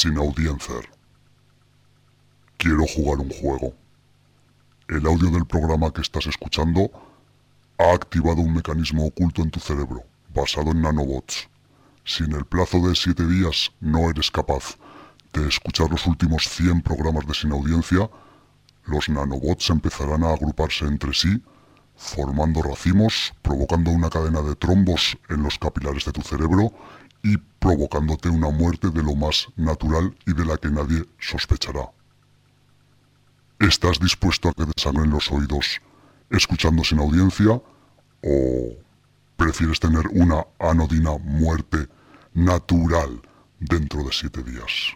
[0.00, 0.76] sin audiencia.
[2.56, 3.74] Quiero jugar un juego.
[4.88, 6.90] El audio del programa que estás escuchando
[7.76, 10.02] ha activado un mecanismo oculto en tu cerebro,
[10.34, 11.50] basado en nanobots.
[12.02, 14.78] Si en el plazo de 7 días no eres capaz
[15.34, 18.08] de escuchar los últimos 100 programas de sin audiencia,
[18.86, 21.42] los nanobots empezarán a agruparse entre sí,
[21.94, 26.72] formando racimos, provocando una cadena de trombos en los capilares de tu cerebro
[27.22, 31.90] y provocándote una muerte de lo más natural y de la que nadie sospechará.
[33.58, 35.80] ¿Estás dispuesto a que te los oídos
[36.30, 37.60] escuchando sin audiencia
[38.22, 38.74] o
[39.36, 41.88] prefieres tener una anodina muerte
[42.32, 43.20] natural
[43.58, 44.94] dentro de siete días?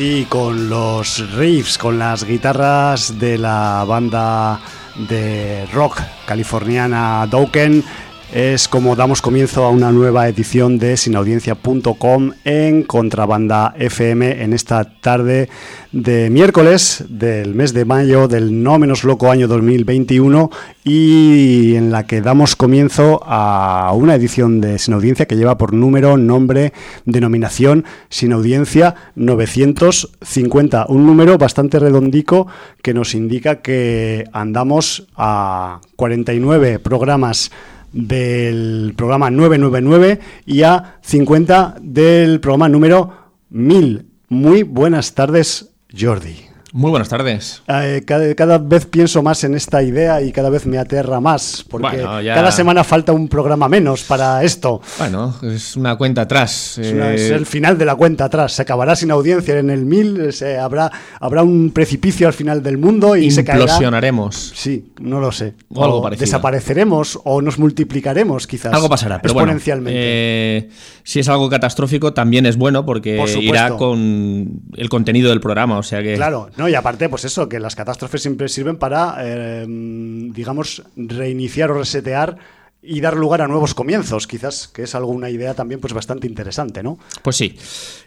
[0.00, 4.58] Sí, con los riffs, con las guitarras de la banda
[4.96, 7.84] de rock californiana Dokken
[8.32, 14.84] es como damos comienzo a una nueva edición de sinaudiencia.com en Contrabanda FM en esta
[15.00, 15.48] tarde
[15.90, 20.50] de miércoles del mes de mayo del no menos loco año 2021
[20.84, 26.16] y en la que damos comienzo a una edición de Sinaudiencia que lleva por número,
[26.16, 26.72] nombre,
[27.04, 32.46] denominación Sinaudiencia 950, un número bastante redondico
[32.82, 37.50] que nos indica que andamos a 49 programas
[37.92, 43.12] del programa 999 y a 50 del programa número
[43.50, 44.06] 1000.
[44.28, 46.49] Muy buenas tardes, Jordi.
[46.72, 47.62] Muy buenas tardes.
[47.66, 51.64] Eh, cada, cada vez pienso más en esta idea y cada vez me aterra más,
[51.68, 54.80] porque Bueno, ya- cada semana falta un programa menos para esto.
[54.98, 56.78] Bueno, es una cuenta atrás.
[56.78, 58.52] Es, una- eh, es el final de la cuenta atrás.
[58.52, 62.78] Se acabará sin audiencia en el 1000, se, habrá, habrá un precipicio al final del
[62.78, 63.62] mundo y se caerá.
[63.62, 64.52] implosionaremos.
[64.54, 65.54] Sí, no lo sé.
[65.74, 66.26] O algo parecido.
[66.26, 68.72] Desapareceremos o nos multiplicaremos, quizás.
[68.72, 69.48] Algo pasará, pero bueno.
[69.50, 69.98] exponencialmente.
[70.00, 70.68] eh,
[71.02, 75.76] si es algo catastrófico, también es bueno porque Por irá con el contenido del programa.
[75.78, 76.14] O sea que.
[76.14, 81.70] Claro, no, y aparte, pues eso, que las catástrofes siempre sirven para, eh, digamos, reiniciar
[81.72, 82.36] o resetear
[82.82, 86.26] y dar lugar a nuevos comienzos, quizás, que es algo, una idea también pues bastante
[86.26, 86.98] interesante, ¿no?
[87.22, 87.54] Pues sí.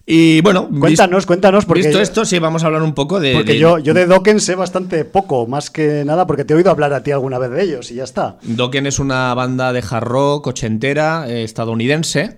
[0.06, 0.68] Y bueno.
[0.80, 3.34] Cuéntanos, cuéntanos, porque, Visto esto, sí, vamos a hablar un poco de.
[3.34, 6.58] porque de- yo, yo de Dokken sé bastante poco, más que nada, porque te he
[6.58, 8.38] oído hablar a ti alguna vez de ellos y ya está.
[8.42, 12.38] Dokken es una banda de hard rock ochentera eh, estadounidense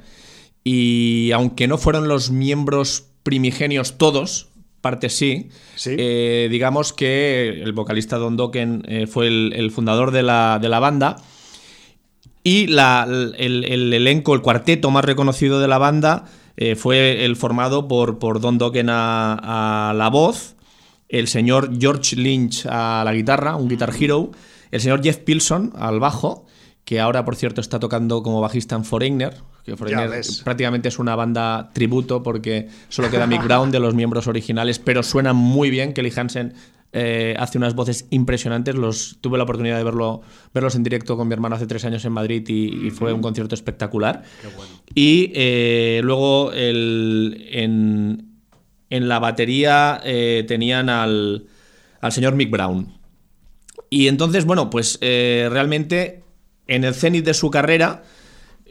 [0.63, 4.49] y aunque no fueron los miembros primigenios todos,
[4.85, 5.95] parte sí, Sí.
[5.97, 10.69] eh, digamos que el vocalista Don Dokken eh, fue el, el fundador de la, de
[10.69, 11.15] la banda.
[12.43, 16.25] Y la- el, el elenco, el cuarteto más reconocido de la banda
[16.57, 20.55] eh, fue el formado por, por Don Dokken a, a la voz,
[21.09, 24.31] el señor George Lynch a la guitarra, un guitar hero,
[24.71, 26.45] el señor Jeff Pilson al bajo,
[26.85, 29.33] que ahora por cierto está tocando como bajista en Foreigner,
[29.65, 30.09] que Foreigner
[30.43, 35.01] prácticamente es una banda tributo porque solo queda Mick Brown de los miembros originales, pero
[35.03, 35.93] suena muy bien.
[35.93, 36.53] Kelly Hansen
[36.93, 38.75] eh, hace unas voces impresionantes.
[38.75, 40.21] Los, tuve la oportunidad de verlo,
[40.53, 43.21] verlos en directo con mi hermano hace tres años en Madrid y, y fue un
[43.21, 44.23] concierto espectacular.
[44.93, 48.29] Y eh, luego el- en,
[48.91, 51.47] en la batería eh, tenían al,
[52.01, 52.93] al señor Mick Brown.
[53.89, 56.23] Y entonces, bueno, pues realmente
[56.67, 58.03] en el cenit de su carrera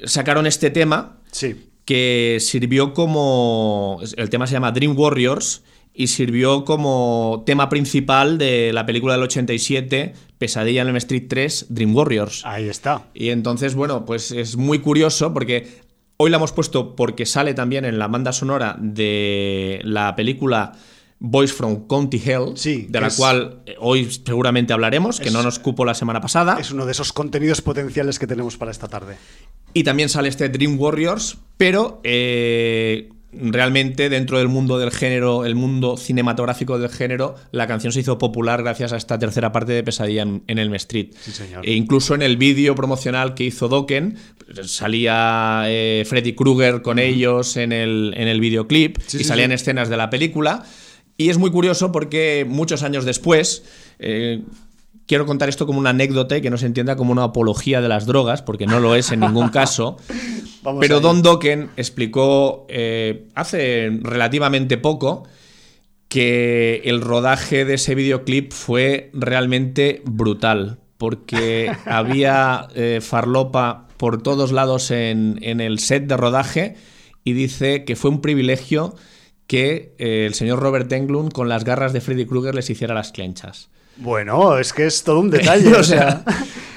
[0.07, 1.57] sacaron este tema Sí.
[1.85, 4.01] que sirvió como.
[4.17, 5.63] El tema se llama Dream Warriors
[5.93, 11.67] y sirvió como tema principal de la película del 87, Pesadilla en el Street 3,
[11.69, 12.43] Dream Warriors.
[12.45, 13.07] Ahí está.
[13.15, 15.69] Y entonces, bueno, pues es muy curioso porque
[16.17, 20.73] hoy la hemos puesto porque sale también en la banda sonora de la película
[21.21, 25.33] Boys from County Hell, Sí, de la es- cual eh, hoy seguramente hablaremos, que Es-
[25.33, 26.57] no nos cupo la semana pasada.
[26.61, 29.17] Es uno de esos contenidos potenciales que tenemos para esta tarde.
[29.73, 35.55] Y también sale este Dream Warriors, pero eh, realmente dentro del mundo del género, el
[35.57, 39.83] mundo cinematográfico del género, la canción se hizo popular gracias a esta tercera parte de
[39.83, 41.09] Pesadilla en, en Elm Street.
[41.21, 41.67] Sí, señor.
[41.67, 44.17] E incluso en el vídeo promocional que hizo Dokken,
[44.69, 49.53] salía eh, Freddy Krueger con ellos en el, en el videoclip Sí, y sí, salían
[49.53, 50.65] escenas de la película.
[51.17, 53.65] Y es muy curioso porque muchos años después,
[53.99, 54.43] eh,
[55.07, 57.89] quiero contar esto como una anécdota y que no se entienda como una apología de
[57.89, 59.97] las drogas, porque no lo es en ningún caso.
[60.81, 61.01] Pero.
[61.01, 65.25] Don Dokken explicó eh, hace relativamente poco
[66.09, 74.53] que el rodaje de ese videoclip fue realmente brutal, porque había eh, farlopa por todos
[74.53, 76.77] lados en, en el set de rodaje
[77.25, 78.95] y dice que fue un privilegio
[79.47, 83.13] que eh, el señor Robert Englund con las garras de Freddy Krueger les hiciera las
[83.13, 83.69] clenchas.
[83.97, 85.73] Bueno, es que es todo un detalle.
[85.75, 86.25] o sea,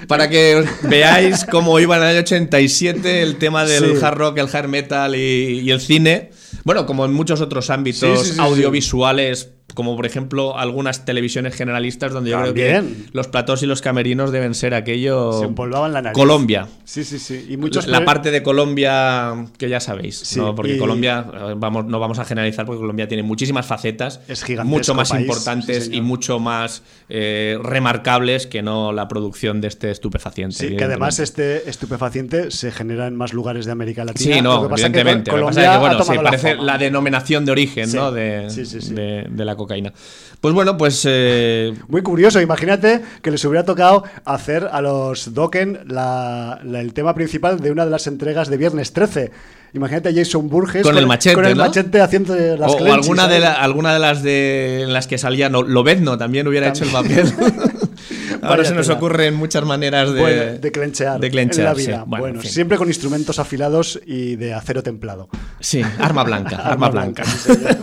[0.07, 4.03] para que veáis cómo iba en el año 87 el tema del Sí.
[4.05, 6.31] hard rock, el hard metal y, y el cine.
[6.63, 11.53] Bueno, como en muchos otros ámbitos Sí, sí, sí, audiovisuales, como por ejemplo algunas televisiones
[11.55, 15.33] generalistas donde yo creo que los platós y los camerinos deben ser aquello...
[15.33, 16.15] Se empolvaban la nariz.
[16.15, 16.67] Colombia.
[16.85, 17.45] Sí, sí, sí.
[17.49, 20.55] Y muchos la parte de Colombia que ya sabéis, Sí, ¿no?
[20.55, 24.43] porque y- Colombia, eh, vamos, no vamos a generalizar porque Colombia tiene muchísimas facetas, Es
[24.63, 29.67] mucho más país, importantes sí, y mucho más eh, remarcables que no la producción de
[29.67, 30.55] este estupefaciente.
[30.55, 31.57] Sí, que además evidentemente.
[31.57, 34.35] este estupefaciente se genera en más lugares de América Latina.
[34.35, 35.31] Sí, no, Lo que pasa que evidentemente.
[35.31, 36.63] Col- Lo que pasa es que, ha bueno, sí, la parece fama.
[36.63, 38.11] la, denominación de origen, ¿no?
[38.11, 39.91] De, de- de la cocaína.
[40.39, 45.79] Pues bueno, pues eh, Muy curioso, imagínate que les hubiera tocado hacer a los Dokken
[45.87, 49.31] la- la- el tema principal de una de las entregas de Viernes 13.
[49.73, 51.65] Imagínate a Jason Burgess Con el machete, con el ¿no?
[51.65, 55.17] machete haciendo las o, o alguna, de la- alguna de las de en las que
[55.17, 57.25] salía no, Lobezno también hubiera hecho el papel.
[58.41, 58.97] Ahora Vaya se nos tela.
[58.97, 61.87] ocurren muchas maneras de, Bueno, de clenchear, de clenchear, en la sí.
[61.87, 62.03] vida.
[62.05, 62.51] Bueno, Bueno, en fin.
[62.51, 65.27] siempre con instrumentos afilados y de acero templado.
[65.59, 67.23] Sí, arma blanca, arma blanca.
[67.25, 67.77] sí, señor.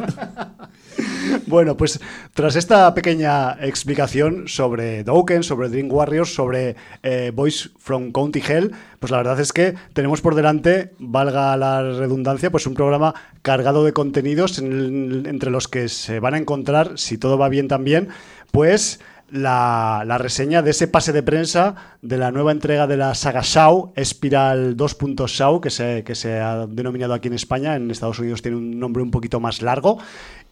[1.46, 2.00] Bueno, pues
[2.32, 8.72] tras esta pequeña explicación sobre Dokken, sobre Dream Warriors, sobre eh, Boys from County Hell,
[8.98, 13.84] pues la verdad es que tenemos por delante, valga la redundancia, pues un programa cargado
[13.84, 18.08] de contenidos entre los que se van a encontrar, si todo va bien también,
[18.50, 19.00] pues
[19.30, 23.40] la, la, reseña de ese pase de prensa de la nueva entrega de la saga
[23.42, 24.96] Shaw, Espiral 2.
[25.26, 27.74] Shaw, que se, que se ha denominado aquí en España.
[27.74, 29.98] En Estados Unidos tiene un nombre un poquito más largo.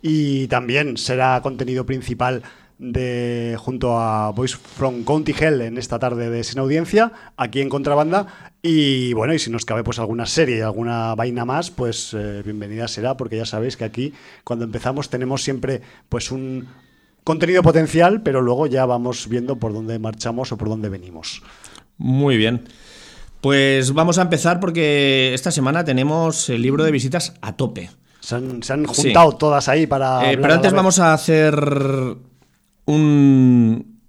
[0.03, 2.43] Y también será contenido principal
[2.83, 7.69] de junto a Voice from County Hell en esta tarde de Sin Audiencia, aquí en
[7.69, 8.53] Contrabanda.
[8.61, 12.43] Y bueno, y si nos cabe pues alguna serie y alguna vaina más, pues eh,
[12.45, 16.67] bienvenida será, porque ya sabéis que aquí cuando empezamos tenemos siempre pues un
[17.23, 21.43] contenido potencial, pero luego ya vamos viendo por dónde marchamos o por dónde venimos.
[21.99, 22.65] Muy bien.
[23.41, 27.91] Pues vamos a empezar porque esta semana tenemos el libro de visitas a tope.
[28.23, 30.31] Se han, juntado todas ahí para...
[30.31, 31.57] Eh, pero antes vamos a hacer
[32.85, 34.01] un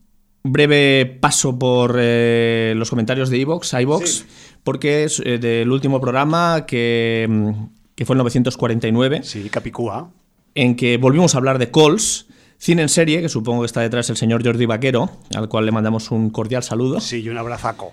[0.43, 4.25] breve paso por eh, los comentarios de Evox, iVox,
[4.63, 7.51] porque es eh, del último programa que, mm,
[7.95, 9.21] que, fue el 949.
[9.23, 10.11] Sí, Capicúa.
[10.53, 12.27] En que volvimos a hablar de Calls.
[12.59, 15.71] Cine en serie, que supongo que está detrás el señor Jordi Vaquero, al cual le
[15.71, 17.01] mandamos un cordial saludo.
[17.01, 17.91] Sí, y un abrazaco.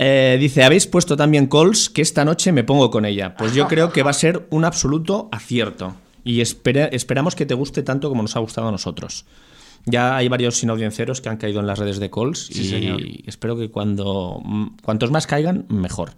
[0.00, 3.34] Eh, dice, habéis puesto también calls que esta noche me pongo con ella.
[3.36, 5.96] Pues yo creo que va a ser un absoluto acierto.
[6.22, 9.24] Y esperamos que te guste tanto como nos ha gustado a nosotros.
[9.86, 13.70] Ya hay varios sinaudienciaros que han caído en las redes de calls y espero que
[13.70, 14.42] cuando
[14.82, 16.12] cuantos más caigan, mejor.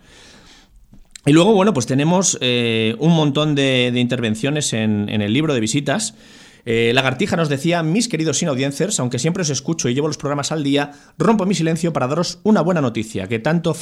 [1.26, 6.14] Y luego, bueno, pues tenemos eh, un montón de, intervenciones en, el libro de visitas.
[6.64, 10.52] Eh, Lagartija nos decía, mis queridos sinaudiencers, aunque siempre os escucho y llevo los programas
[10.52, 13.74] al día, rompo mi silencio para daros una buena noticia, que, tanto,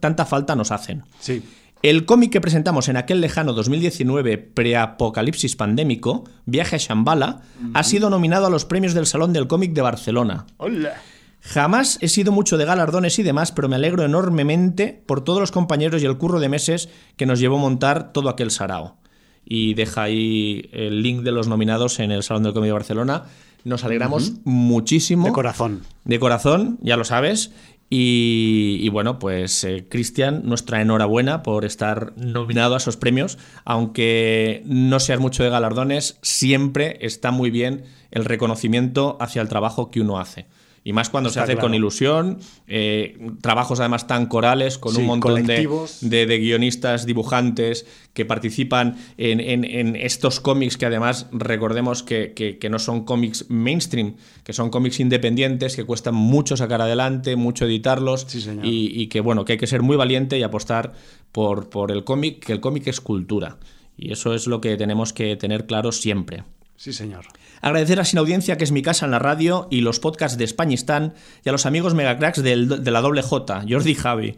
[0.00, 1.04] tanta falta nos hacen.
[1.20, 1.42] Sí.
[1.82, 7.40] El cómic que presentamos en aquel lejano 2019 preapocalipsis pandémico, Viaje a Shambhala,
[7.74, 10.46] ha sido nominado a los premios del Salón del Cómic de Barcelona.
[10.58, 10.94] ¡Hola!
[11.40, 15.50] Jamás he sido mucho de galardones y demás, pero me alegro enormemente por todos los
[15.50, 18.96] compañeros y el curro de meses que nos llevó a montar todo aquel sarao.
[19.44, 23.24] Y deja ahí el link de los nominados en el Salón del Cómic de Barcelona.
[23.64, 25.26] Nos alegramos muchísimo.
[25.26, 25.82] De corazón.
[26.04, 27.52] De corazón, ya lo sabes.
[27.94, 34.98] Y, bueno, pues eh, Cristian, nuestra enhorabuena por estar nominado a esos premios, aunque no
[34.98, 40.18] seas mucho de galardones, siempre está muy bien el reconocimiento hacia el trabajo que uno
[40.18, 40.46] hace.
[40.84, 45.46] Y más cuando se hace con ilusión, eh, trabajos además tan corales, con un montón
[45.46, 45.68] de,
[46.00, 53.46] de, guionistas, dibujantes que participan en, estos cómics que además recordemos que, no son cómics
[53.48, 58.26] mainstream, que son cómics independientes, que cuestan mucho sacar adelante, mucho editarlos
[58.64, 60.94] y, que bueno, que hay que ser muy valiente y apostar
[61.30, 63.58] por, por el cómic, que el cómic es cultura.
[63.96, 66.42] Y eso es lo que tenemos que tener claro siempre.
[66.76, 67.26] Sí, señor.
[67.62, 70.44] Agradecer a Sin Audiencia, que es mi casa en la radio, y los podcasts de
[70.44, 71.14] Españistán,
[71.44, 74.36] y a los amigos megacracks de la doble J, Jordi y Javi,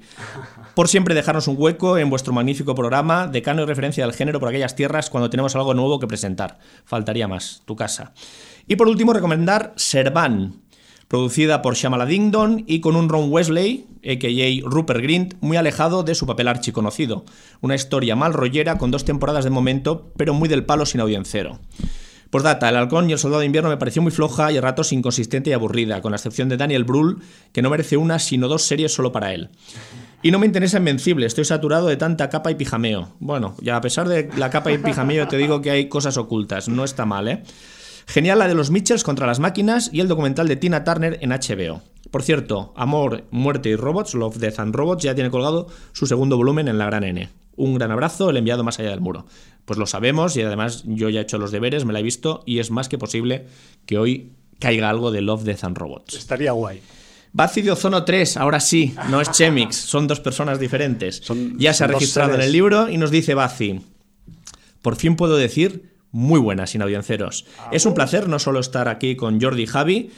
[0.75, 4.51] por siempre dejarnos un hueco en vuestro magnífico programa, decano y referencia del género por
[4.51, 6.59] aquellas tierras cuando tenemos algo nuevo que presentar.
[6.85, 8.13] Faltaría más, tu casa.
[8.67, 10.61] Y por último, recomendar Servan,
[11.09, 14.69] producida por Shamala Dingdon y con un Ron Wesley, a.k.a.
[14.69, 17.25] Rupert Grint, muy alejado de su papel archiconocido.
[17.63, 21.59] Una historia mal rollera con dos temporadas de momento, pero muy del palo sin audiencero.
[22.35, 24.93] Postdata, El Halcón y El Soldado de Invierno me pareció muy floja y a ratos
[24.93, 27.19] inconsistente y aburrida, con la excepción de Daniel Brühl,
[27.53, 29.51] que no merece una sino dos series solo para él.
[30.21, 33.11] Y no me interesa Invencible, estoy saturado de tanta capa y pijameo.
[33.21, 36.69] Bueno, ya a pesar de la capa y pijameo te digo que hay cosas ocultas,
[36.69, 37.45] no está mal, ¿eh?
[38.09, 41.31] Genial la de los Mitchells contra las máquinas y el documental de Tina Turner en
[41.31, 41.83] HBO.
[42.11, 46.37] Por cierto, Amor, Muerte y Robots, Love, Death and Robots, ya tiene colgado su segundo
[46.37, 47.29] volumen en la gran N.
[47.57, 49.27] Un gran abrazo, el enviado más allá del muro.
[49.65, 52.43] Pues lo sabemos y además yo ya he hecho los deberes, me la he visto
[52.47, 53.47] y es más que posible
[53.87, 56.15] que hoy caiga algo de Love, Death and Robots.
[56.15, 56.81] Estaría guay.
[57.33, 61.21] Bazi de Ozono 3, ahora sí, no es Chemix, son dos personas diferentes.
[61.57, 63.81] ya se ha registrado en el libro y nos dice Bazi,
[64.83, 67.45] por fin puedo decir muy buenas, sin audienciaros.
[67.59, 70.11] Ah, es un placer no solo estar aquí con Jordi y Javi,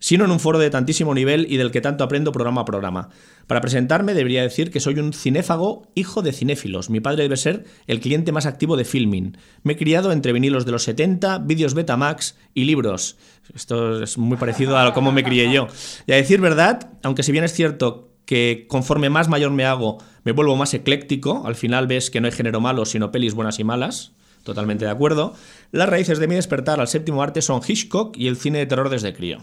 [0.00, 3.10] sino en un foro de tantísimo nivel y del que tanto aprendo programa a programa.
[3.46, 6.90] Para presentarme debería decir que soy un cinéfago hijo de cinéfilos.
[6.90, 9.36] Mi padre debe ser el cliente más activo de Filming.
[9.62, 13.16] Me he criado entre vinilos de los 70, vídeos Betamax y libros.
[13.54, 15.68] Esto es muy parecido a cómo me crié yo.
[16.06, 19.98] Y a decir verdad, aunque si bien es cierto que conforme más mayor me hago,
[20.24, 23.58] me vuelvo más ecléctico, al final ves que no hay género malo, sino pelis buenas
[23.58, 24.12] y malas,
[24.44, 25.34] totalmente de acuerdo,
[25.72, 28.88] las raíces de mi despertar al séptimo arte son Hitchcock y el cine de terror
[28.88, 29.38] desde crío.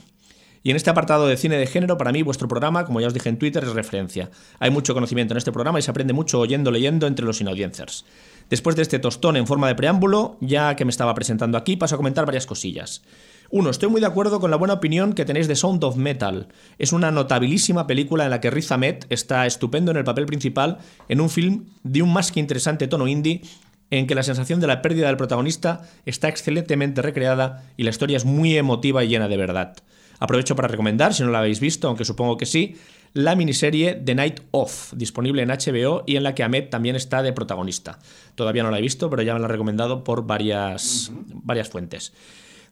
[0.63, 3.13] Y en este apartado de cine de género, para mí vuestro programa, como ya os
[3.13, 4.29] dije en Twitter, es referencia.
[4.59, 8.05] Hay mucho conocimiento en este programa y se aprende mucho oyendo, leyendo entre los inaudiencers.
[8.49, 11.95] Después de este tostón en forma de preámbulo, ya que me estaba presentando aquí, paso
[11.95, 13.01] a comentar varias cosillas.
[13.49, 16.47] Uno, estoy muy de acuerdo con la buena opinión que tenéis de Sound of Metal.
[16.79, 20.79] Es una notabilísima película en la que Riz Ahmed está estupendo en el papel principal
[21.07, 23.41] en un film de un más que interesante tono indie
[23.89, 28.17] en que la sensación de la pérdida del protagonista está excelentemente recreada y la historia
[28.17, 29.77] es muy emotiva y llena de verdad.
[30.19, 32.75] Aprovecho para recomendar, si no la habéis visto, aunque supongo que sí,
[33.13, 37.23] la miniserie The Night Of, disponible en HBO y en la que Ahmed también está
[37.23, 37.99] de protagonista.
[38.35, 41.11] Todavía no la he visto, pero ya me la he recomendado por varias,
[41.43, 42.13] varias fuentes.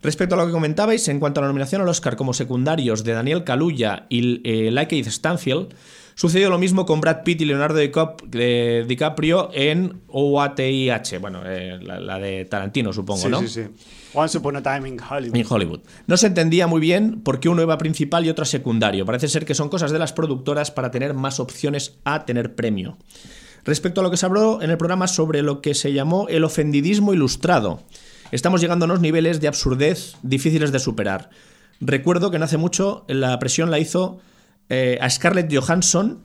[0.01, 3.13] Respecto a lo que comentabais, en cuanto a la nominación al Oscar como secundarios de
[3.13, 5.73] Daniel Kaluuya y eh, Stanfield,
[6.15, 12.45] sucedió lo mismo con Brad Pitt y Leonardo DiCaprio en OATIH, bueno, eh, la, de
[12.45, 13.41] Tarantino, supongo, ¿no?
[13.41, 13.61] Sí, sí.
[14.13, 15.35] Once Upon a Time in Hollywood.
[15.35, 15.81] En Hollywood.
[16.07, 19.05] No se entendía muy bien por qué uno iba principal y otro secundario.
[19.05, 22.97] Parece ser que son cosas de las productoras para tener más opciones a tener premio.
[23.65, 26.43] Respecto a lo que se habló en el programa sobre lo que se llamó el
[26.43, 27.81] ofendidismo ilustrado.
[28.31, 31.29] Estamos llegando a unos niveles de absurdez difíciles de superar.
[31.81, 34.19] Recuerdo que no hace mucho la presión la hizo
[34.69, 36.23] eh, a Scarlett Johansson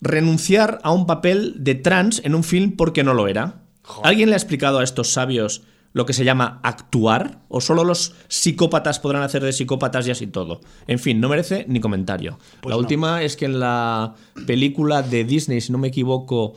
[0.00, 3.62] renunciar a un papel de trans en un film porque no lo era.
[4.02, 5.62] ¿Alguien le ha explicado a estos sabios
[5.92, 7.40] lo que se llama actuar?
[7.48, 10.60] ¿O solo los psicópatas podrán hacer de psicópatas y así todo?
[10.86, 12.38] En fin, no merece ni comentario.
[12.60, 12.80] Pues la no.
[12.80, 14.14] última es que en la
[14.46, 16.54] película de Disney, si no me equivoco,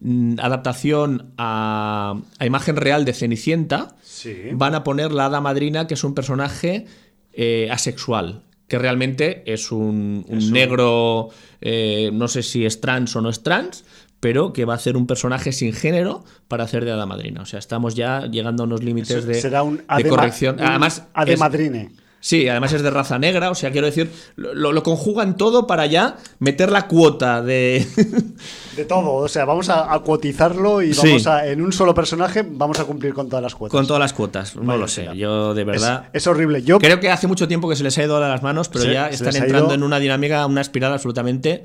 [0.00, 4.34] mm, adaptación a, a imagen real de Cenicienta, Sí.
[4.52, 6.86] van a poner la hada madrina, que es un personaje
[7.32, 8.42] eh, asexual,
[8.72, 11.28] que realmente es un, un negro,
[11.60, 13.84] eh, no sé si es trans o no es trans,
[14.18, 17.42] pero que va a ser un personaje sin género para hacer de hada madrina.
[17.42, 20.54] O sea, estamos ya llegando a unos límites de, Será un de corrección.
[20.58, 22.01] un Además, es-.
[22.24, 25.86] Sí, además es de raza negra, o sea, quiero decir, lo, lo conjugan todo para
[25.86, 27.84] ya meter la cuota de...
[28.76, 31.00] De todo, o sea, vamos a, a cuotizarlo y Sí.
[31.08, 33.72] vamos a, en un solo personaje vamos a cumplir con todas las cuotas.
[33.76, 34.54] con todas las cuotas.
[34.56, 36.08] No lo sé, yo de verdad...
[36.12, 36.62] es horrible.
[36.62, 38.84] Yo Creo que hace mucho tiempo que se les ha ido de las manos, pero
[38.84, 41.64] Sí, ya están entrando en una dinámica, una espiral absolutamente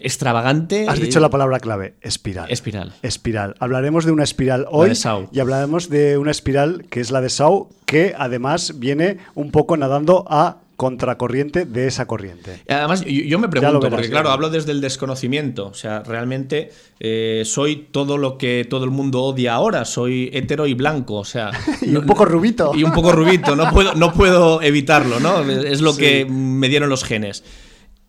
[0.00, 0.86] extravagante.
[0.88, 2.50] has y- dicho la palabra clave, espiral.
[2.50, 2.92] Espiral.
[3.02, 3.54] Espiral.
[3.58, 4.92] Hablaremos de una espiral hoy
[5.32, 9.76] y hablaremos de una espiral que es la de Saw, que además viene un poco
[9.76, 12.62] nadando a contracorriente de esa corriente.
[12.66, 15.66] Además, yo, yo me pregunto, verás, porque claro, lo hablo desde el desconocimiento.
[15.66, 19.84] O sea, realmente eh, soy todo lo que todo el mundo odia ahora.
[19.84, 21.16] Soy hetero y blanco.
[21.16, 21.50] O sea.
[21.82, 22.72] Y un poco rubito.
[22.74, 23.54] Y un poco rubito.
[23.56, 25.40] No puedo, no puedo evitarlo, ¿no?
[25.50, 26.00] Es lo Sí.
[26.00, 27.44] que me dieron los genes.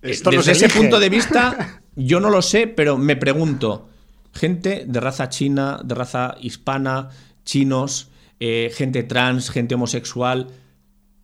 [0.01, 3.88] Eh, Esto Desde se ese punto de vista, yo no lo sé, pero me pregunto.
[4.34, 7.10] Gente de raza china, de raza hispana,
[7.43, 10.48] chinos, eh, gente trans, gente homosexual,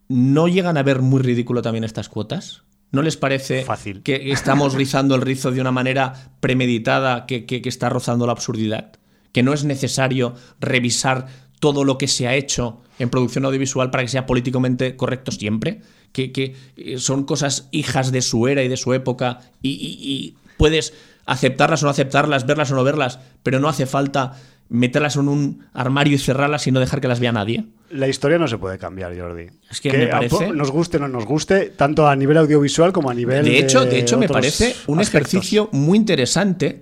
[0.10, 2.64] ¿no llegan a ver muy ridículo también estas cuotas?
[2.92, 4.02] ¿No les parece Fácil.
[4.04, 8.32] que estamos rizando el rizo de una manera premeditada que, que- que está rozando la
[8.34, 8.92] absurdidad?
[9.32, 11.28] ¿Que no es necesario revisar
[11.60, 15.82] todo lo que se ha hecho en producción audiovisual para que sea políticamente correcto siempre?
[16.18, 20.12] ¿Que, que, eh, son cosas hijas de su era y de su época y, y-
[20.12, 20.92] y puedes
[21.28, 24.34] aceptarlas o no aceptarlas, verlas o no verlas, pero no hace falta
[24.68, 27.66] meterlas en un armario y cerrarlas y no dejar que las vea nadie?
[27.92, 29.46] La historia no se puede cambiar, Jordi.
[29.70, 32.92] Es que me parece- a- nos guste o no nos guste, tanto a nivel audiovisual
[32.94, 35.34] como a nivel De hecho, de hecho me parece un aspectos.
[35.36, 36.82] ejercicio muy interesante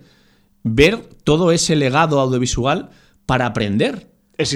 [0.64, 2.90] ver todo ese legado audiovisual
[3.26, 4.08] para aprender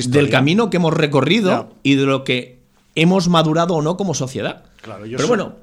[0.07, 2.59] del camino que hemos recorrido y de lo que
[2.95, 4.63] hemos madurado o no como sociedad.
[4.81, 5.55] Claro, yo Pero so- bueno,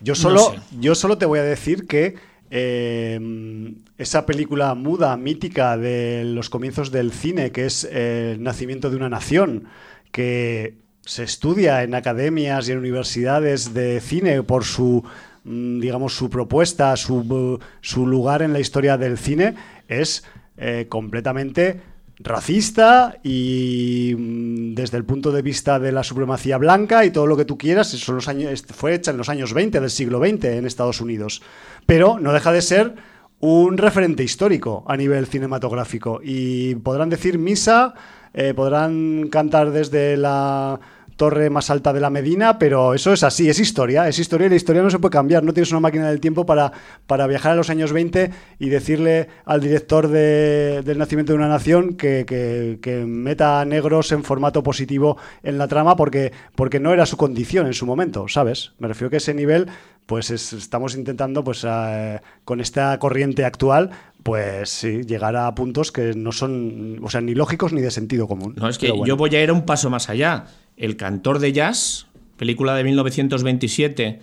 [0.00, 0.60] Yo No solo, sé.
[0.80, 2.14] yo solo te voy a decir que
[2.50, 8.90] eh, esa película muda, mítica de los comienzos del cine, que es eh, El nacimiento
[8.90, 9.64] de una nación,
[10.12, 15.02] que se estudia en academias y en universidades de cine por su,
[15.44, 19.54] mm, digamos, su propuesta, su, su lugar en la historia del cine,
[19.88, 20.24] es
[20.58, 21.80] eh, completamente
[22.20, 27.36] racista y mm, desde el punto de vista de la supremacía blanca y todo lo
[27.36, 30.66] que tú quieras, los años, fue hecha en los años 20 del siglo XX en
[30.66, 31.42] Estados Unidos.
[31.86, 32.94] Pero no deja de ser
[33.40, 36.20] un referente histórico a nivel cinematográfico.
[36.22, 37.94] Y podrán decir misa,
[38.34, 40.80] eh, podrán cantar desde la
[41.18, 44.50] torre más alta de la Medina, pero eso es así, es historia, es historia y
[44.50, 45.42] la historia no se puede cambiar.
[45.44, 46.72] No tienes una máquina del tiempo para,
[47.06, 51.48] para viajar a los años 20 y decirle al director de- del Nacimiento de una
[51.48, 56.80] Nación que, que- que meta a negros en formato positivo en la trama porque, porque
[56.80, 58.72] no era su condición en su momento, ¿sabes?
[58.78, 59.66] Me refiero que ese nivel,
[60.06, 63.90] pues es- estamos intentando, pues eh, con esta corriente actual,
[64.22, 68.28] pues sí, llegar a puntos que no son, o sea, ni lógicos ni de sentido
[68.28, 68.54] común.
[68.56, 69.04] no es que bueno.
[69.06, 70.44] yo voy a ir un paso más allá.
[70.78, 74.20] El cantor de jazz, película de 1927,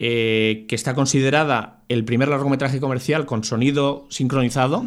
[0.00, 4.86] eh, que está considerada el primer largometraje comercial con sonido sincronizado,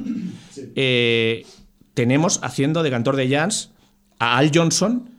[0.75, 1.45] eh,
[1.93, 3.71] tenemos haciendo de cantor de jazz
[4.17, 5.10] a Al Johnson,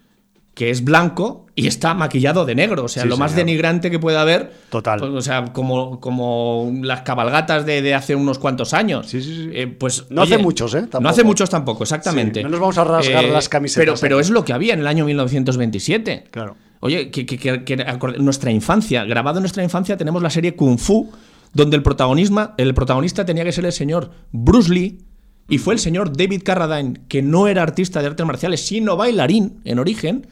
[0.54, 2.84] que es blanco y está maquillado de negro.
[2.84, 3.46] O sea, Sí, lo más señor.
[3.46, 4.52] denigrante que puede haber.
[4.70, 4.98] Total.
[5.00, 9.06] pues, o sea, como, como las cabalgatas de, de hace unos cuantos años.
[9.08, 9.50] Sí, sí, sí.
[9.54, 10.82] Eh, pues, No hace muchos, ¿eh?
[10.82, 11.08] No Tampoco.
[11.10, 12.40] hace muchos tampoco, exactamente.
[12.40, 14.22] Eh, Sí, no nos vamos a rasgar las camisetas Pero, pero aquí.
[14.26, 16.24] es lo que había en el año 1927.
[16.30, 16.56] Claro.
[16.80, 17.76] Oye, que, que- que- que
[18.18, 21.10] nuestra infancia, grabado en nuestra infancia, tenemos la serie Kung Fu,
[21.54, 24.98] donde el, protagonismo, el protagonista tenía que ser el señor Bruce Lee,
[25.48, 29.60] y fue el señor David Carradine, que no era artista de artes marciales, sino bailarín
[29.64, 30.26] en origen,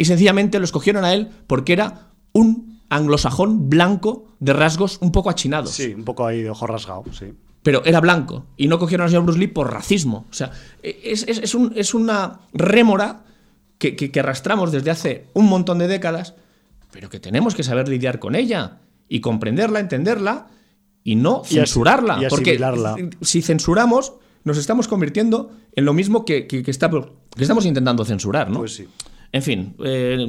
[0.00, 5.30] y sencillamente lo escogieron a él porque era un anglosajón blanco de rasgos un poco
[5.30, 5.70] achinados.
[5.70, 7.26] Sí, un poco ahí de ojo rasgado, sí.
[7.62, 8.46] Pero era blanco.
[8.56, 10.24] Y no cogieron al señor Bruce Lee por racismo.
[10.30, 10.50] O sea,
[10.82, 13.24] es, es- es un- es una rémora
[13.78, 16.34] que, que- que arrastramos desde hace un montón de décadas,
[16.90, 20.46] pero que tenemos que saber lidiar con ella y comprenderla, entenderla
[21.04, 22.14] y no censurarla.
[22.18, 22.52] y porque
[23.20, 28.04] si censuramos, nos estamos convirtiendo en lo mismo que, que- que está- que estamos intentando
[28.06, 28.60] censurar, ¿no?
[28.60, 28.88] Pues sí.
[29.32, 30.26] En fin, eh,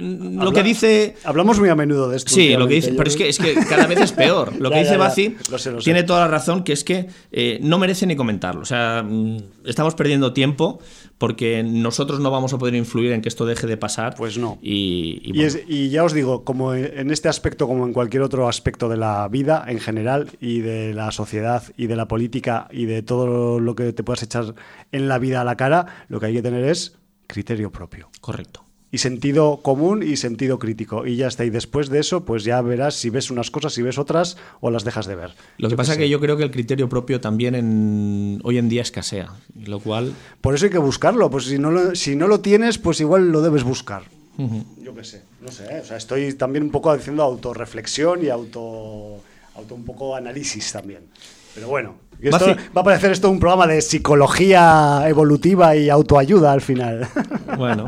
[0.00, 2.34] lo que dice Hablamos muy a menudo de esto.
[2.34, 4.52] Sí, lo que dice, pero es que, es que cada vez es peor.
[4.58, 4.96] Lo que ya, dice.
[4.96, 5.36] Bazi
[5.84, 8.62] tiene toda la razón, que es que eh, no merece ni comentarlo.
[8.62, 10.80] O sea, mm, estamos perdiendo tiempo
[11.18, 14.14] porque nosotros no vamos a poder influir en que esto deje de pasar.
[14.16, 14.58] Pues no.
[14.60, 17.92] Y, y Y, bueno, es- y ya os digo, como en este aspecto, como en
[17.92, 22.08] cualquier otro aspecto de la vida en general y de la sociedad y de la
[22.08, 24.54] política y de todo lo que te puedas echar
[24.90, 26.96] en la vida a la cara, lo que hay que tener es
[27.32, 28.10] criterio propio.
[28.20, 28.64] correcto.
[28.94, 31.06] Y sentido común y sentido crítico.
[31.06, 31.46] Y ya está.
[31.46, 34.70] Y después de eso, pues ya verás si ves unas cosas, si ves otras o
[34.70, 35.30] las dejas de ver.
[35.56, 38.68] Lo que pasa es que yo creo que el criterio propio también en, hoy en
[38.68, 41.30] día escasea, lo cual Por eso hay que buscarlo.
[41.30, 44.02] Pues si no lo, si no lo tienes, pues igual lo debes buscar.
[44.82, 45.64] Yo qué sé, no sé.
[45.70, 45.80] ¿eh?
[45.80, 49.22] O sea, estoy también un poco haciendo autorreflexión y auto,
[49.54, 51.04] auto un poco análisis también.
[51.54, 56.52] Pero bueno, esto- Baci- va a parecer esto un programa de psicología evolutiva y autoayuda
[56.52, 57.08] al final.
[57.58, 57.84] Bueno,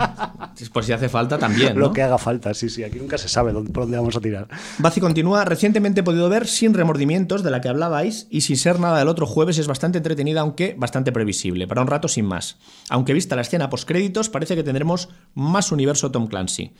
[0.75, 1.79] pues si hace falta también.
[1.79, 1.93] Lo ¿no?
[1.95, 2.85] que haga falta, sí, sí.
[2.85, 4.47] Aquí nunca se sabe dónde, por dónde vamos a tirar.
[4.79, 8.79] Bazi continúa, recientemente he podido ver Sin remordimientos, de la que hablabais, y sin ser
[8.79, 12.59] nada del otro jueves es bastante entretenida, aunque bastante previsible, para un rato sin más.
[12.91, 16.73] Aunque vista la escena postcréditos, parece que tendremos más universo Tom Clancy.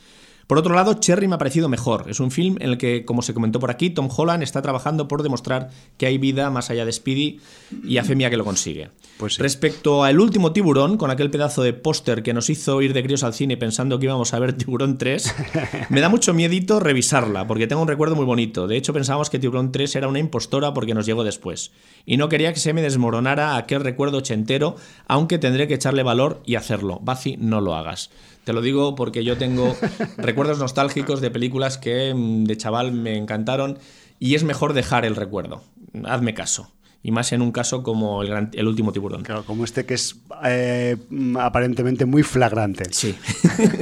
[0.47, 2.05] Por otro lado, Cherry me ha parecido mejor.
[2.09, 5.07] Es un film en el que, como se comentó por aquí, Tom Holland está trabajando
[5.07, 7.39] por demostrar que hay vida más allá de Speedy
[7.83, 8.89] y a Femia que lo consigue.
[9.17, 9.41] Pues sí.
[9.41, 13.01] Respecto a El último tiburón, con aquel pedazo de póster que nos hizo ir de
[13.01, 15.35] críos al cine pensando que íbamos a ver Tiburón 3,
[15.89, 18.67] me da mucho miedito revisarla, porque tengo un recuerdo muy bonito.
[18.67, 21.71] De hecho, pensábamos que Tiburón 3 era una impostora porque nos llegó después.
[22.05, 24.75] Y no quería que se me desmoronara aquel recuerdo ochentero,
[25.07, 26.99] aunque tendré que echarle valor y hacerlo.
[27.01, 28.11] Bazi, no lo hagas.
[28.45, 29.75] Te lo digo porque yo tengo
[30.17, 33.77] recuerdos nostálgicos de películas que mm, de chaval me encantaron
[34.19, 35.61] y es mejor dejar el recuerdo.
[36.05, 36.71] Hazme caso.
[37.03, 39.21] Y más en un caso como el, gran- el último tiburón.
[39.23, 40.95] Claro, como este que es eh,
[41.39, 42.85] aparentemente muy flagrante.
[42.91, 43.15] Sí.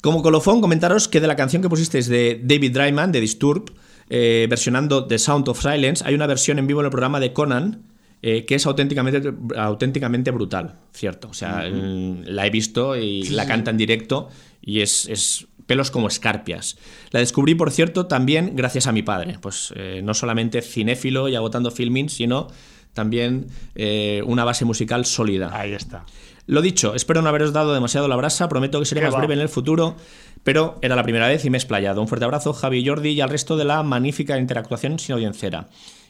[0.00, 3.72] Como colofón, comentaros que de la canción que pusisteis de David Dryman, de Disturb,
[4.08, 7.32] eh, versionando The Sound of Silence, hay una versión en vivo en el programa de
[7.32, 7.82] Conan
[8.28, 11.28] eh, que es auténticamente, auténticamente brutal, ¿cierto?
[11.28, 16.08] O sea, la he visto y la canta en directo y es, es pelos como
[16.08, 16.76] escarpias.
[17.12, 19.38] La descubrí, por cierto, también gracias a mi padre.
[19.40, 22.48] Pues eh, no solamente cinéfilo y agotando filming, sino
[22.94, 25.56] también eh, una base musical sólida.
[25.56, 26.04] Ahí está.
[26.48, 29.18] Lo dicho, espero no haberos dado demasiado la brasa, prometo que seré Qué más va.
[29.18, 29.94] breve en el futuro,
[30.42, 32.00] pero era la primera vez y me he explayado.
[32.00, 35.68] Un fuerte abrazo, Javi y Jordi, y al resto de la magnífica interactuación sin audiencera.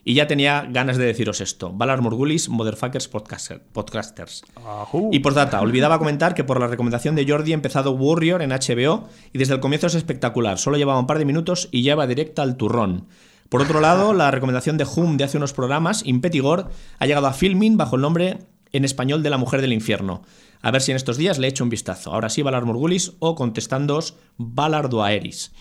[0.08, 1.72] Y ya tenía ganas de deciros esto.
[1.72, 4.44] Valar Morgulis, Motherfuckers podcaster- Podcasters.
[4.64, 5.10] Ajú.
[5.12, 8.50] Y por data, olvidaba comentar que por la recomendación de Jordi he empezado Warrior en
[8.50, 10.58] HBO y desde el comienzo es espectacular.
[10.58, 13.08] Solo llevaba un par de minutos y ya va directa al turrón.
[13.48, 17.32] Por otro lado, la recomendación de Hum de hace unos programas, Impetigor, ha llegado a
[17.32, 18.38] Filmin bajo el nombre
[18.70, 20.22] en español de La Mujer del Infierno.
[20.62, 22.12] A ver si en estos días le echo un vistazo.
[22.12, 25.52] Ahora sí, Valar Morgulis o contestándoos Valar Doaeris.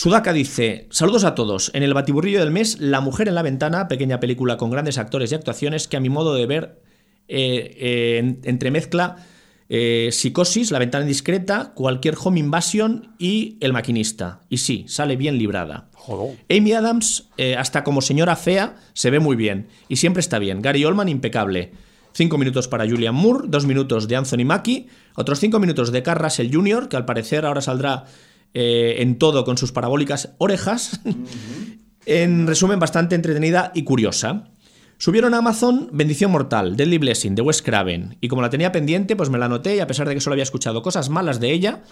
[0.00, 1.70] Sudaka dice: Saludos a todos.
[1.74, 5.30] En el batiburrillo del mes, La Mujer en la Ventana, pequeña película con grandes actores
[5.30, 6.80] y actuaciones que, a mi modo de ver,
[7.28, 9.16] eh, eh, en- entremezcla
[9.68, 14.40] eh, Psicosis, La Ventana Indiscreta, Cualquier Home Invasion y El Maquinista.
[14.48, 15.90] Y sí, sale bien librada.
[15.92, 16.38] Joder.
[16.48, 19.68] Amy Adams, hasta como señora fea, se ve muy bien.
[19.90, 20.62] Y siempre está bien.
[20.62, 21.72] Gary Oldman, impecable.
[22.14, 26.24] Cinco minutos para Julian Moore, dos minutos de Anthony Mackie, otros cinco minutos de Carl
[26.24, 28.06] Russell Jr., que al parecer ahora saldrá
[28.54, 31.00] eh, en todo con sus parabólicas orejas.
[32.06, 34.50] en resumen, bastante entretenida y curiosa.
[34.98, 38.18] Subieron a Amazon Bendición Mortal, Deadly Blessing, de Wes Craven.
[38.20, 40.34] Y como la tenía pendiente, pues me la anoté y a pesar de que solo
[40.34, 41.82] había escuchado cosas malas de ella,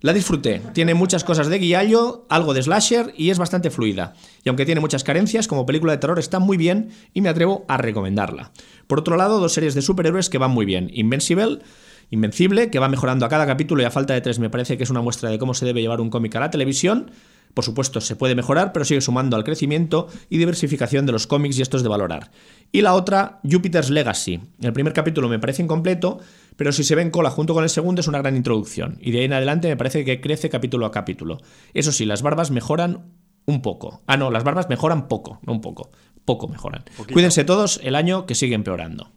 [0.00, 0.62] la disfruté.
[0.72, 4.14] Tiene muchas cosas de guiallo, algo de slasher y es bastante fluida.
[4.42, 7.64] Y aunque tiene muchas carencias, como película de terror está muy bien y me atrevo
[7.68, 8.52] a recomendarla.
[8.86, 10.90] Por otro lado, dos series de superhéroes que van muy bien.
[10.94, 11.58] Invincible
[12.10, 14.84] Invencible, que va mejorando a cada capítulo y a falta de tres me parece que
[14.84, 17.10] es una muestra de cómo se debe llevar un cómic a la televisión.
[17.54, 21.58] Por supuesto, se puede mejorar, pero sigue sumando al crecimiento y diversificación de los cómics
[21.58, 22.30] y esto es de valorar.
[22.70, 24.40] Y la otra, Jupiter's Legacy.
[24.60, 26.18] El primer capítulo me parece incompleto,
[26.56, 28.98] pero si se ve en cola junto con el segundo es una gran introducción.
[29.00, 31.38] Y de ahí en adelante me parece que crece capítulo a capítulo.
[31.72, 33.06] Eso sí, las barbas mejoran
[33.46, 34.02] un poco.
[34.06, 35.90] Ah, no, las barbas mejoran poco, no un poco.
[36.26, 36.84] Poco mejoran.
[37.12, 39.12] Cuídense todos el año que sigue empeorando.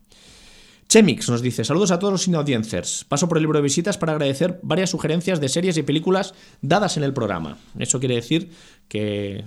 [0.89, 3.06] Chemix nos dice, saludos a todos los inaudiencers.
[3.08, 6.97] Paso por el libro de visitas para agradecer varias sugerencias de series y películas dadas
[6.97, 7.60] en el programa.
[7.78, 8.49] Eso quiere decir
[8.88, 9.45] que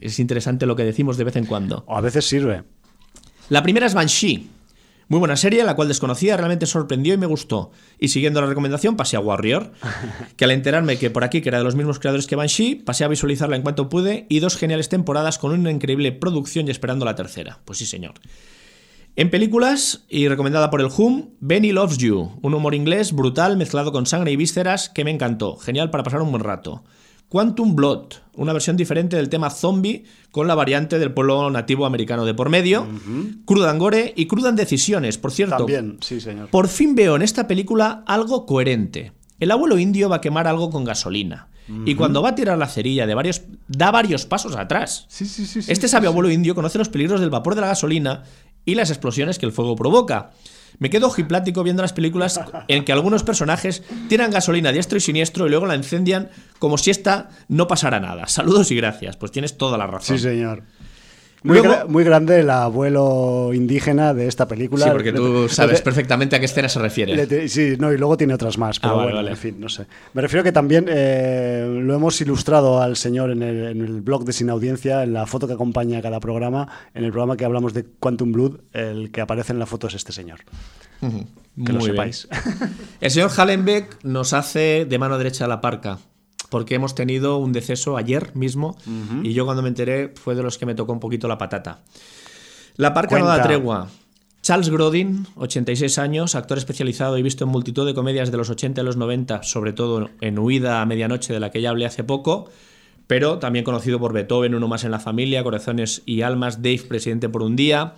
[0.00, 1.82] es interesante lo que decimos de vez en cuando.
[1.88, 2.62] O a veces sirve.
[3.48, 4.48] La primera es Banshee.
[5.08, 7.72] Muy buena serie, la cual desconocía, realmente sorprendió y me gustó.
[7.98, 9.72] Y siguiendo la recomendación, pasé a Warrior,
[10.36, 13.02] que al enterarme que por aquí, que era de los mismos creadores que Banshee, pasé
[13.02, 17.04] a visualizarla en cuanto pude y dos geniales temporadas con una increíble producción y esperando
[17.04, 17.58] la tercera.
[17.64, 18.14] Pues sí, señor.
[19.18, 23.90] En películas, y recomendada por el Hum, Benny Loves You, un humor inglés brutal mezclado
[23.90, 25.56] con sangre y vísceras que me encantó.
[25.56, 26.84] Genial para pasar un buen rato.
[27.30, 32.26] Quantum Blood, una versión diferente del tema zombie con la variante del pueblo nativo americano
[32.26, 32.86] de por medio,
[33.46, 35.56] cruda en gore y cruda en decisiones, por cierto.
[35.56, 36.50] También, sí, señor.
[36.50, 39.12] Por fin veo en esta película algo coherente.
[39.40, 41.48] El abuelo indio va a quemar algo con gasolina.
[41.84, 43.42] Y cuando va a tirar la cerilla de varios.
[43.66, 45.06] da varios pasos atrás.
[45.08, 45.60] Sí, sí, sí.
[45.66, 48.22] este sabio abuelo indio conoce los peligros del vapor de la gasolina
[48.66, 50.32] y las explosiones que el fuego provoca.
[50.78, 55.46] Me quedo ojiplático viendo las películas en que algunos personajes tiran gasolina diestro y siniestro
[55.46, 58.26] y luego la incendian como si esta no pasara nada.
[58.26, 59.16] Saludos y gracias.
[59.16, 60.18] Pues tienes toda la razón.
[60.18, 60.64] Sí, señor.
[61.42, 64.86] Muy, Luego- gra- muy grande el abuelo indígena de esta película.
[64.86, 67.48] Sí, porque tú sabes perfectamente a qué escena se refiere.
[67.48, 69.30] sí, no, y luego tiene otras más, pero Ah, vale, bueno, vale.
[69.30, 69.86] en fin, no sé.
[70.14, 74.24] Me refiero que también eh, lo hemos ilustrado al señor en el, en el blog
[74.24, 77.44] de Sin Audiencia, en la foto que acompaña a cada programa, en el programa que
[77.44, 80.40] hablamos de Quantum Blood, el que aparece en la foto es este señor.
[81.00, 81.82] Que Muy lo bien.
[81.92, 82.28] sepáis.
[83.00, 85.98] El señor Hallenbeck nos hace de mano derecha la parca.
[86.50, 88.76] Porque hemos tenido un deceso ayer mismo
[89.22, 91.80] y yo cuando me enteré fue de los que me tocó un poquito la patata.
[92.76, 93.88] La parca no da tregua.
[94.42, 98.80] Charles Grodin, 86 años, actor especializado y visto en multitud de comedias de los 80
[98.80, 102.04] y los 90, sobre todo en Huida a Medianoche, de la que ya hablé hace
[102.04, 102.48] poco,
[103.08, 107.28] pero también conocido por Beethoven, Uno más en la familia, Corazones y Almas, Dave, Presidente
[107.28, 107.94] por un día.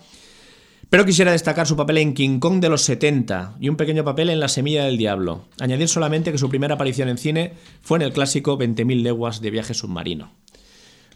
[0.91, 4.31] Pero quisiera destacar su papel en King Kong de los 70 y un pequeño papel
[4.31, 5.45] en La Semilla del Diablo.
[5.61, 9.51] Añadir solamente que su primera aparición en cine fue en el clásico 20.000 leguas de
[9.51, 10.33] viaje submarino.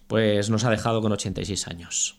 [0.09, 2.17] Pues nos ha dejado con 86 años.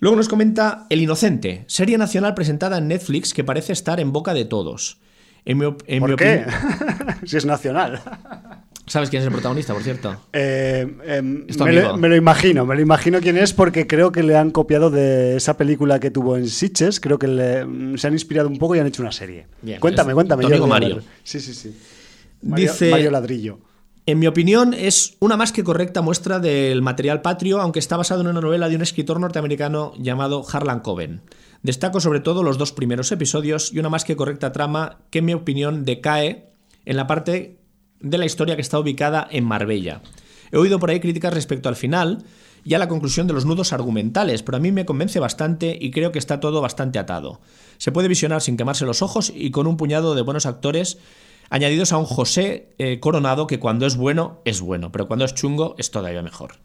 [0.00, 4.32] Luego nos comenta El Inocente, serie nacional presentada en Netflix que parece estar en boca
[4.32, 4.98] de todos.
[5.44, 6.46] En mi op- en mi ¿Por qué?
[7.26, 8.00] si es nacional.
[8.88, 10.16] ¿Sabes quién es el protagonista, por cierto?
[10.32, 14.22] Eh, em, me, lo, me lo imagino, me lo imagino quién es porque creo que
[14.22, 18.06] le han copiado de esa película que tuvo en Sitges, creo que le- mm, se
[18.06, 19.46] han inspirado un poco y han hecho una serie.
[19.62, 20.42] Bien, cuéntame, cuéntame.
[20.42, 21.00] tu amigo Mario.
[21.22, 21.76] Sí, sí, sí.
[22.42, 23.58] Mario, Dice- Mario Ladrillo.
[24.06, 28.22] En mi opinión, es una más que correcta muestra del material patrio, aunque está basado
[28.22, 31.20] en una novela de un escritor norteamericano llamado Harlan Coben.
[31.62, 35.26] Destaco sobre todo los dos primeros episodios y una más que correcta trama que, en
[35.26, 36.46] mi opinión, decae
[36.86, 37.57] en la parte
[38.00, 40.02] de la historia que está ubicada en Marbella.
[40.50, 42.24] He oído por ahí críticas respecto al final
[42.64, 45.90] y a la conclusión de los nudos argumentales, pero a mí me convence bastante y
[45.90, 47.40] creo que está todo bastante atado.
[47.78, 50.98] Se puede visionar sin quemarse los ojos y con un puñado de buenos actores
[51.50, 55.34] añadidos a un José eh, Coronado que cuando es bueno es bueno, pero cuando es
[55.34, 56.56] chungo es todavía mejor.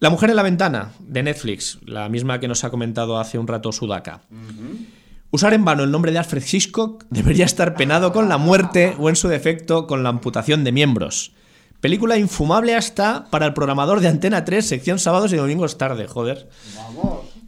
[0.00, 3.46] La mujer en la ventana de Netflix, la misma que nos ha comentado hace un
[3.46, 4.22] rato Sudaka.
[5.34, 9.08] Usar en vano el nombre de Alfred Hitchcock debería estar penado con la muerte o
[9.08, 11.32] en su defecto con la amputación de miembros.
[11.80, 16.48] Película infumable hasta para el programador de Antena 3, sección sábados y domingos tarde, joder.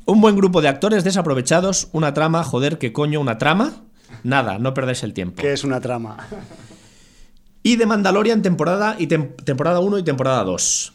[0.04, 3.20] Un buen grupo de actores desaprovechados, una trama, joder, ¿qué coño?
[3.20, 3.84] ¿Una trama?
[4.24, 5.40] Nada, no perdáis el tiempo.
[5.40, 6.16] Que es una trama.
[7.62, 10.92] Y de Mandalorian temporada, y tem- temporada 1 y temporada 2.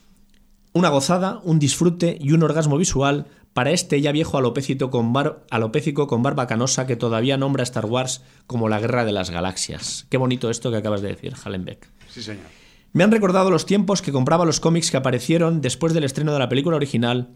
[0.74, 5.44] Una gozada, un disfrute y un orgasmo visual para este ya viejo alopécito con bar-
[5.50, 9.30] alopécico con barba canosa que todavía nombra a Star Wars como la guerra de las
[9.30, 10.06] galaxias.
[10.10, 11.88] Qué bonito esto que acabas de decir, Hallenbeck.
[12.10, 12.46] Sí, señor.
[12.94, 16.40] Me han recordado los tiempos que compraba los cómics que aparecieron después del estreno de
[16.40, 17.30] la película original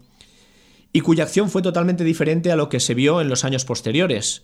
[0.92, 4.42] y cuya acción fue totalmente diferente a lo que se vio en los años posteriores,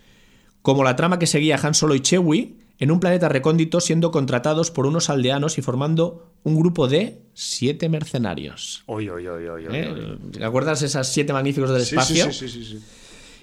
[0.63, 4.71] como la trama que seguía Han Solo y Chewie en un planeta recóndito siendo contratados
[4.71, 8.83] por unos aldeanos y formando un grupo de siete mercenarios.
[8.87, 10.17] Oy, oy, oy, ¿Eh?
[10.33, 12.33] ¿Te acuerdas esas siete magníficos del Sí, sí, espacio?
[12.33, 12.85] sí, sí, sí, sí.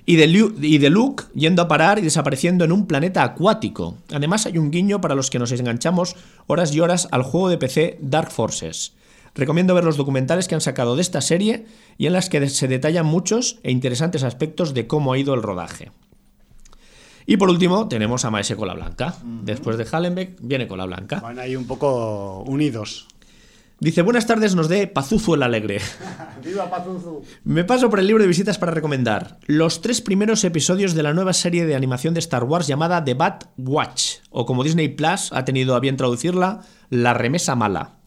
[0.05, 3.97] Y de, Lu- y de Luke yendo a parar y desapareciendo en un planeta acuático.
[4.11, 6.15] Además hay un guiño para los que nos enganchamos
[6.47, 8.93] horas y horas al juego de PC Dark Forces.
[9.35, 11.65] Recomiendo ver los documentales que han sacado de esta serie
[11.99, 15.43] y en las que se detallan muchos e interesantes aspectos de cómo ha ido el
[15.43, 15.91] rodaje.
[17.29, 19.13] Y por último tenemos a Maese Cola Blanca.
[19.43, 21.19] Después de Hallenbeck viene Cola Blanca.
[21.19, 23.05] Van ahí un poco unidos.
[23.79, 25.79] Dice, buenas tardes, nos dé Pazuzu el Alegre.
[26.43, 27.21] ¡Viva Pazuzu!
[27.43, 31.13] Me paso por el libro de visitas para recomendar los tres primeros episodios de la
[31.13, 35.31] nueva serie de animación de Star Wars llamada The Bad Watch, o como Disney Plus
[35.31, 37.99] ha tenido a bien traducirla, La Remesa Mala.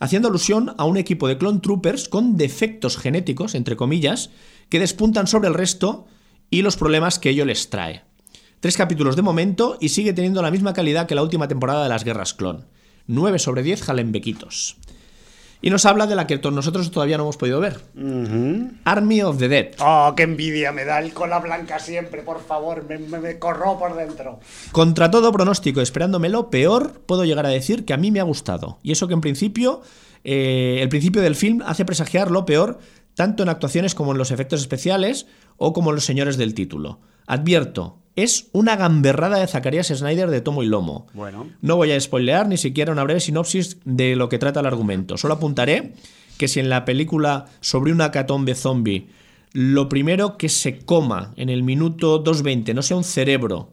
[0.00, 4.30] Haciendo alusión a un equipo de clone troopers con defectos genéticos, entre comillas,
[4.70, 6.06] que despuntan sobre el resto
[6.48, 8.04] y los problemas que ello les trae.
[8.64, 11.90] Tres capítulos de momento y sigue teniendo la misma calidad que la última temporada de
[11.90, 12.64] las Guerras Clon.
[13.08, 14.78] 9 sobre 10 jalenbequitos.
[15.60, 17.82] Y nos habla de la que nosotros todavía no hemos podido ver.
[18.84, 19.74] Army of the Dead.
[19.80, 22.22] ¡Oh, qué envidia me da el cola blanca siempre!
[22.22, 24.40] Por favor, me, me, me corro por dentro.
[24.72, 28.24] Contra todo pronóstico, esperándome lo peor, puedo llegar a decir que a mí me ha
[28.24, 28.78] gustado.
[28.82, 29.82] Y eso que en principio,
[30.24, 32.78] eh, el principio del film hace presagiar lo peor,
[33.12, 35.26] tanto en actuaciones como en los efectos especiales
[35.58, 37.00] o como en los señores del título.
[37.26, 41.06] Advierto, es una gamberrada de Zacarías Snyder de tomo y lomo.
[41.14, 41.48] Bueno.
[41.60, 45.16] No voy a spoilear ni siquiera una breve sinopsis de lo que trata el argumento.
[45.16, 45.94] Solo apuntaré
[46.38, 49.08] que si en la película sobre una catombe zombie
[49.54, 53.70] lo primero que se coma en el minuto 2.20 no sea un cerebro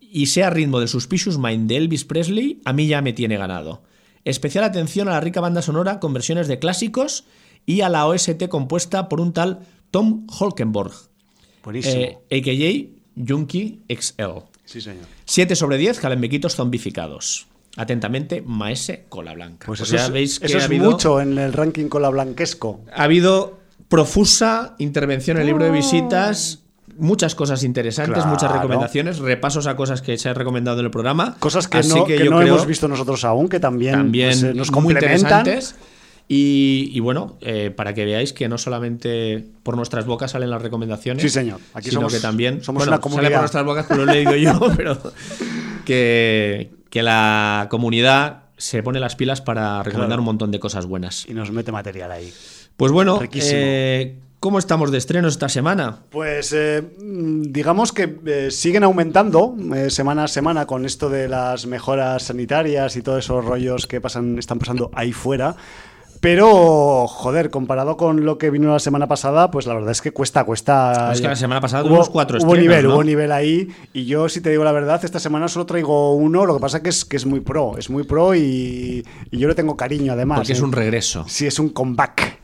[0.00, 3.82] y sea ritmo del Suspicious Mind de Elvis Presley, a mí ya me tiene ganado.
[4.24, 7.24] Especial atención a la rica banda sonora con versiones de clásicos
[7.66, 10.92] y a la OST compuesta por un tal Tom Holkenborg,
[11.64, 11.96] Buenísimo.
[11.96, 12.95] eh, a.k.a.
[13.16, 14.40] Junkie XL.
[14.64, 15.04] sí, señor.
[15.24, 17.46] 7 sobre 10 jalembequitos zombificados.
[17.76, 19.66] Atentamente, Maese Cola Blanca.
[19.66, 22.08] Pues O eso, sea, veis que eso ha es habido, mucho en el ranking cola
[22.08, 22.80] blanquesco.
[22.94, 26.60] ha habido profusa intervención en el libro de visitas,
[26.98, 28.30] muchas cosas interesantes, Claro.
[28.30, 31.36] muchas recomendaciones, repasos a cosas que se ha recomendado en el programa.
[31.38, 34.28] Cosas que Así no, que yo no creo hemos visto nosotros aún, que también, también
[34.30, 35.40] pues, eh, nos muy complementan.
[35.40, 35.74] interesantes.
[36.28, 40.60] Y, y bueno, eh, para que veáis que no solamente por nuestras bocas salen las
[40.60, 41.60] recomendaciones, Sí, señor.
[41.72, 43.30] Aquí sino somos- que también somos bueno, una sale comunidad.
[43.32, 44.98] por nuestras bocas, pues lo he leído yo, pero
[45.84, 50.22] que, que la comunidad se pone las pilas para recomendar Claro.
[50.22, 51.26] un montón de cosas buenas.
[51.28, 52.32] Y nos mete material ahí.
[52.76, 55.98] Pues bueno, eh, ¿cómo estamos de estrenos esta semana?
[56.10, 61.66] Pues eh, digamos que eh, siguen aumentando eh, semana a semana con esto de las
[61.66, 65.54] mejoras sanitarias y todos esos rollos que pasan, están pasando ahí fuera.
[66.26, 70.10] Pero, joder, comparado con lo que vino la semana pasada, pues la verdad es que
[70.10, 71.12] cuesta, cuesta.
[71.12, 72.94] Es que la semana pasada hubo, tuvimos cuatro Hubo nivel, ¿no?
[72.94, 73.68] hubo nivel ahí.
[73.92, 76.44] Y yo, si te digo la verdad, esta semana solo traigo uno.
[76.44, 79.46] Lo que pasa que es que es muy pro, es muy pro y, y yo
[79.46, 80.38] le tengo cariño además.
[80.38, 80.64] Porque es ¿eh?
[80.64, 81.24] un regreso.
[81.28, 82.40] Sí, es un comeback.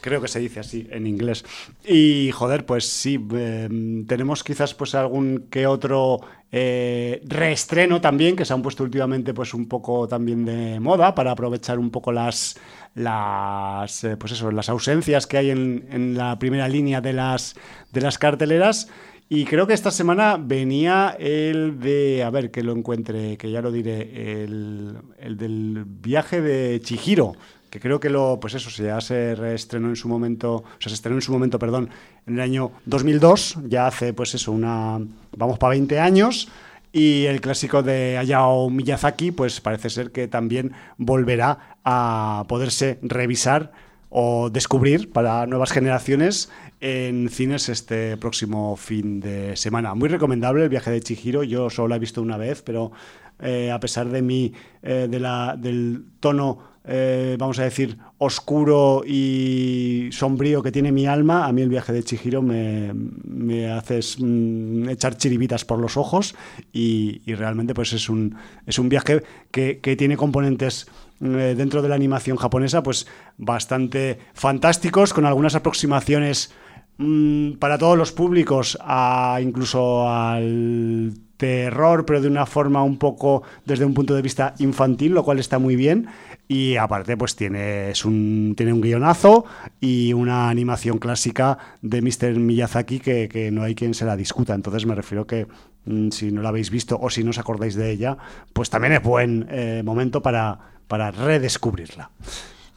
[0.00, 1.44] Creo que se dice así en inglés.
[1.86, 3.68] Y joder, pues sí, eh,
[4.06, 6.20] tenemos quizás pues algún que otro
[6.52, 11.32] eh, reestreno también, que se han puesto últimamente pues un poco también de moda para
[11.32, 12.56] aprovechar un poco las
[12.94, 17.54] las eh, pues eso, las ausencias que hay en, en la primera línea de las
[17.92, 18.88] de las carteleras.
[19.32, 23.62] Y creo que esta semana venía el de, a ver que lo encuentre, que ya
[23.62, 27.36] lo diré, el, el del viaje de Chihiro,
[27.70, 30.94] que creo que lo, pues eso, ya se reestrenó en su momento, o sea, se
[30.94, 31.90] estrenó en su momento, perdón,
[32.26, 34.98] en el año 2002, ya hace pues eso, una,
[35.36, 36.48] vamos para 20 años,
[36.92, 43.72] y el clásico de Hayao Miyazaki, pues parece ser que también volverá a poderse revisar
[44.08, 49.94] o descubrir para nuevas generaciones en cines este próximo fin de semana.
[49.94, 52.90] Muy recomendable el viaje de Chihiro, yo solo la he visto una vez, pero
[53.38, 54.52] eh, a pesar de mi,
[54.82, 61.06] eh, de la, del tono, eh, vamos a decir, oscuro y sombrío que tiene mi
[61.06, 65.96] alma, a mí el viaje de Chihiro me, me hace mm, echar chiribitas por los
[65.96, 66.34] ojos
[66.72, 68.34] y, realmente pues es un,
[68.66, 69.22] es un viaje
[69.52, 70.88] que, que tiene componentes
[71.20, 73.06] eh, dentro de la animación japonesa pues
[73.38, 76.52] bastante fantásticos, con algunas aproximaciones
[76.98, 78.76] mm, para todos los públicos,
[79.40, 85.12] incluso al terror, pero de una forma un poco desde un punto de vista infantil,
[85.12, 86.06] lo cual está muy bien.
[86.46, 89.46] Y aparte, pues tiene, es un, tiene un guionazo
[89.80, 92.38] y una animación clásica de Mr.
[92.38, 94.54] Miyazaki que, que no hay quien se la discuta.
[94.54, 95.46] Entonces me refiero que
[95.86, 98.18] mm, si no la habéis visto o si no os acordáis de ella,
[98.52, 102.10] pues también es buen eh, momento para, para redescubrirla.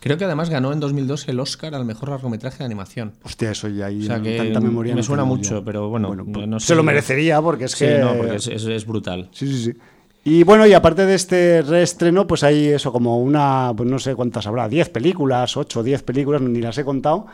[0.04, 3.14] Creo que además ganó en 2002 el Oscar al mejor largometraje de animación.
[3.24, 4.94] Hostia, eso ya ahí O sea que tanta memoria.
[4.94, 5.64] me no suena mucho, yo.
[5.66, 6.76] pero bueno, pues no se sé.
[6.76, 8.00] lo merecería porque es Sí, que.
[8.00, 9.30] no, porque es, es- es brutal.
[9.32, 9.74] Sí, sí, sí.
[10.26, 14.14] Y bueno, y aparte de este reestreno, pues hay eso, como una, pues no sé
[14.16, 17.26] cuántas habrá, 10 películas, 8 o 10 películas, ni las he contado.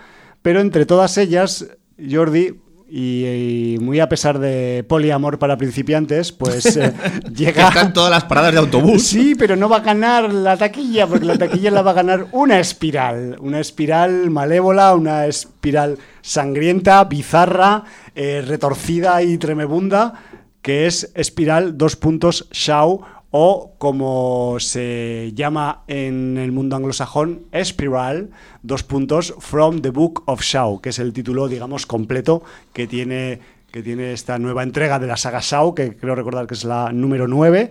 [0.41, 1.67] Pero entre todas ellas,
[1.99, 2.55] Jordi,
[2.89, 6.93] y, y muy a pesar de poliamor para principiantes, pues eh,
[7.36, 7.67] llega.
[7.67, 9.04] están todas las paradas de autobús.
[9.04, 12.28] Sí, pero no va a ganar la taquilla, porque la taquilla la va a ganar
[12.32, 13.38] una espiral.
[13.39, 17.84] Una espiral malévola, una espiral sangrienta, bizarra,
[18.15, 20.13] eh, retorcida y tremebunda,
[20.62, 28.32] que es Espiral dos puntos Shao o como se llama en el mundo anglosajón, Espiral,
[28.63, 32.41] dos puntos, From the Book of Shao, que es el título, digamos, completo
[32.74, 33.39] que tiene
[33.72, 36.91] que tiene esta nueva entrega de la saga Shao, que creo recordar que es la
[36.91, 37.70] número 9,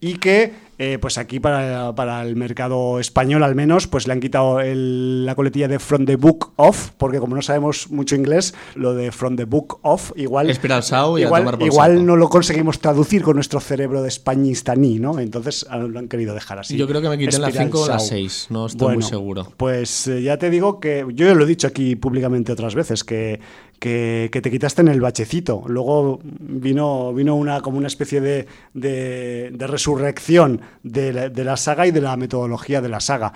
[0.00, 4.60] y que eh, pues aquí para, el mercado español al menos, pues le han quitado
[4.64, 9.12] la coletilla de From the Book Of, porque como no sabemos mucho inglés, lo de
[9.12, 10.50] From the Book Of igual...
[10.50, 14.98] Shao y igual, a tomar igual no lo conseguimos traducir con nuestro cerebro de españistaní,
[14.98, 15.18] ¿no?
[15.18, 16.78] Entonces ah, lo han querido dejar así.
[16.78, 19.52] Yo creo que me quité la 5 o la 6, no estoy muy seguro.
[19.58, 23.38] Pues eh, ya te digo que yo lo he dicho aquí públicamente otras veces, que
[23.80, 25.64] que, te quitaste en el bachecito.
[25.66, 31.90] Luego vino, vino una, como una especie de, de, resurrección de la, de saga y
[31.90, 33.32] de la metodología de la saga.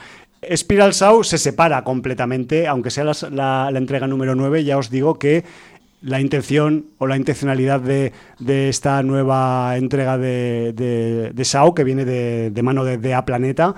[0.54, 5.44] Spiral Sau se separa completamente, aunque sea la, entrega número 9, ya os digo que
[6.02, 12.04] la intención o la intencionalidad de, de esta nueva entrega de, de, de que viene
[12.04, 13.74] de, mano de, A Planeta,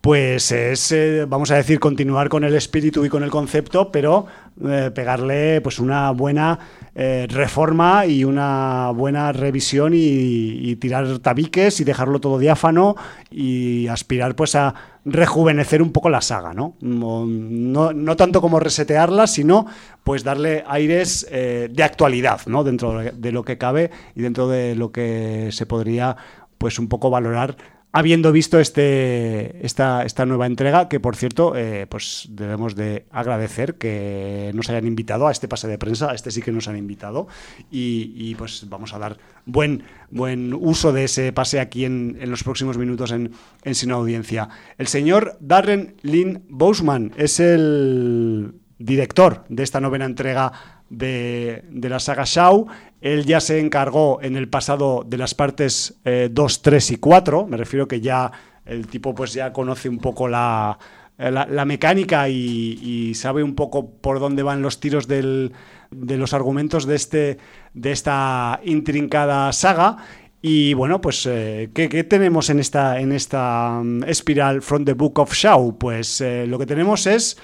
[0.00, 4.26] pues es, eh, vamos a decir, continuar con el espíritu y con el concepto, pero
[4.66, 6.58] eh, pegarle pues una buena
[6.94, 12.96] eh, reforma y una buena revisión y, tirar tabiques y dejarlo todo diáfano
[13.30, 14.74] y aspirar pues a
[15.04, 16.76] rejuvenecer un poco la saga, ¿no?
[16.80, 19.66] No, tanto como resetearla, sino
[20.02, 22.64] pues darle aires de actualidad, ¿no?
[22.64, 26.16] Dentro de lo que cabe y dentro de lo que se podría
[26.56, 27.56] pues un poco valorar
[27.92, 33.76] habiendo visto este, esta, esta nueva entrega, que por cierto, eh, pues debemos de agradecer
[33.76, 36.76] que nos hayan invitado a este pase de prensa, a este sí que nos han
[36.76, 37.26] invitado,
[37.70, 42.78] y, pues vamos a dar buen, buen uso de ese pase aquí en, los próximos
[42.78, 43.32] minutos en,
[43.64, 44.48] en Sin Audiencia.
[44.78, 51.98] El señor Darren Lynn Boseman es el director de esta novena entrega de, de la
[51.98, 52.66] saga Shaw
[53.00, 57.46] él ya se encargó en el pasado de las partes 2, eh, 3 y 4.
[57.46, 58.30] Me refiero que ya
[58.66, 60.78] el tipo pues ya conoce un poco la,
[61.18, 65.52] la, mecánica y, sabe un poco por dónde van los tiros del,
[65.90, 67.38] de los argumentos de, este,
[67.72, 69.96] de esta intrincada saga.
[70.42, 75.18] Y bueno, pues, eh, ¿qué, tenemos en esta, en esta um, espiral from the Book
[75.18, 75.76] of Shaw?
[75.76, 77.36] Pues eh, lo que tenemos es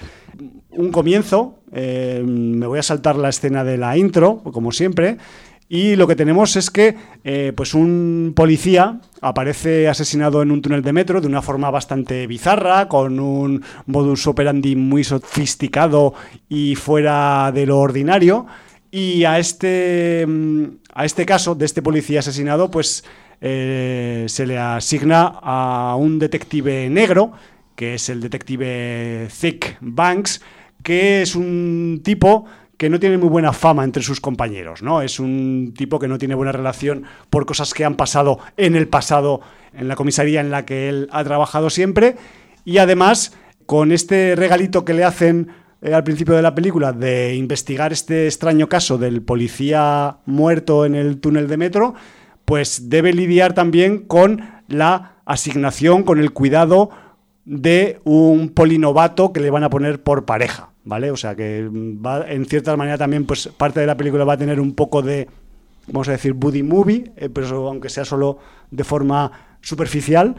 [0.77, 1.59] un comienzo.
[1.71, 5.17] me voy a saltar la escena de la intro, como siempre.
[5.69, 10.81] Y lo que tenemos es que eh, pues un policía aparece asesinado en un túnel
[10.81, 16.13] de metro de una forma bastante bizarra, con un modus operandi muy sofisticado
[16.47, 18.45] y fuera de lo ordinario.
[18.91, 20.63] Y a este, mm,
[20.93, 23.03] a este caso de este policía asesinado, pues
[23.41, 27.33] eh, se le asigna a un detective negro,
[27.75, 30.41] que es el detective Thick Banks,
[30.87, 32.45] que es un tipo
[32.77, 35.01] que no tiene muy buena fama entre sus compañeros, ¿no?
[35.01, 38.87] Es un tipo que no tiene buena relación por cosas que han pasado en el
[38.87, 39.41] pasado
[39.73, 42.15] en la comisaría en la que él ha trabajado siempre
[42.63, 43.33] y además
[43.65, 45.49] con este regalito que le hacen
[45.81, 50.95] eh, al principio de la película de investigar este extraño caso del policía muerto en
[50.95, 51.95] el túnel de metro,
[52.45, 56.91] pues debe lidiar también con la asignación, con el cuidado
[57.43, 60.69] de un polinovato que le van a poner por pareja.
[60.87, 61.11] ¿Vale?
[61.11, 64.37] O sea que va, en cierta manera también, pues parte de la película va a
[64.37, 65.27] tener un poco de,
[65.87, 68.39] vamos a decir, buddy movie, eh, pero aunque sea solo
[68.71, 69.31] de forma
[69.61, 70.35] superficial.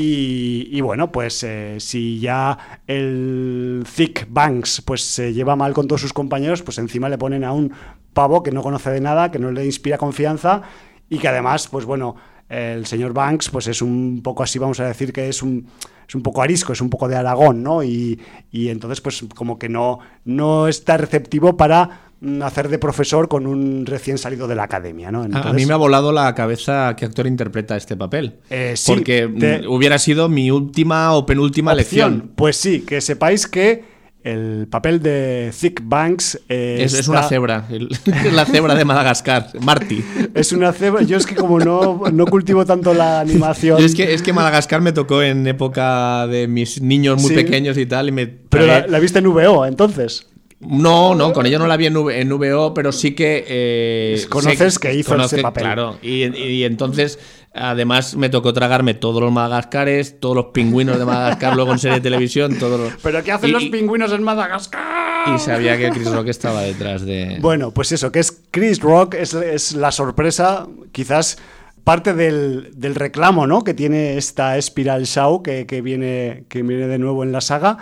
[0.00, 6.02] Y, bueno, pues eh, si ya el Thick Banks pues se lleva mal con todos
[6.02, 7.72] sus compañeros, pues encima le ponen a un
[8.12, 10.62] pavo que no conoce de nada, que no le inspira confianza
[11.08, 12.14] y que además, pues bueno,
[12.48, 15.68] el señor Banks pues es un poco así, vamos a decir que es un
[16.08, 17.82] es un poco arisco, es un poco de Aragón, ¿no?
[17.82, 18.18] Y,
[18.52, 23.84] entonces, pues como que no, no está receptivo para mm, hacer de profesor con un
[23.84, 25.24] recién salido de la academia, ¿no?
[25.24, 28.38] a mí me ha volado la cabeza qué actor interpreta este papel.
[28.48, 32.32] Eh, sí, porque mm, hubiera sido mi última o penúltima lección.
[32.34, 38.44] Pues sí, que sepáis que el papel de Thick Banks es, una cebra, es la
[38.44, 40.04] cebra de Madagascar, Marty.
[40.34, 41.02] Es una cebra.
[41.02, 43.82] Yo es que como no, no cultivo tanto la animación.
[43.82, 47.86] Es que, es que Madagascar me tocó en época de mis niños muy pequeños y
[47.86, 48.08] tal.
[48.08, 50.26] Y me Pero la, viste en VO entonces.
[50.60, 53.44] No, no, con ella no la vi en, VO, pero sí que.
[53.46, 55.62] Eh, Conoces que hizo ese papel.
[55.62, 57.20] Claro, y, y entonces
[57.60, 61.96] Además, me tocó tragarme todos los Madagascares, todos los pingüinos de Madagascar, luego en serie
[61.96, 65.34] de televisión, todos ¿Pero qué hacen los pingüinos en Madagascar?
[65.34, 67.38] Y sabía que Chris Rock estaba detrás de...
[67.40, 71.38] Bueno, pues eso, que es Chris Rock, es, la sorpresa, quizás
[71.84, 73.64] parte del, reclamo ¿no?
[73.64, 77.78] que tiene esta Spiral Show que, viene, que viene de nuevo en la saga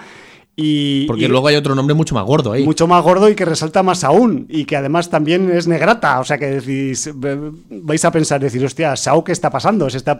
[0.58, 2.64] Y, Porque y- luego hay otro nombre mucho más gordo ahí.
[2.64, 6.24] mucho más gordo y que resalta más aún y que además también es negrata, o
[6.24, 7.10] sea que decís,
[7.68, 9.90] vais a pensar, decir, hostia, Shao, ¿qué está pasando?
[9.90, 10.18] Se está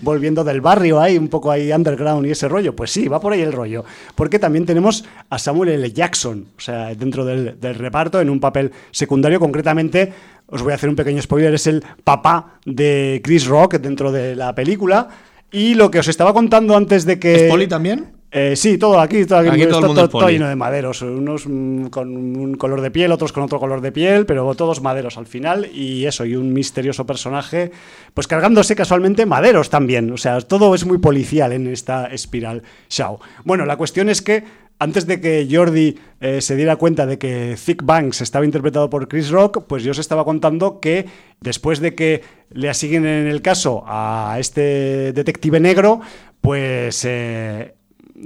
[0.00, 2.74] volviendo del barrio ahí, un poco ahí underground y ese rollo.
[2.74, 3.84] Pues sí, va por ahí el rollo.
[4.14, 5.92] Porque también tenemos a Samuel L.
[5.92, 10.14] Jackson, o sea, dentro del, del reparto, en un papel secundario, concretamente,
[10.46, 14.34] os voy a hacer un pequeño spoiler, es el papá de Chris Rock dentro de
[14.34, 15.08] la película.
[15.52, 17.34] Y lo que os estaba contando antes de que...
[17.46, 18.13] ¿Es Poli también?
[18.36, 21.46] Eh, sí, todo aquí, todo aquí, Aquí todo el mundo todo lleno de maderos, unos
[21.46, 25.16] mm, con un color de piel, otros con otro color de piel, pero todos maderos
[25.16, 25.70] al final.
[25.72, 27.70] Y eso, y un misterioso personaje,
[28.12, 33.20] pues cargándose casualmente maderos también, o sea, todo es muy policial en esta espiral Shao.
[33.44, 34.42] Bueno, la cuestión es que
[34.80, 39.06] antes de que Jordi eh, se diera cuenta de que Thick Banks estaba interpretado por
[39.06, 41.06] Chris Rock, pues yo os estaba contando que
[41.40, 46.00] después de que le asignen en el caso a este detective negro,
[46.40, 47.73] pues eh,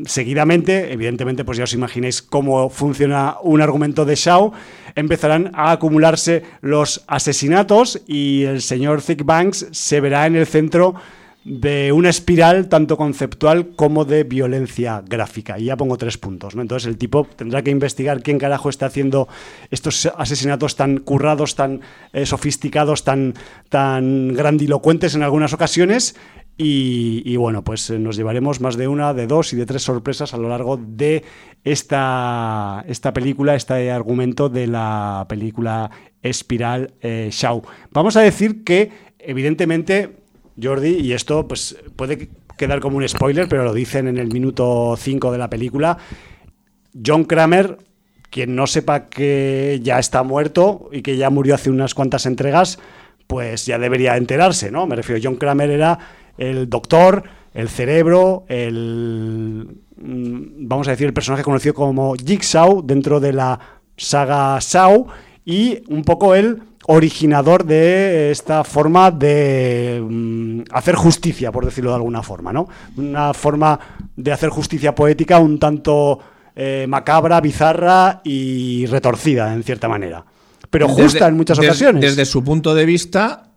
[0.04, 4.52] seguidamente, evidentemente, pues ya os imagináis cómo funciona un argumento de Shaw,
[4.94, 10.94] empezarán a acumularse los asesinatos y el señor Thick Banks se verá en el centro
[11.44, 15.58] de una espiral tanto conceptual como de violencia gráfica.
[15.58, 16.54] Y ya pongo tres puntos.
[16.54, 16.60] ¿no?
[16.60, 19.28] Entonces el tipo tendrá que investigar quién carajo está haciendo
[19.70, 21.80] estos asesinatos tan currados, tan
[22.12, 23.34] eh, sofisticados, tan,
[23.70, 26.16] tan grandilocuentes en algunas ocasiones.
[26.60, 30.34] Y, bueno, pues eh, nos llevaremos más de una, de dos y de tres sorpresas
[30.34, 31.22] a lo largo de
[31.62, 35.88] esta, esta película, este argumento de la película
[36.20, 37.62] Espiral eh, Shaw.
[37.92, 38.90] Vamos a decir que,
[39.20, 40.16] evidentemente,
[40.60, 44.96] Jordi, y esto pues puede quedar como un spoiler, pero lo dicen en el minuto
[44.98, 45.96] 5 de la película,
[47.06, 47.78] John Kramer,
[48.30, 52.80] quien no sepa que ya está muerto y que ya murió hace unas cuantas entregas,
[53.28, 54.88] pues ya debería enterarse, ¿no?
[54.88, 55.98] Me refiero, John Kramer era
[56.38, 59.66] el doctor, el cerebro, el
[60.00, 63.58] mm, vamos a decir el personaje conocido como Jigsaw dentro de la
[63.96, 65.06] saga Saw
[65.44, 71.96] y un poco el originador de esta forma de mm, hacer justicia, por decirlo de
[71.96, 72.68] alguna forma, ¿no?
[72.96, 73.78] Una forma
[74.16, 76.18] de hacer justicia poética un tanto
[76.56, 80.24] eh, macabra, bizarra y retorcida, en cierta manera.
[80.70, 82.00] Pero justa Desde- en muchas ocasiones.
[82.02, 83.48] Desde su punto de vista,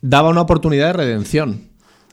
[0.00, 1.69] daba una oportunidad de redención.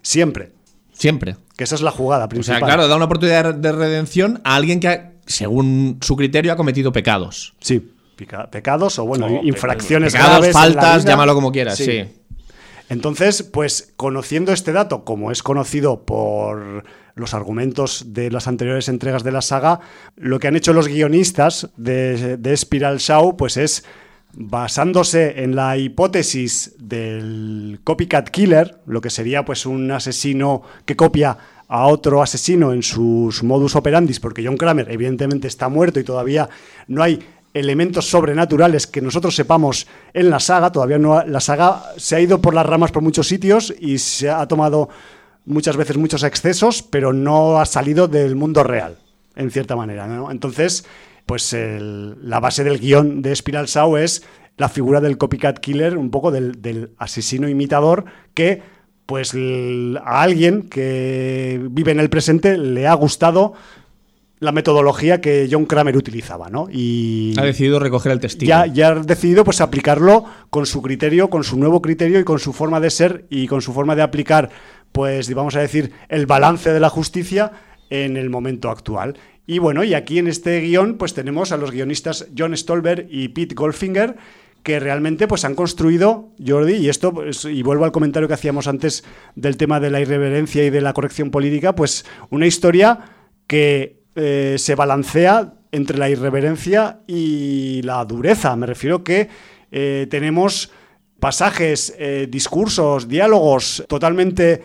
[0.08, 0.52] Siempre.
[0.94, 1.36] Siempre.
[1.58, 2.60] Que esa es la jugada O principal.
[2.60, 6.56] sea, claro, da una oportunidad de redención a alguien que, ha- según su criterio, ha
[6.56, 7.56] cometido pecados.
[7.60, 7.92] Sí.
[8.52, 11.12] Pecados o, bueno, O infracciones pecados, graves en la faltas, vida.
[11.12, 12.06] llámalo como quieras, sí.
[12.90, 16.86] Entonces, pues conociendo este dato, como es conocido por
[17.16, 19.82] los argumentos de las anteriores entregas de la saga,
[20.16, 23.84] lo que han hecho los guionistas de, de Spiral Shaw, pues es
[24.40, 31.38] basándose en la hipótesis del copycat killer, lo que sería pues un asesino que copia
[31.68, 36.48] a otro asesino en sus modus operandis, porque John Kramer evidentemente está muerto y todavía
[36.88, 37.20] no hay
[37.52, 40.72] elementos sobrenaturales que nosotros sepamos en la saga.
[40.72, 44.30] Todavía no la saga se ha ido por las ramas por muchos sitios y se
[44.30, 44.88] ha tomado
[45.46, 49.00] muchas veces muchos excesos, pero no ha salido del mundo real,
[49.36, 50.08] en cierta manera.
[50.30, 50.86] Entonces,
[51.28, 54.24] pues el- la base del guion de Spiral Shaw es
[54.58, 58.64] la figura del copycat killer, un poco del, del asesino imitador que
[59.06, 59.34] pues
[60.04, 63.54] a alguien que vive en el presente le ha gustado
[64.40, 66.68] la metodología que John Kramer utilizaba, ¿no?
[66.72, 68.48] Y Ha decidido recoger el testigo.
[68.50, 72.38] ya, ya ha decidido pues aplicarlo con su criterio, con su nuevo criterio y con
[72.40, 74.50] su forma de ser y con su forma de aplicar,
[74.92, 77.52] pues vamos a decir, el balance de la justicia
[77.90, 79.18] en el momento actual.
[79.48, 83.30] Y bueno, y aquí en este guion pues tenemos a los guionistas John Stolberg y
[83.30, 84.18] Pete Goldfinger
[84.62, 88.68] que realmente pues han construido Jordi y esto pues, y vuelvo al comentario que hacíamos
[88.68, 93.00] antes del tema de la irreverencia y de la corrección política pues una historia
[93.48, 98.56] que eh, se balancea entre la irreverencia y la dureza.
[98.58, 99.30] Me refiero que
[99.72, 100.72] eh, tenemos
[101.20, 104.62] pasajes, eh, discursos, diálogos totalmente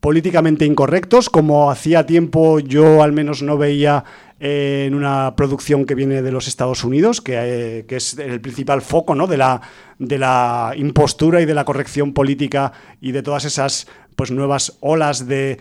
[0.00, 4.04] políticamente incorrectos, como hacía tiempo yo al menos no veía
[4.40, 8.40] eh, en una producción que viene de los Estados Unidos, que, eh, que es el
[8.40, 9.26] principal foco ¿no?
[9.26, 9.60] de, la,
[9.98, 13.86] de la impostura y de la corrección política y de todas esas
[14.16, 15.58] pues nuevas olas de,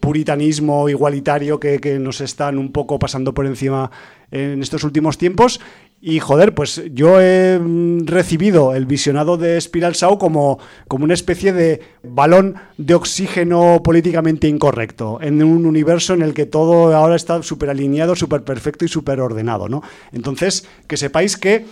[0.00, 3.90] puritanismo igualitario que nos están un poco pasando por encima
[4.30, 5.60] en estos últimos tiempos.
[6.08, 11.14] Y joder, pues yo he mm, recibido el visionado de Spiral Shaw como, como una
[11.14, 17.16] especie de balón de oxígeno políticamente incorrecto, en un universo en el que todo ahora
[17.16, 19.82] está súper alineado, súper perfecto y súper ordenado, ¿no?
[20.12, 21.66] Entonces, que sepáis que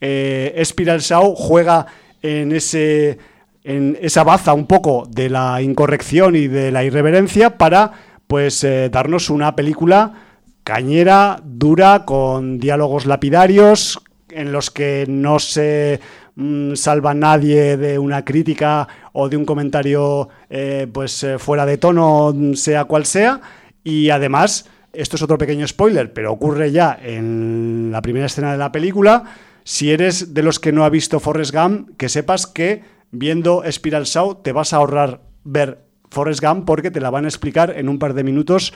[0.00, 1.86] eh, Spiral Shaw juega
[2.22, 3.18] en ese
[3.64, 7.90] en esa baza un poco de la incorrección y de la irreverencia para
[8.28, 10.29] pues eh, darnos una película
[10.70, 15.98] cañera, dura, con diálogos lapidarios, en los que no se
[16.36, 21.76] mm, salva nadie de una crítica o de un comentario eh, pues eh, fuera de
[21.76, 23.40] tono, sea cual sea,
[23.82, 28.58] y además, esto es otro pequeño spoiler, pero ocurre ya en la primera escena de
[28.58, 29.24] la película,
[29.64, 34.06] si eres de los que no ha visto Forrest Gump, que sepas que viendo Spiral
[34.06, 37.88] Show te vas a ahorrar ver Forrest Gump porque te la van a explicar en
[37.88, 38.72] un par de minutos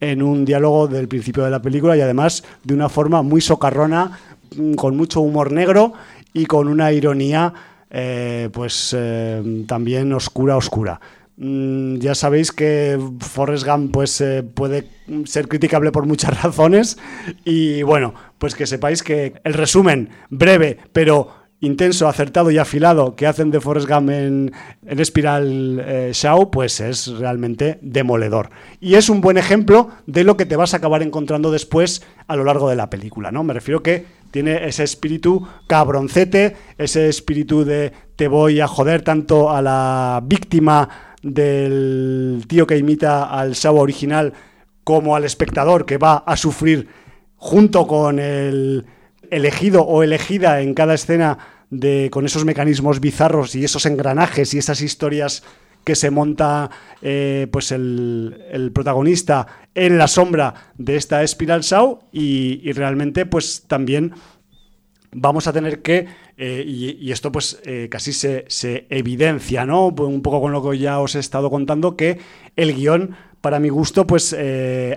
[0.00, 4.18] en un diálogo del principio de la película y además de una forma muy socarrona,
[4.56, 5.92] mm, con mucho humor negro
[6.32, 7.52] y con una ironía
[7.90, 11.00] eh, pues eh, también oscura, oscura.
[11.38, 14.88] Mm, ya sabéis que Forrest Gump pues, eh, puede
[15.26, 16.98] ser criticable por muchas razones
[17.44, 23.26] y bueno, pues que sepáis que el resumen breve pero intenso, acertado y afilado que
[23.26, 24.52] hacen de Forrest Gump en,
[24.84, 28.50] en Spiral eh, Show, pues es realmente demoledor.
[28.80, 32.36] Y es un buen ejemplo de lo que te vas a acabar encontrando después a
[32.36, 33.42] lo largo de la película, ¿no?
[33.42, 39.50] Me refiero que tiene ese espíritu cabroncete, ese espíritu de te voy a joder tanto
[39.50, 40.88] a la víctima
[41.22, 44.32] del tío que imita al Shaw original
[44.84, 46.86] como al espectador que va a sufrir
[47.36, 48.84] junto con el
[49.30, 51.38] elegido o elegida en cada escena
[51.70, 55.42] de, con esos mecanismos bizarros y esos engranajes y esas historias
[55.86, 56.68] que se monta
[57.00, 64.12] eh, pues el, protagonista en la sombra de esta Spiral Show y, realmente pues también
[65.12, 69.86] vamos a tener que, eh, y, esto pues eh, casi se, se, evidencia, ¿no?
[69.86, 72.18] Un poco con lo que ya os he estado contando, que
[72.56, 74.36] el guion, para mi gusto, pues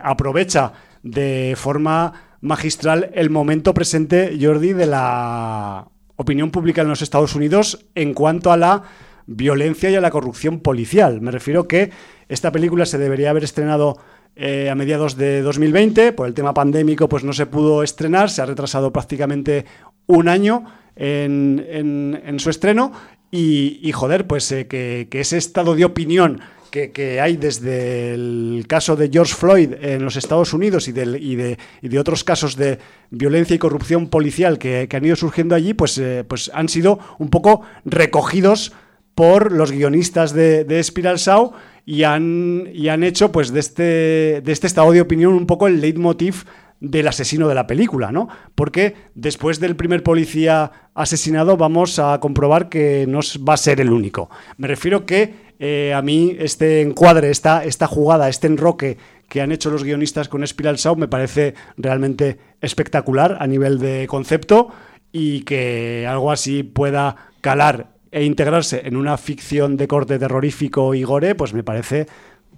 [0.02, 0.74] aprovecha
[1.04, 7.86] de forma magistral el momento presente, Jordi, de la opinión pública en los Estados Unidos
[7.96, 8.84] en cuanto a la
[9.26, 11.22] violencia y a la corrupción policial.
[11.22, 11.92] Me refiero que
[12.28, 13.98] esta película se debería haber estrenado
[14.36, 18.42] eh, a mediados de 2020, por el tema pandémico pues no se pudo estrenar, se
[18.42, 19.66] ha retrasado prácticamente
[20.08, 20.66] un año
[20.96, 22.92] en, su estreno.
[23.32, 28.96] Y, joder, pues eh, que, que ese estado de opinión que, hay desde el caso
[28.96, 31.58] de George Floyd en los Estados Unidos y, de,
[32.00, 36.52] otros casos de violencia y corrupción policial que, han ido surgiendo allí, pues, eh, pues
[36.54, 38.74] han sido un poco recogidos
[39.16, 41.54] por los guionistas de, de Spiral Show
[41.86, 45.68] y han, y han hecho pues de este, de este estado de opinión un poco
[45.68, 46.46] el leitmotiv
[46.80, 48.30] del asesino de la película, ¿no?
[48.56, 53.92] Porque después del primer policía asesinado vamos a comprobar que no va a ser el
[53.92, 54.30] único.
[54.58, 59.52] Me refiero que eh, a mí este encuadre, esta, esta jugada, este enroque que han
[59.52, 64.70] hecho los guionistas con Spiral Show me parece realmente espectacular a nivel de concepto
[65.12, 71.04] y que algo así pueda calar e integrarse en una ficción de corte terrorífico y
[71.04, 72.08] gore, pues me parece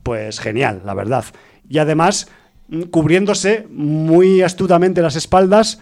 [0.03, 1.25] pues genial, la verdad.
[1.67, 2.29] Y además
[2.89, 5.79] cubriéndose muy astutamente las espaldas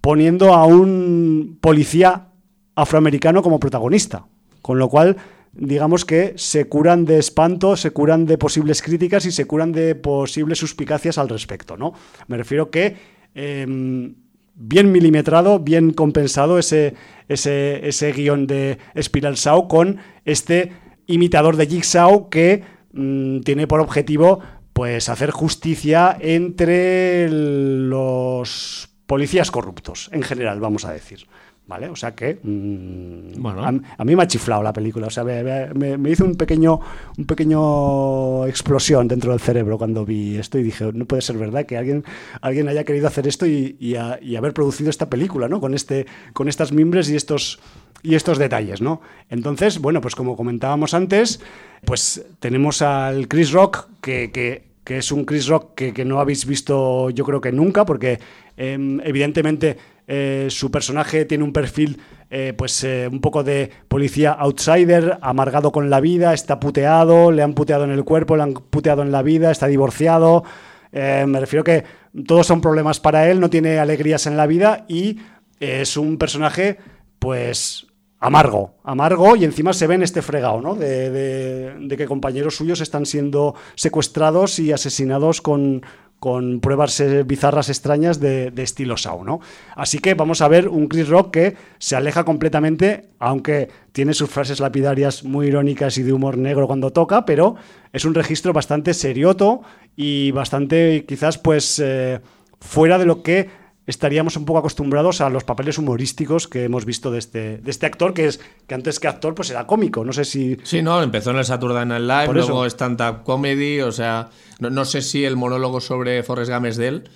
[0.00, 2.28] poniendo a un policía
[2.74, 4.26] afroamericano como protagonista,
[4.62, 5.16] con lo cual
[5.52, 9.94] digamos que se curan de espanto, se curan de posibles críticas y se curan de
[9.94, 11.94] posibles suspicacias al respecto, ¿no?
[12.26, 12.96] Me refiero que
[13.34, 14.14] em,
[14.54, 16.94] bien milimetrado, bien compensado ese,
[17.28, 20.72] ese, ese guion de Spiral Shaw con este
[21.06, 22.62] imitador de Jigsaw que
[22.92, 24.40] mm, tiene por objetivo
[24.74, 31.26] pues hacer justicia entre los policías corruptos, en general, vamos a decir.
[31.66, 31.88] ¿Vale?
[31.88, 33.64] O sea que mm, bueno.
[33.64, 35.06] a, mí me ha chiflado la película.
[35.06, 36.78] O sea, me, hizo un pequeño,
[37.16, 41.64] un pequeño explosión dentro del cerebro cuando vi esto y dije, no puede ser verdad
[41.64, 42.04] que alguien,
[42.42, 45.60] alguien haya querido hacer esto y, haber producido esta película, ¿no?
[45.60, 47.60] Con este, con estas mimbres y estos
[48.02, 49.00] y estos detalles, ¿no?
[49.30, 51.40] Entonces, bueno, pues como comentábamos antes,
[51.86, 57.24] pues tenemos al Chris Rock, que, es un Chris Rock que, no habéis visto yo
[57.24, 58.20] creo que nunca, porque
[58.58, 61.98] em, evidentemente eh, su personaje tiene un perfil
[62.30, 67.42] eh, pues eh, un poco de policía outsider, amargado con la vida, está puteado, le
[67.42, 70.44] han puteado en el cuerpo, le han puteado en la vida, está divorciado.
[70.92, 71.84] me refiero que
[72.26, 75.18] todos son problemas para él, no tiene alegrías en la vida y
[75.60, 76.78] es un personaje
[77.18, 77.86] pues
[78.24, 80.74] amargo, amargo y encima se ve en este fregado, ¿no?
[80.74, 85.82] de, que compañeros suyos están siendo secuestrados y asesinados con,
[86.24, 89.40] con pruebas eh, bizarras extrañas de, estilo Shaw, ¿no?
[89.76, 94.30] Así que vamos a ver un Chris Rock que se aleja completamente, aunque tiene sus
[94.30, 97.56] frases lapidarias muy irónicas y de humor negro cuando toca, pero
[97.92, 99.60] es un registro bastante serioto
[99.96, 102.20] y bastante quizás pues eh,
[102.58, 103.50] fuera de lo que
[103.86, 107.86] estaríamos un poco acostumbrados a los papeles humorísticos que hemos visto de este, de este
[107.86, 110.04] actor, que es que antes que actor pues era cómico.
[110.04, 110.56] No sé si...
[110.62, 114.84] Sí, no, empezó en el Saturday Night Live, luego stand-up comedy, o sea, no, no,
[114.84, 117.10] sé si el monólogo sobre Forrest Gump es de él.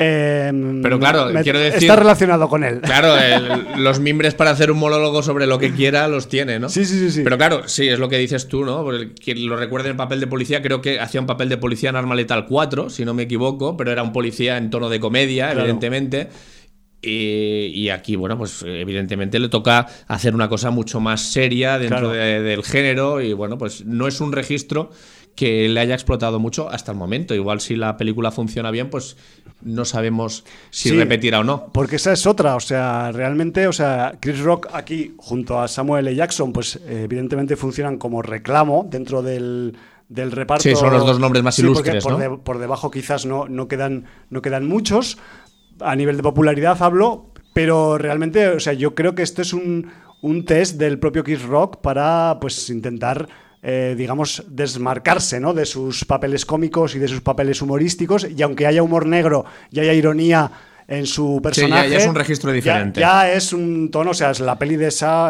[0.00, 1.82] Em, pero claro, quiero decir.
[1.82, 2.80] Está relacionado con él.
[2.82, 3.16] Claro,
[3.76, 6.68] los mimbres para hacer un monólogo sobre lo que quiera los tiene, ¿no?
[6.68, 7.22] Sí, sí, sí.
[7.24, 8.86] Pero claro, sí, es lo que dices tú, ¿no?
[9.20, 11.90] quien lo recuerde en el papel de policía, creo que hacía un papel de policía
[11.90, 15.00] en Arma Letal 4, si no me equivoco, pero era un policía en tono de
[15.00, 16.28] comedia, evidentemente.
[17.00, 22.62] Y, aquí, bueno, pues evidentemente le toca hacer una cosa mucho más seria dentro del
[22.64, 24.90] género y bueno, pues no es un registro
[25.38, 27.32] que le haya explotado mucho hasta el momento.
[27.32, 29.16] Igual si la película funciona bien, pues
[29.62, 31.68] no sabemos si repetirá o no.
[31.72, 36.08] Porque esa es otra, o sea, realmente, o sea, Chris Rock aquí junto a Samuel
[36.08, 36.16] L.
[36.16, 39.76] Jackson, pues evidentemente funcionan como reclamo dentro del,
[40.10, 40.64] reparto.
[40.64, 44.42] Sí, son los dos nombres más ilustres, por, por, debajo quizás no, no, quedan, no
[44.42, 45.18] quedan muchos.
[45.78, 49.92] A nivel de popularidad hablo, pero realmente, o sea, yo creo que esto es un,
[50.20, 53.28] un test del propio Chris Rock para, pues, intentar
[53.62, 55.52] eh, digamos, desmarcarse ¿no?
[55.52, 58.26] de sus papeles cómicos y de sus papeles humorísticos.
[58.28, 60.50] Y aunque haya humor negro y haya ironía
[60.88, 61.90] en su personaje.
[61.90, 63.00] ya, es un registro diferente.
[63.00, 64.88] Ya, es un tono, o sea, es la peli de,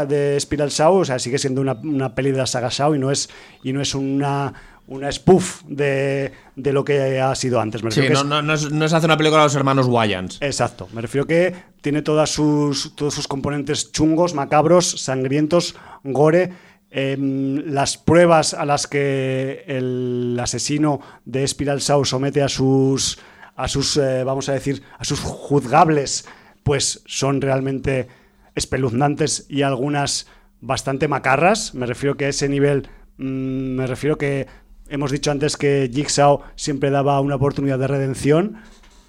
[0.08, 2.98] de Spiral Shaw, o sea, sigue siendo una, una, peli de la saga Shaw y
[2.98, 3.28] no es,
[3.64, 4.54] y no es una,
[4.86, 7.82] una spoof de, de, lo que ha sido antes.
[7.90, 10.38] sí, no, no, no, es, no, es, hacer una película de los hermanos Wayans.
[10.40, 15.74] Exacto, me refiero que tiene todas sus, todos sus componentes chungos, macabros, sangrientos,
[16.04, 16.52] gore
[16.91, 23.18] Em, las pruebas a las que el asesino de Spiral Shaw somete a sus,
[23.57, 26.26] a sus eh, vamos a decir, a sus juzgables,
[26.62, 28.09] pues son realmente
[28.55, 30.28] espeluznantes y algunas
[30.62, 31.74] bastante macarras.
[31.74, 34.47] Me refiero que a ese nivel, mm, me refiero que
[34.89, 38.57] hemos dicho antes que Jigsaw siempre daba una oportunidad de redención.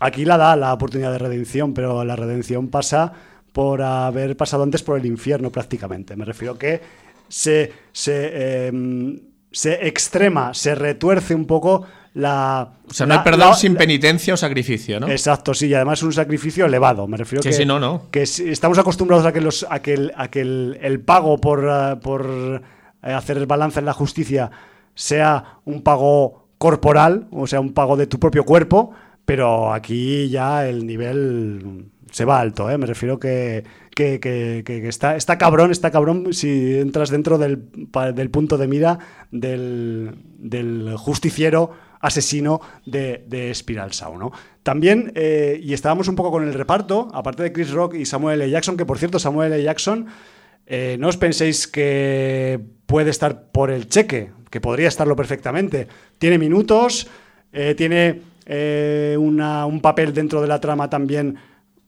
[0.01, 3.13] Aquí la da la oportunidad de redención, pero la redención pasa
[3.53, 6.15] por haber pasado antes por el infierno prácticamente.
[6.15, 6.81] Me refiero que
[7.29, 9.19] se, em,
[9.51, 12.73] se, extrema, se retuerce un poco la.
[12.89, 15.07] O sea, no hay perdón sin penitencia o sacrificio, ¿no?
[15.07, 17.07] Exacto, sí, y además es un sacrificio elevado.
[17.07, 17.53] Me refiero que.
[17.53, 18.09] Sí, no, no.
[18.11, 21.95] Que estamos acostumbrados a que, los, a que, el, a que el, pago por, eh,
[22.01, 22.61] por
[23.03, 24.51] eh, hacer el balance en la justicia
[24.95, 28.91] sea un pago corporal, o sea, un pago de tu propio cuerpo,
[29.25, 32.77] pero aquí ya el nivel se va alto, ¿eh?
[32.77, 33.63] Me refiero que
[33.99, 37.69] que, está, está cabrón, está cabrón si entras dentro del,
[38.15, 38.99] del punto de mira
[39.31, 44.31] del, del justiciero asesino de, de Spiral Shaw, ¿no?
[44.63, 48.41] También, eh, y estábamos un poco con el reparto, aparte de Chris Rock y Samuel
[48.41, 48.49] L.
[48.49, 49.63] Jackson, que por cierto, Samuel L.
[49.63, 50.07] Jackson,
[50.65, 55.87] eh, no os penséis que puede estar por el cheque, que podría estarlo perfectamente.
[56.17, 57.07] Tiene minutos,
[57.77, 58.21] tiene
[59.17, 61.37] una, un papel dentro de la trama también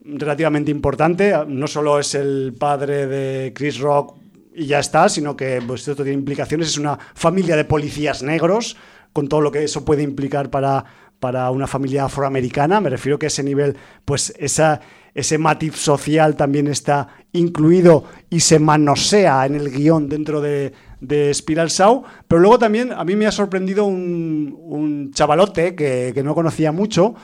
[0.04, 1.34] relativamente importante.
[1.48, 4.16] No solo es el padre de Chris Rock
[4.54, 6.70] y ya está, sino que pues, esto tiene implicaciones.
[6.70, 8.76] Es una familia de policías negros,
[9.14, 10.84] con todo lo que eso puede implicar para,
[11.20, 12.82] para una familia afroamericana.
[12.82, 14.82] Me refiero que ese nivel, pues esa,
[15.14, 21.34] ese matiz social también está incluido y se manosea en el guion dentro de, de
[21.34, 22.04] Spiral Shaw.
[22.28, 26.72] Pero luego también a mí me ha sorprendido un, un chavalote que, que no conocía
[26.72, 27.16] mucho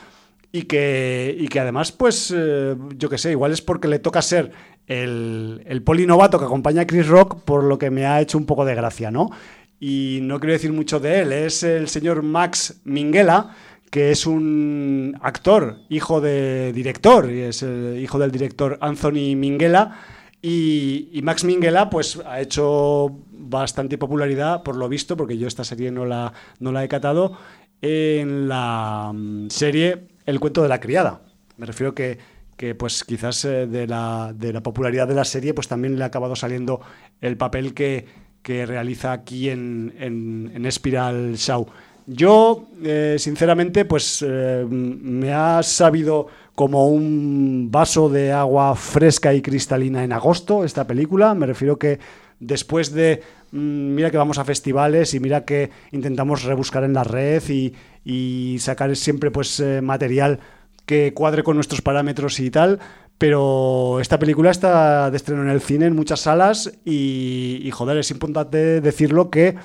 [0.57, 4.23] y que, y que además, pues, eh, yo qué sé, igual es porque le toca
[4.23, 4.51] ser
[4.87, 8.47] el, el polinovato que acompaña a Chris Rock, por lo que me ha hecho un
[8.47, 9.29] poco de gracia, ¿no?
[9.79, 13.51] Y no quiero decir mucho de él, es el señor Max Minghella,
[13.91, 19.91] que es un actor, hijo de director, y es el hijo del director Anthony Minghella.
[20.41, 25.91] Y, Max Minghella, pues, ha hecho bastante popularidad, por lo visto, porque yo esta serie
[25.91, 27.37] la, no la he catado,
[27.79, 31.21] en la mm, serie el cuento de la criada.
[31.57, 32.19] Me refiero que,
[32.55, 36.03] que pues quizás eh, de, la, de, la, popularidad de la serie pues también le
[36.03, 36.81] ha acabado saliendo
[37.19, 38.05] el papel que,
[38.43, 41.65] que realiza aquí en, en, en Spiral Shaw.
[42.09, 49.41] Yo, eh, sinceramente, pues eh, me ha sabido como un vaso de agua fresca y
[49.41, 51.35] cristalina en agosto esta película.
[51.35, 51.99] Me refiero que
[52.39, 53.21] después de,
[53.51, 57.73] mm, mira que vamos a festivales y mira que intentamos rebuscar en la red y,
[58.03, 60.39] y sacar siempre pues eh, material
[60.85, 62.79] que cuadre con nuestros parámetros y tal.
[63.17, 68.11] Pero esta película está de estreno en el cine, en muchas salas, y, joder, es
[68.11, 69.55] importante decirlo que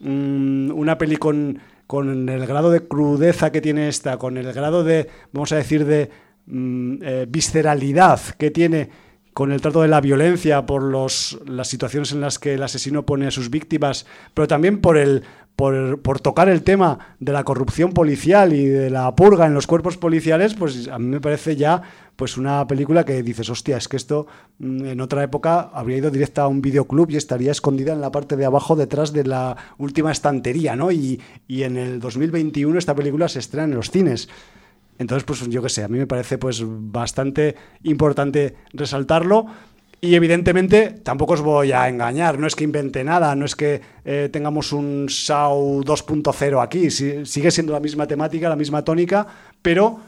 [0.00, 4.84] mm, una peli con, con, el grado de crudeza que tiene esta, con el grado
[4.84, 6.10] de, vamos a decir, de
[6.46, 8.90] mm, eh, visceralidad que tiene
[9.38, 13.06] con el trato de la violencia, por los, las situaciones en las que el asesino
[13.06, 15.22] pone a sus víctimas, pero también por el,
[15.54, 19.68] por, por, tocar el tema de la corrupción policial y de la purga en los
[19.68, 21.82] cuerpos policiales, pues a mí me parece ya
[22.16, 24.26] pues una película que dices, hostia, es que esto
[24.58, 28.10] mm, en otra época habría ido directa a un videoclub y estaría escondida en la
[28.10, 30.90] parte de abajo detrás de la última estantería, ¿no?
[30.90, 34.28] Y, y en el 2021 esta película se estrena en los cines.
[34.98, 39.46] Entonces, pues yo qué sé, a mí me parece pues bastante importante resaltarlo.
[40.00, 43.80] Y evidentemente tampoco os voy a engañar, no es que invente nada, no es que
[44.04, 49.26] eh, tengamos un SAU 2.0 aquí, sigue siendo la misma temática, la misma tónica,
[49.60, 49.98] pero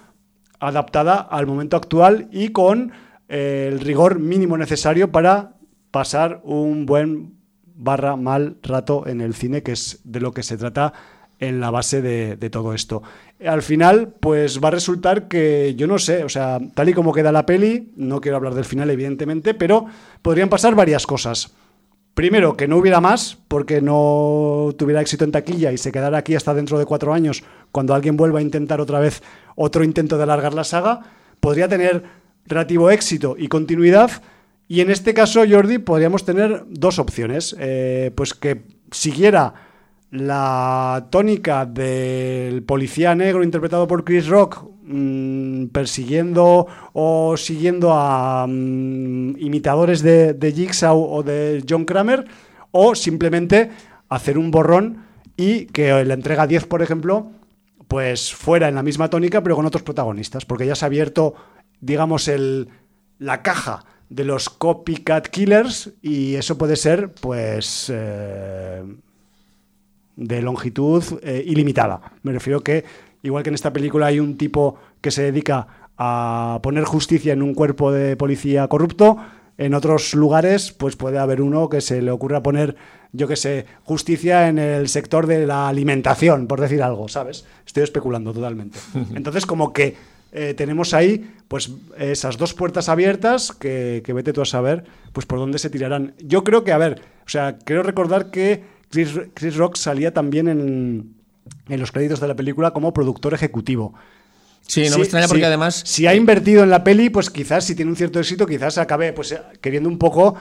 [0.61, 2.93] adaptada al momento actual y con
[3.28, 5.57] eh, el rigor mínimo necesario para
[5.91, 10.57] pasar un buen barra mal rato en el cine, que es de lo que se
[10.57, 10.93] trata
[11.41, 13.03] en la base de, todo esto.
[13.45, 17.12] Al final, pues va a resultar que, yo no sé, o sea, tal y como
[17.12, 19.86] queda la peli, no quiero hablar del final, evidentemente, pero
[20.22, 21.55] podrían pasar varias cosas.
[22.12, 26.34] Primero, que no hubiera más, porque no tuviera éxito en taquilla y se quedara aquí
[26.34, 29.22] hasta dentro de cuatro años, cuando alguien vuelva a intentar otra vez
[29.57, 31.01] otro intento de alargar la saga.
[31.41, 32.05] Podría tener
[32.45, 34.11] relativo éxito y continuidad.
[34.68, 37.57] Y en este caso, Jordi, podríamos tener dos opciones.
[37.59, 39.70] Eh, pues que siguiera
[40.11, 49.37] la tónica del policía negro interpretado por Chris Rock mmm, persiguiendo o siguiendo a mmm,
[49.39, 52.27] imitadores de, de, Jigsaw o de John Kramer
[52.73, 53.71] o simplemente
[54.09, 55.05] hacer un borrón
[55.37, 57.31] y que la entrega 10 por ejemplo
[57.87, 61.35] pues fuera en la misma tónica pero con otros protagonistas porque ya se ha abierto
[61.81, 62.69] digamos el,
[63.19, 68.83] la caja de los copycat killers y eso puede ser pues eh,
[70.21, 72.01] de longitud eh, ilimitada.
[72.23, 72.85] Me refiero que,
[73.23, 75.66] igual que en esta película hay un tipo que se dedica
[75.97, 79.16] a poner justicia en un cuerpo de policía corrupto,
[79.59, 82.77] en otros lugares pues puede haber uno que se le ocurra poner,
[83.12, 87.47] yo que sé, justicia en el sector de la alimentación, por decir algo, ¿sabes?
[87.66, 88.79] Estoy especulando totalmente.
[89.14, 89.97] Entonces, como que
[90.33, 95.27] eh, tenemos ahí pues esas dos puertas abiertas que, que vete tú a saber pues
[95.27, 96.14] por dónde se tirarán.
[96.18, 100.49] Yo creo que, a ver, o sea, quiero recordar que Chris, Chris Rock salía también
[100.49, 101.14] en,
[101.68, 103.95] en, los créditos de la película como productor ejecutivo.
[104.66, 105.82] Sí, no sí, me extraña porque sí, además...
[105.84, 109.12] Si ha invertido en la peli, pues quizás si tiene un cierto éxito, quizás acabe
[109.12, 110.34] pues queriendo un poco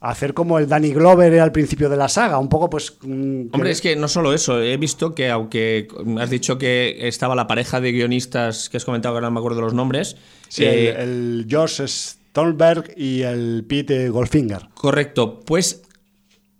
[0.00, 2.98] hacer como el Danny Glover al principio de la saga, un poco pues...
[3.02, 5.86] Mm, Hombre, es que no solo eso, he visto que aunque
[6.18, 9.38] has dicho que estaba la pareja de guionistas que has comentado, que ahora no me
[9.38, 10.16] acuerdo de los nombres...
[10.48, 14.68] Sí, eh, el, el Josh Stolberg y el Pete Goldfinger.
[14.74, 15.82] Correcto, pues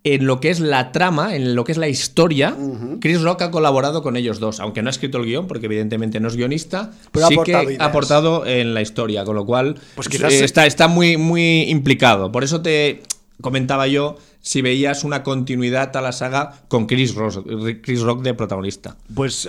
[0.04, 2.98] en lo que es la trama, en lo que es la historia, uh -huh.
[3.00, 6.18] Chris Rock ha colaborado con ellos dos, aunque no ha escrito el guion, porque evidentemente
[6.18, 7.80] no es guionista, Pero sí ha que ideas.
[7.80, 11.16] ha aportado en la historia, con lo cual Pues quizás eh, se- está, está muy,
[11.16, 12.32] muy implicado.
[12.32, 13.02] Por eso te
[13.40, 17.46] comentaba yo si veías una continuidad a la saga con Chris Rock,
[17.82, 18.96] Chris Rock de protagonista.
[19.14, 19.48] Pues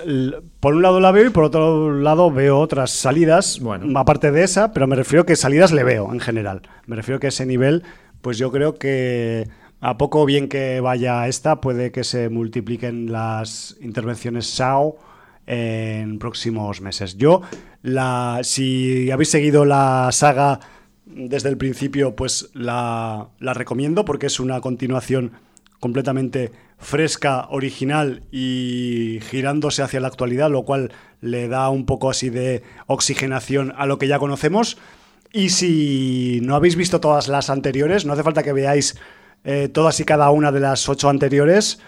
[0.60, 3.98] por un lado la veo y por otro lado veo otras salidas, Bueno.
[3.98, 6.62] aparte de esa, pero me refiero que salidas le veo en general.
[6.86, 7.82] Me refiero que ese nivel,
[8.22, 9.48] pues yo creo que
[9.84, 14.96] a poco bien que vaya esta, puede que se multipliquen las intervenciones SAO
[15.46, 17.18] en próximos meses.
[17.18, 17.42] Yo,
[18.40, 20.60] si habéis seguido la saga
[21.04, 25.32] desde el principio, pues la recomiendo porque es una continuación
[25.80, 32.30] completamente fresca, original y girándose hacia la actualidad, lo cual le da un poco así
[32.30, 34.78] de oxigenación a lo que ya conocemos.
[35.30, 38.96] Y si no habéis visto todas las anteriores, no hace falta que veáis
[39.44, 41.80] eh, todas y cada una de las ocho anteriores,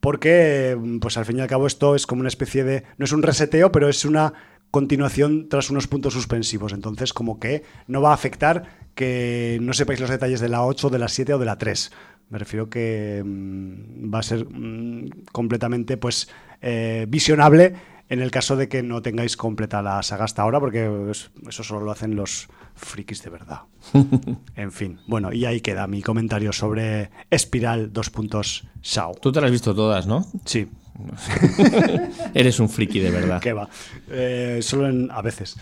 [0.00, 3.12] porque pues al fin y al cabo esto es como una especie de, no es
[3.12, 4.32] un reseteo, pero es una
[4.70, 6.72] continuación tras unos puntos suspensivos.
[6.72, 10.90] Entonces como que no va a afectar que no sepáis los detalles de la 8,
[10.90, 11.92] de la 7 o de la 3.
[12.30, 16.28] Me refiero que mmm, va a ser mmm, completamente pues
[16.60, 17.74] eh, visionable
[18.10, 21.62] en el caso de que no tengáis completa la saga hasta ahora, porque es- eso
[21.62, 23.60] solo lo hacen los frikis de verdad.
[24.56, 29.14] en fin, bueno, y ahí queda mi comentario sobre Espiral 2 puntos Shao.
[29.20, 30.24] Tú te las has visto todas, ¿no?
[30.44, 30.68] Sí,
[32.34, 33.40] Eres un friki de verdad.
[33.40, 33.68] que va.
[34.10, 35.56] Eh, solo en, a veces.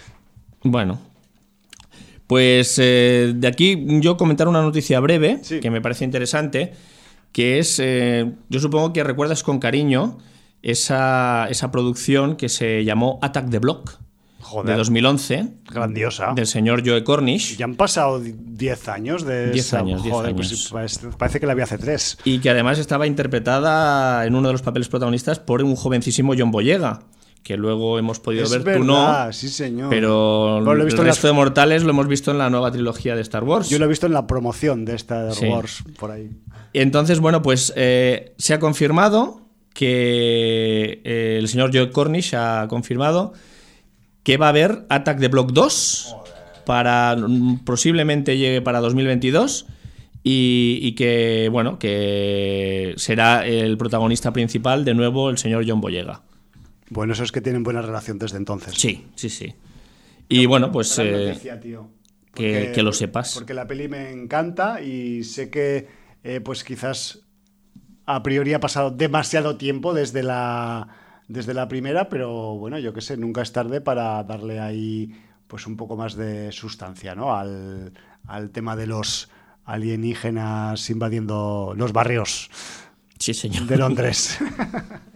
[0.62, 0.98] Bueno.
[2.26, 5.60] Pues eh, de aquí yo comentar una noticia breve Sí.
[5.60, 6.72] que me parece interesante,
[7.32, 10.18] que es, eh, yo supongo que recuerdas con cariño
[10.62, 13.98] esa, esa producción que se llamó Attack the Block
[14.40, 14.72] Joder.
[14.72, 16.32] de 2011 Grandiosa.
[16.34, 19.50] del señor Joe Cornish Ya han pasado 10 años de...
[19.50, 20.68] 10 esa- años, 10 Joder, pues años.
[20.72, 22.18] parece, parece que la vi hace 3.
[22.24, 26.50] y que además estaba interpretada en uno de los papeles protagonistas por un jovencísimo John
[26.50, 27.00] Boyega,
[27.42, 29.88] que luego hemos podido Es ver, verdad, tú no, sí señor.
[29.88, 32.50] pero lo he visto el en resto las- de mortales lo hemos visto en la
[32.50, 33.68] nueva trilogía de Star Wars.
[33.68, 35.46] Yo lo he visto en la promoción de Star Sí.
[35.46, 36.30] Wars, por ahí.
[36.72, 39.45] Entonces, bueno, pues eh, se ha confirmado
[39.76, 43.32] que eh, el señor Joe Cornish ha confirmado
[44.22, 46.16] que va a haber Attack the Block 2
[46.64, 47.16] para
[47.64, 49.66] posiblemente llegue para 2022
[50.24, 56.22] y, y que bueno que será el protagonista principal de nuevo el señor John Boyega.
[56.88, 58.74] Bueno, eso es que tienen buena relación desde entonces.
[58.76, 59.54] Sí, sí, sí.
[60.28, 61.88] Y bueno, pues eh, noticia, tío.
[62.34, 63.34] que- que lo sepas.
[63.34, 65.86] Porque la peli me encanta y sé que,
[66.24, 67.20] eh, pues quizás
[68.06, 70.88] a priori ha pasado demasiado tiempo desde la,
[71.28, 75.12] desde la primera, pero bueno, yo qué sé, nunca es tarde para darle ahí
[75.46, 77.36] pues un poco más de sustancia, ¿no?
[77.36, 77.92] Al,
[78.26, 79.28] al tema de los
[79.64, 82.50] alienígenas invadiendo los barrios
[83.18, 83.66] sí, señor.
[83.66, 84.38] de Londres.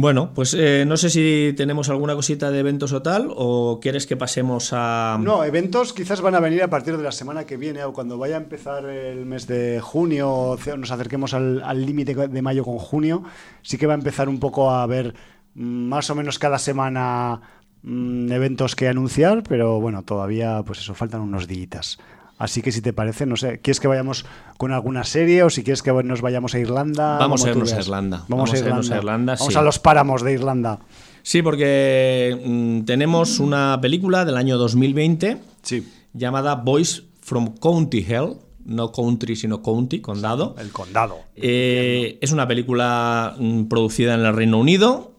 [0.00, 4.06] Bueno, pues eh, no sé si tenemos alguna cosita de eventos o tal, o quieres
[4.06, 5.18] que pasemos a...
[5.20, 8.16] No, eventos quizás van a venir a partir de la semana que viene o cuando
[8.16, 12.78] vaya a empezar el mes de junio o nos acerquemos al límite de mayo con
[12.78, 13.24] junio,
[13.62, 15.16] sí que va a empezar un poco a haber
[15.56, 17.40] mm, más o menos cada semana
[17.82, 21.98] mm, eventos que anunciar, pero bueno, todavía pues eso, faltan unos días.
[22.38, 24.24] Así que si te parece, no sé, ¿quieres que vayamos
[24.56, 27.18] con alguna serie o si quieres que nos vayamos a Irlanda?
[27.18, 27.80] Vamos a irnos a.
[27.80, 28.24] Irlanda.
[28.28, 28.68] Vamos, a Irlanda.
[28.76, 30.78] irnos a Irlanda, Vamos a los páramos de Irlanda.
[31.22, 35.86] Sí, porque mm, tenemos una película del año 2020 Sí.
[36.14, 40.54] llamada Boys from County Hell, no country sino county, condado.
[40.58, 41.18] El condado.
[41.34, 45.12] Eh, es una película mm, producida en el Reino Unido.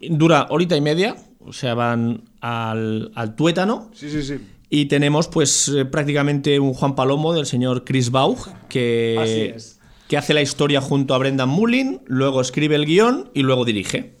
[0.00, 3.90] Dura horita y media, o sea, van al, al tuétano.
[3.92, 4.38] Sí, sí, sí.
[4.70, 9.80] Y tenemos, pues, eh, prácticamente un Juan Palomo del señor Chris Baugh, Así que, es.
[10.08, 14.14] que hace la historia junto a Brendan Mullin, luego escribe el guion y luego dirige.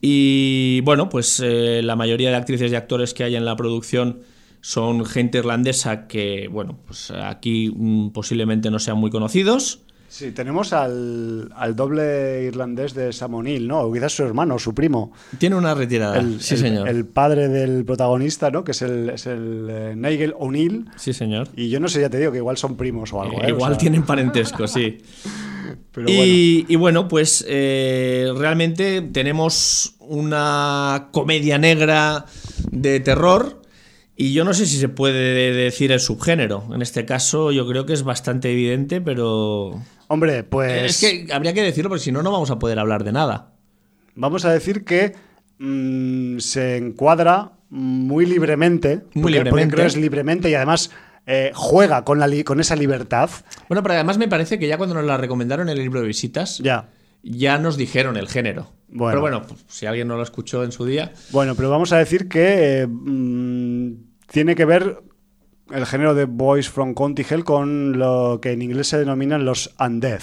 [0.00, 4.20] Y bueno, pues eh, la mayoría de actrices y actores que hay en la producción
[4.60, 9.80] son gente irlandesa que, bueno, pues aquí mm, posiblemente no sean muy conocidos.
[10.10, 13.80] Sí, tenemos al, al doble irlandés de Sam O'Neill, ¿no?
[13.82, 15.12] O quizás su hermano, su primo.
[15.38, 16.18] Tiene una retirada.
[16.18, 16.88] El, sí, el- señor.
[16.88, 18.64] el padre del protagonista, ¿no?
[18.64, 20.86] Que es el, es el eh, Nigel O'Neill.
[20.96, 21.48] Sí, señor.
[21.56, 23.34] Y yo no sé, ya te digo, que igual son primos o algo.
[23.42, 23.52] Eh, ¿eh?
[23.52, 24.98] O igual sea, tienen parentesco, sí.
[25.92, 26.22] pero bueno.
[26.24, 32.24] y, y bueno, pues eh, realmente tenemos una comedia negra
[32.70, 33.60] de terror.
[34.20, 36.64] Y yo no sé si se puede decir el subgénero.
[36.74, 39.80] En este caso, yo creo que es bastante evidente, pero.
[40.08, 41.00] Hombre, pues.
[41.00, 43.52] Es que habría que decirlo, porque si no, no vamos a poder hablar de nada.
[44.14, 45.14] Vamos a decir que
[45.58, 49.02] mm, se encuadra muy libremente.
[49.14, 49.74] Muy libremente.
[49.76, 50.90] Creo es libremente y además
[51.26, 53.28] eh, juega con, la con esa libertad.
[53.68, 56.06] Bueno, pero además me parece que ya cuando nos la recomendaron en el libro de
[56.06, 56.88] visitas, Ya.
[57.22, 58.72] ya nos dijeron el género.
[58.88, 59.10] Bueno.
[59.10, 61.12] Pero bueno, pues, si alguien no lo escuchó en su día.
[61.30, 63.92] Bueno, pero vamos a decir que eh, mm,
[64.30, 65.02] tiene que ver
[65.72, 69.74] el género de Boys from County Hell con lo que en inglés se denominan los
[69.78, 70.22] undead,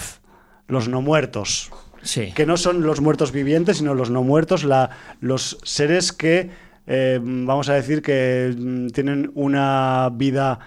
[0.68, 1.72] los no muertos.
[2.02, 2.32] Sí.
[2.36, 4.92] Que no son los muertos vivientes, sino los no muertos, la-
[5.22, 6.50] los seres que,
[6.88, 10.60] eh, vamos a decir, que mm, tienen una vida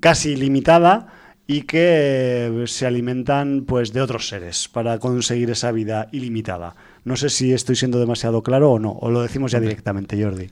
[0.00, 1.08] casi ilimitada
[1.46, 6.76] y que eh, se alimentan pues de otros seres para conseguir esa vida ilimitada.
[7.04, 10.48] No sé si estoy siendo demasiado claro o no, o lo decimos ya directamente, Jordi.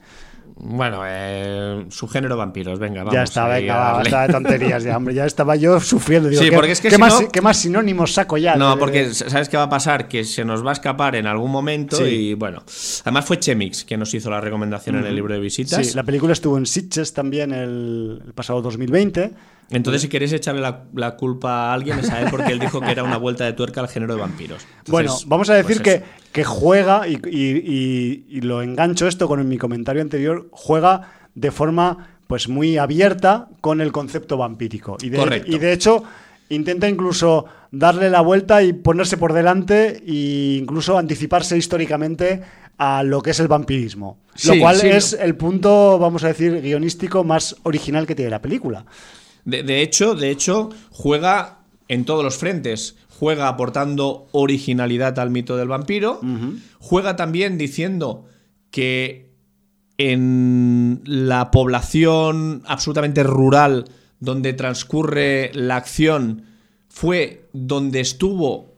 [0.59, 3.13] Bueno, eh, su género vampiros, venga, vamos.
[3.13, 6.31] ya está, venga, va, basta de tonterías ya, hombre, ya estaba yo sufriendo.
[6.31, 8.57] Digo, Sí, ¿qué, porque es que ¿qué si más, no- qué más sinónimos saco ya?
[8.57, 10.09] No, De- porque ¿sabes qué va a pasar?
[10.09, 12.05] Que se nos va a escapar en algún momento Sí.
[12.05, 12.63] y bueno.
[13.03, 15.87] Además fue Chemix quien nos hizo la recomendación en el libro de visitas.
[15.87, 19.33] Sí, la película estuvo en Sitges también el, el pasado 2020.
[19.71, 22.81] Entonces, si queréis echarle la, la culpa a alguien, es a él porque él dijo
[22.81, 24.63] que era una vuelta de tuerca al género de vampiros.
[24.63, 29.09] Entonces, bueno, vamos a decir pues que, que juega, y, y- y- y lo engancho
[29.09, 34.99] esto con mi comentario anterior, juega de forma pues muy abierta con el concepto vampírico.
[35.03, 35.51] Y de, Correcto.
[35.51, 36.03] y de hecho
[36.49, 42.41] intenta incluso darle la vuelta y ponerse por delante e incluso anticiparse históricamente
[42.79, 44.19] a lo que es el vampirismo.
[44.35, 48.31] Sí, lo cual sí, es el punto, vamos a decir, guionístico más original que tiene
[48.31, 48.85] la película.
[49.47, 52.97] De, de hecho, de hecho, juega en todos los frentes.
[53.19, 56.21] Juega aportando originalidad al mito del vampiro.
[56.79, 58.27] Juega también diciendo
[58.71, 59.31] que
[59.97, 63.87] en la población absolutamente rural
[64.21, 66.45] donde transcurre la acción
[66.89, 68.76] fue donde estuvo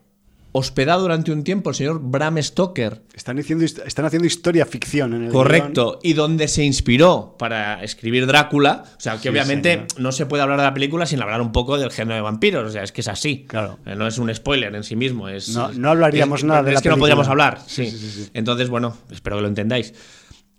[0.52, 3.02] hospedado durante un tiempo el señor Bram Stoker.
[3.14, 8.26] Están, diciendo, están haciendo historia ficción en el Correcto, y donde se inspiró para escribir
[8.26, 8.84] Drácula.
[8.96, 9.86] O sea, que Sí, obviamente señor.
[9.98, 12.66] no se puede hablar de la película sin hablar un poco del género de vampiros.
[12.68, 13.44] O sea, es que es así.
[13.46, 13.78] Claro.
[13.86, 15.28] Eh, No es un spoiler en sí mismo.
[15.28, 17.60] Es, No- no hablaríamos es- nada de Es la que no podríamos hablar.
[17.66, 18.28] Sí, sí.
[18.34, 19.92] Entonces, bueno, espero que lo entendáis.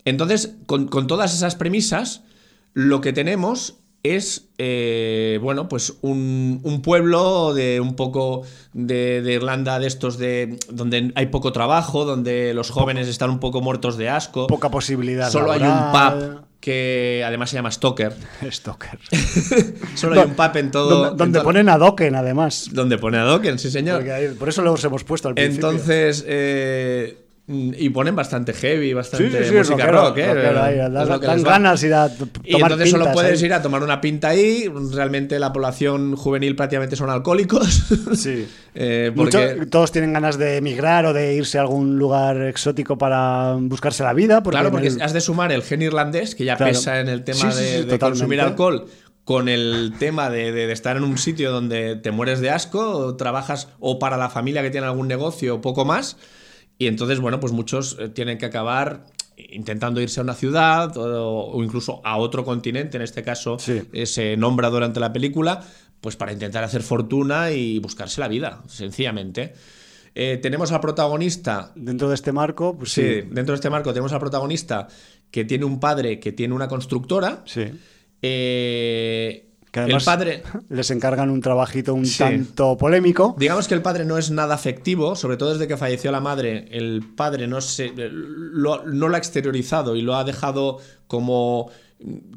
[0.06, 2.22] Entonces, con, con todas esas premisas,
[2.74, 8.44] lo que tenemos es, eh, bueno, pues un, un pueblo de un poco
[8.74, 13.40] de, de Irlanda de estos de donde hay poco trabajo, donde los jóvenes están un
[13.40, 14.48] poco muertos de asco.
[14.48, 15.30] Poca posibilidad.
[15.30, 18.14] Solo hay un pub que además se llama Stoker.
[18.52, 19.00] Stalker.
[19.96, 20.90] Solo hay un pub en todo.
[20.90, 22.70] donde en donde todo- ponen a Dokken, además.
[22.72, 24.04] donde pone a Dokken, sí señor.
[24.38, 25.70] Por eso los hemos puesto al principio.
[25.72, 27.18] Entonces, eh,
[27.52, 30.34] y ponen bastante heavy, Sí, bastante sí, sí, música rockero, rock, ¿eh?
[30.36, 33.46] rockero ahí, Es dan, ganas ir a t- Y tomar entonces solo pintas puedes ahí.
[33.48, 34.72] ir a tomar una pinta ahí.
[34.94, 37.84] Realmente la población juvenil prácticamente son alcohólicos.
[38.16, 38.48] Sí.
[38.76, 42.98] Eh, porque Mucho- todos tienen ganas de emigrar o de irse a algún lugar exótico
[43.00, 44.44] para buscarse la vida.
[44.44, 46.72] Porque Claro, porque el- has de sumar el gen irlandés, que ya Claro.
[46.74, 48.86] pesa en el tema Sí, sí, de, sí, de consumir alcohol,
[49.24, 52.80] con el tema de, de- de estar en un sitio donde te mueres de asco,
[52.92, 56.18] o trabajas o para la familia que tiene algún negocio o poco más.
[56.80, 59.06] Y entonces, bueno, pues muchos eh, tienen que acabar
[59.38, 63.82] intentando irse a una ciudad o, o incluso a otro continente, en este caso Sí.
[63.94, 65.62] eh, se nombra durante la película,
[66.02, 69.54] pues para intentar hacer fortuna y buscarse la vida, sencillamente.
[70.16, 73.08] Eh, tenemos al protagonista dentro de este marco, pues Sí, sí.
[73.30, 74.88] dentro de este marco tenemos al protagonista
[75.32, 77.44] que tiene un padre que tiene una constructora.
[77.46, 77.64] sí.
[78.22, 82.18] Eh, Que además el padre, les encargan un trabajito un Sí.
[82.18, 83.36] tanto polémico.
[83.38, 86.68] digamos que el padre no es nada afectivo, sobre todo desde que falleció la madre.
[86.72, 91.70] El padre no, se, lo, no lo ha exteriorizado y lo ha dejado como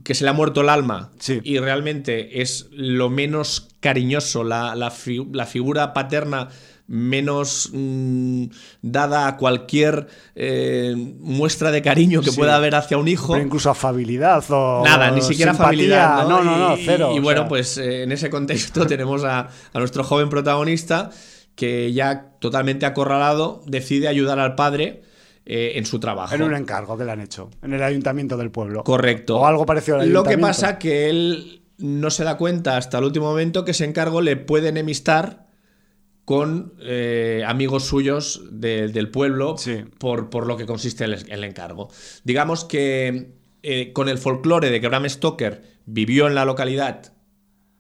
[0.03, 1.11] que se le ha muerto el alma.
[1.21, 1.41] Sí.
[1.45, 6.49] Y realmente es lo menos cariñoso, la, la fi- la figura paterna
[6.95, 8.45] menos mm,
[8.83, 12.37] dada a cualquier eh, muestra de cariño que Sí.
[12.37, 13.33] pueda haber hacia un hijo.
[13.33, 16.29] Pero incluso afabilidad o Nada, ni siquiera familiar.
[16.29, 17.13] No, no, no, cero.
[17.17, 21.09] Y, bueno, sea, pues eh, en ese contexto tenemos a, a nuestro joven protagonista
[21.55, 25.03] que ya totalmente acorralado decide ayudar al padre
[25.47, 26.35] eh, en su trabajo.
[26.35, 27.49] En un encargo que le han hecho.
[27.63, 28.85] En el ayuntamiento del pueblo.
[28.85, 29.39] Correcto.
[29.39, 30.47] O algo parecido al Lo que ayuntamiento.
[30.47, 34.37] pasa que él no se da cuenta hasta el último momento que ese encargo le
[34.37, 35.42] puede enemistar
[36.25, 39.85] con eh, amigos suyos de- del pueblo Sí.
[39.99, 41.89] por, por lo que consiste el, el encargo.
[42.25, 47.13] Digamos que eh, con el folclore de que Bram Stoker vivió en la localidad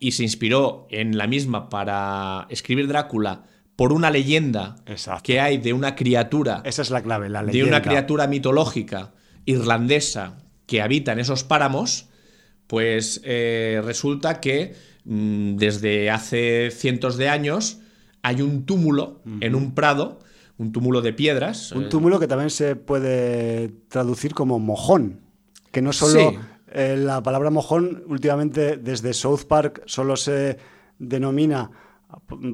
[0.00, 3.44] y se inspiró en la misma para escribir Drácula
[3.76, 5.22] por una leyenda Exacto.
[5.24, 7.68] que hay de una criatura Esa es la clave, la de leyenda.
[7.76, 9.12] una criatura mitológica
[9.44, 12.08] irlandesa que habita en esos páramos,
[12.66, 14.74] pues eh, resulta que
[15.04, 17.78] mm, desde hace cientos de años
[18.22, 20.18] hay un túmulo en un prado,
[20.58, 21.72] un túmulo de piedras.
[21.72, 25.20] Un túmulo que también se puede traducir como mojón.
[25.70, 26.38] Que no solo Sí.
[26.72, 30.58] eh, la palabra mojón, últimamente desde South Park solo se
[30.98, 31.70] denomina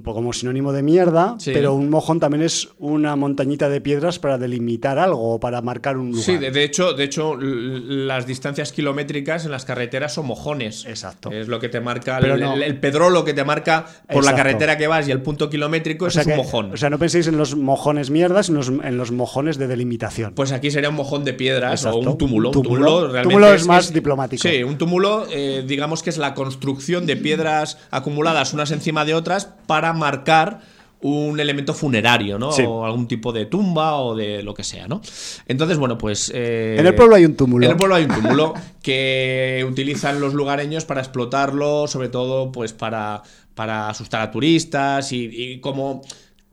[0.04, 1.50] como sinónimo de mierda, Sí.
[1.54, 5.96] pero un mojón también es una montañita de piedras para delimitar algo o para marcar
[5.96, 6.24] un lugar.
[6.24, 10.84] Sí, de, de hecho, de hecho, las distancias kilométricas en las carreteras son mojones.
[10.86, 11.30] Exacto.
[11.30, 12.54] Es lo que te marca, el, no.
[12.54, 16.06] el- el pedrolo que te marca por la carretera que vas y el punto kilométrico,
[16.06, 16.72] O eso sea es un mojón.
[16.72, 20.34] O sea, no penséis en los mojones mierdas, sino en los, mojones de delimitación.
[20.34, 21.98] Pues aquí sería un mojón de piedras Exacto.
[21.98, 22.50] o un túmulo.
[22.50, 22.86] Un Un túmulo.
[22.86, 24.42] túmulo, realmente Túmulo es más diplomático.
[24.46, 29.14] Sí, un túmulo, eh, digamos que es la construcción de piedras acumuladas unas encima de
[29.14, 30.60] otras para marcar
[31.00, 32.50] un elemento funerario, ¿no?
[32.50, 32.64] Sí.
[32.66, 35.00] O algún tipo de tumba o de lo que sea, ¿no?
[35.46, 36.32] Entonces, bueno, pues.
[36.34, 37.64] eh, En el pueblo hay un túmulo.
[37.64, 42.72] En el pueblo hay un túmulo que utilizan los lugareños para explotarlo, sobre todo, pues
[42.72, 43.22] para,
[43.54, 46.02] para asustar a turistas y, y como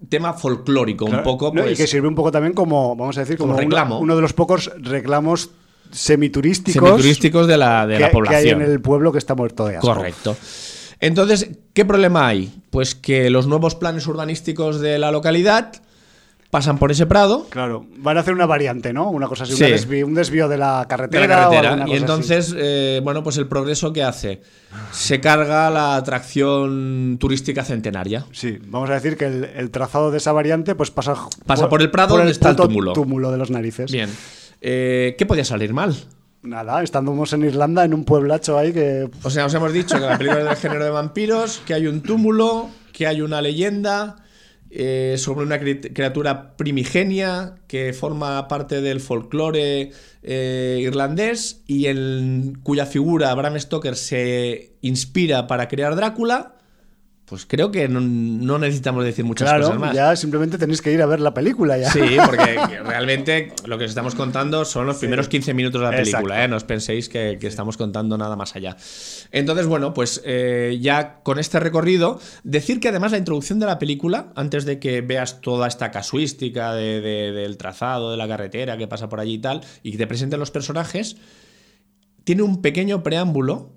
[0.10, 1.52] tema folclórico, un poco.
[1.54, 1.64] ¿no?
[1.64, 4.00] Pues, y que sirve un poco también como, vamos a decir, como, reclamo.
[4.00, 5.50] Uno, de los pocos reclamos
[5.92, 8.62] semiturísticos, semiturísticos de la, de que, la que hay población.
[8.62, 9.88] en el pueblo que está muerto de asco.
[9.88, 10.36] Correcto.
[11.00, 12.54] Entonces, ¿qué problema hay?
[12.70, 15.72] Pues que los nuevos planes urbanísticos de la localidad
[16.52, 19.10] pasan por ese prado Claro, van a hacer una variante, ¿no?
[19.10, 19.64] Una cosa así, Sí.
[19.66, 21.28] un, desvío, un desvío de la de carretera.
[21.28, 21.86] la o carretera.
[21.90, 24.42] Y entonces, eh, bueno, pues el progreso que hace
[24.92, 28.26] se carga la atracción turística centenaria.
[28.32, 31.16] Sí, vamos a decir que el, el trazado de esa variante pues pasa,
[31.46, 32.94] Pasa por el prado donde está el túmulo.
[32.94, 33.92] túmulo de los narices.
[33.92, 34.10] Bien.
[34.62, 35.94] Eh, ¿Qué podía salir mal?
[36.46, 39.10] Nada, estamos en Irlanda, en un pueblacho ahí que...
[39.24, 41.88] O sea, os hemos dicho que la película es del género de vampiros, que hay
[41.88, 44.18] un túmulo, que hay una leyenda
[44.70, 49.92] eh, sobre una cri- criatura primigenia que forma parte del folclore
[50.22, 56.55] eh, irlandés y en cuya figura Bram Stoker se inspira para crear Drácula.
[57.26, 59.96] Pues creo que no, no necesitamos decir muchas Claro, cosas más.
[59.96, 61.90] ya simplemente tenéis que ir a ver la película ya.
[61.90, 62.56] Sí, porque
[62.86, 66.44] realmente lo que os estamos contando son los primeros 15 minutos de la película.
[66.44, 66.48] ¿eh?
[66.48, 68.78] No os penséis que, que estamos contando nada más allá.
[69.32, 73.80] Entonces, bueno, pues eh, ya con este recorrido, decir que además la introducción de la
[73.80, 78.78] película, antes de que veas toda esta casuística de- de- del trazado, de la carretera
[78.78, 81.18] que pasa por allí y tal, y que te presenten los personajes,
[82.24, 83.72] tiene un pequeño preámbulo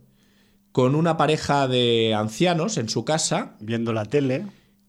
[0.72, 4.46] con una pareja de ancianos en su casa, Viendo la tele.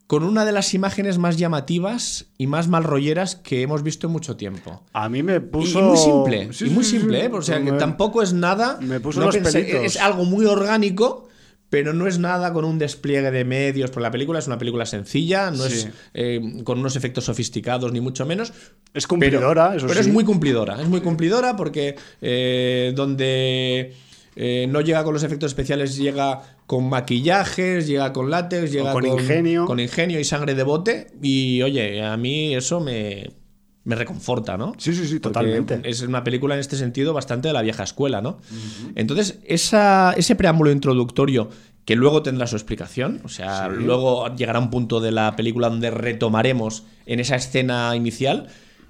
[0.07, 4.35] con una de las imágenes más llamativas y más malrolleras que hemos visto en mucho
[4.37, 4.83] tiempo.
[4.93, 5.79] A mí me puso.
[5.79, 7.25] Y muy simple, Sí, y muy sí, simple, sí.
[7.27, 7.29] ¿eh?
[7.31, 8.77] O sea, que tampoco es nada.
[8.81, 9.83] me puso no los pensé- pelitos.
[9.83, 11.27] es algo muy orgánico,
[11.69, 13.91] pero no es nada con un despliegue de medios.
[13.91, 15.73] Porque la película es una película sencilla, no Sí.
[15.73, 18.51] es eh, con unos efectos sofisticados, ni mucho menos.
[18.95, 20.09] Es cumplidora, pero, eso pero sí.
[20.09, 20.81] es muy cumplidora.
[20.81, 23.93] Es muy cumplidora porque eh, donde.
[24.41, 29.05] Eh, no llega con los efectos especiales, llega con maquillajes, llega con látex, llega con
[29.05, 29.65] ingenio.
[29.65, 31.07] con ingenio y sangre de bote.
[31.21, 33.31] Y oye, a mí eso me,
[33.83, 34.71] me reconforta, ¿no?
[34.77, 35.81] Sí, sí, sí, Porque totalmente.
[35.83, 38.37] Es una película en este sentido bastante de la vieja escuela, ¿no?
[38.95, 41.49] Entonces, esa, ese preámbulo introductorio
[41.83, 45.91] que luego tendrá su explicación, o sea, luego llegará un punto de la película donde
[45.91, 48.47] retomaremos en esa escena inicial,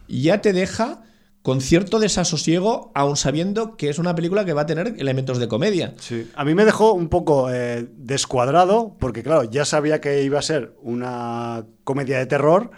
[0.07, 1.01] ya te deja
[1.41, 5.47] con cierto desasosiego, aun sabiendo que es una película que va a tener elementos de
[5.47, 5.93] comedia.
[5.99, 6.29] Sí.
[6.35, 10.41] A mí me dejó un poco eh, descuadrado, porque claro, ya sabía que iba a
[10.43, 12.71] ser una comedia de terror,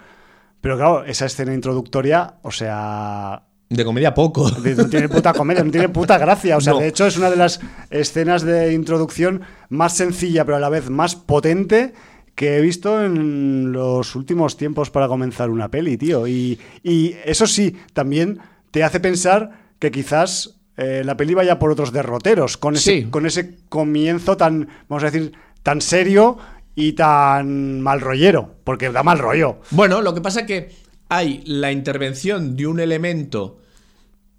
[0.60, 4.48] pero claro, esa escena introductoria, o sea, De comedia poco.
[4.48, 6.56] no tiene puta comedia, no tiene puta gracia.
[6.56, 6.78] O sea, No.
[6.78, 7.58] de hecho es una de las
[7.90, 11.94] escenas de introducción más sencilla, pero a la vez más potente
[12.34, 16.26] que he visto en los últimos tiempos para comenzar una peli, tío.
[16.26, 18.38] Y, y eso sí, también
[18.70, 23.06] te hace pensar que quizás eh, la peli vaya por otros derroteros, con ese, Sí.
[23.10, 25.32] con ese comienzo tan, vamos a decir,
[25.62, 26.38] tan serio
[26.74, 29.60] y tan mal rollero, porque da mal rollo.
[29.70, 30.70] Bueno, lo que pasa que
[31.10, 33.58] hay la intervención de un elemento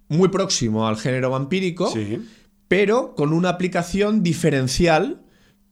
[0.07, 2.19] muy próximo al género vampírico, Sí.
[2.67, 5.21] pero con una aplicación diferencial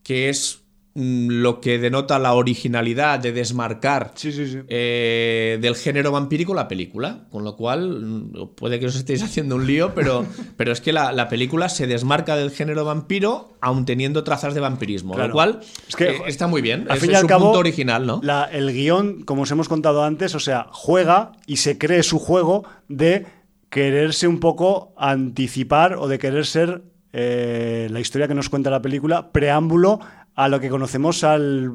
[0.03, 0.60] que es
[0.93, 4.59] lo que denota la originalidad de desmarcar Sí, sí, sí.
[4.68, 7.27] eh, del género vampírico la película.
[7.31, 10.26] Con lo cual, mm, puede que os estéis haciendo un lío, pero,
[10.57, 14.59] pero es que la, la película se desmarca del género vampiro, aun teniendo trazas de
[14.59, 15.13] vampirismo.
[15.13, 15.30] Claro.
[15.30, 16.85] Lo cual Es que, eh, está muy bien.
[16.89, 18.19] Al fin y es al su cabo, punto original, ¿no?
[18.22, 22.19] la- el guion, como os hemos contado antes, o sea, juega y se cree su
[22.19, 23.26] juego de
[23.69, 26.81] quererse un poco anticipar o de querer ser
[27.13, 29.99] eh, la historia que nos cuenta la película, preámbulo
[30.36, 31.74] a lo que conocemos al...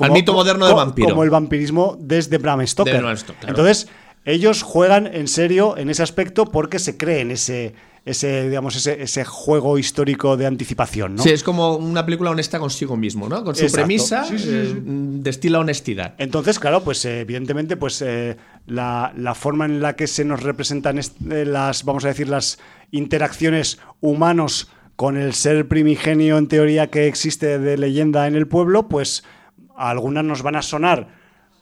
[0.00, 1.08] Al mito moderno del vampiro.
[1.08, 2.92] Como el vampirismo desde Bram Stoker.
[2.92, 3.58] De Bram Stoker, claro.
[3.58, 3.88] Entonces,
[4.24, 7.74] ellos juegan en serio en ese aspecto porque se creen ese,
[8.04, 11.22] ese, digamos, ese, ese juego histórico de anticipación, ¿no?
[11.22, 13.44] Sí, es como una película honesta consigo mismo, ¿no?
[13.44, 13.86] Con su Exacto.
[13.86, 16.14] premisa, Sí, sí, eh, mm, destila honestidad.
[16.18, 18.36] Entonces, claro, pues eh, evidentemente, pues eh,
[18.66, 22.58] la, la forma en la que se nos representan las, vamos a decir, las
[22.90, 28.88] interacciones humanos con el ser primigenio en teoría que existe de leyenda en el pueblo,
[28.88, 29.22] pues
[29.76, 31.06] algunas nos van a sonar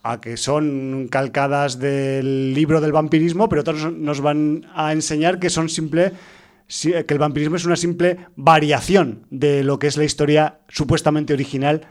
[0.01, 5.51] a que son calcadas del libro del vampirismo, pero otras nos van a enseñar que
[5.51, 6.13] son simple
[6.65, 11.33] si- que el vampirismo es una simple variación de lo que es la historia supuestamente
[11.33, 11.81] original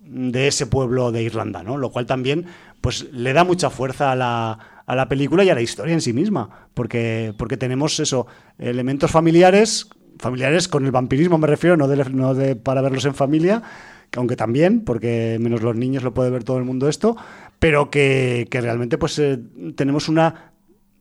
[0.00, 1.76] de ese pueblo de Irlanda, ¿no?
[1.76, 2.46] Lo cual también
[2.80, 6.00] pues le da mucha fuerza a la, a la película y a la historia en
[6.00, 8.26] sí misma, porque, porque tenemos eso,
[8.58, 9.88] elementos familiares,
[10.18, 13.62] familiares con el vampirismo me refiero, no, de, no de para verlos en familia,
[14.10, 17.16] que aunque también, porque menos los niños lo puede ver todo el mundo esto,
[17.58, 19.38] pero que, que realmente pues eh,
[19.76, 20.52] tenemos una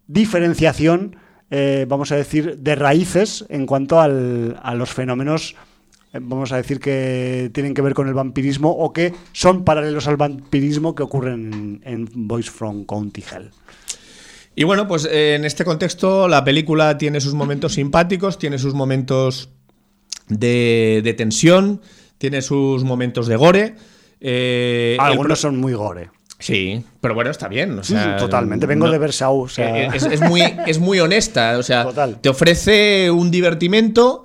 [0.07, 1.15] diferenciación,
[1.51, 5.55] eh, vamos a decir, de raíces en cuanto al- a los fenómenos,
[6.13, 10.07] eh, vamos a decir, que tienen que ver con el vampirismo o que son paralelos
[10.07, 13.51] al vampirismo que ocurren en, en Boys from County Hell.
[14.59, 18.73] Y bueno, pues eh, en este contexto la película tiene sus momentos simpáticos, tiene sus
[18.73, 19.49] momentos
[20.29, 21.79] de, de tensión,
[22.17, 23.75] tiene sus momentos de gore.
[24.19, 26.09] eh, Algunos son muy gore.
[26.39, 27.77] Sí, pero bueno, está bien.
[27.77, 28.65] o sea, totalmente.
[28.65, 29.43] Vengo no- de Versailles.
[29.43, 31.57] o sea, Eh, Es, es muy, es muy honesta.
[31.59, 32.19] O sea, Total.
[32.19, 34.23] te ofrece un divertimento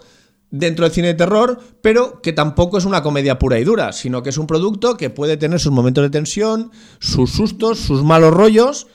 [0.51, 4.23] dentro del cine de terror, pero que tampoco es una comedia pura y dura, sino
[4.23, 8.33] que es un producto que puede tener sus momentos de tensión, sus sustos, sus malos
[8.33, 8.87] rollos,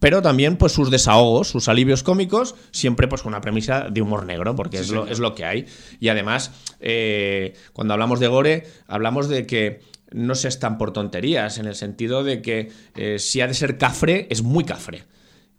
[0.00, 4.26] pero también pues sus desahogos, sus alivios cómicos, siempre pues con una premisa de humor
[4.26, 5.66] negro, porque es, lo, es lo que hay.
[6.00, 6.50] Y además,
[6.80, 11.76] eh, cuando hablamos de gore, hablamos de que no se están por tonterías, en el
[11.76, 15.04] sentido de que eh, si ha de ser cafre, es muy cafre.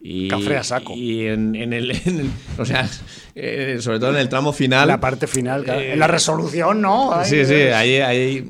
[0.03, 0.93] Y, Cafre a saco.
[0.95, 2.89] Y en, en el, en el- O sea,
[3.35, 4.87] eh, sobre todo en el tramo final.
[4.87, 5.79] la parte final, claro.
[5.79, 7.13] eh, en la resolución, ¿no?
[7.13, 8.49] Ay, Sí, sí, hay, hay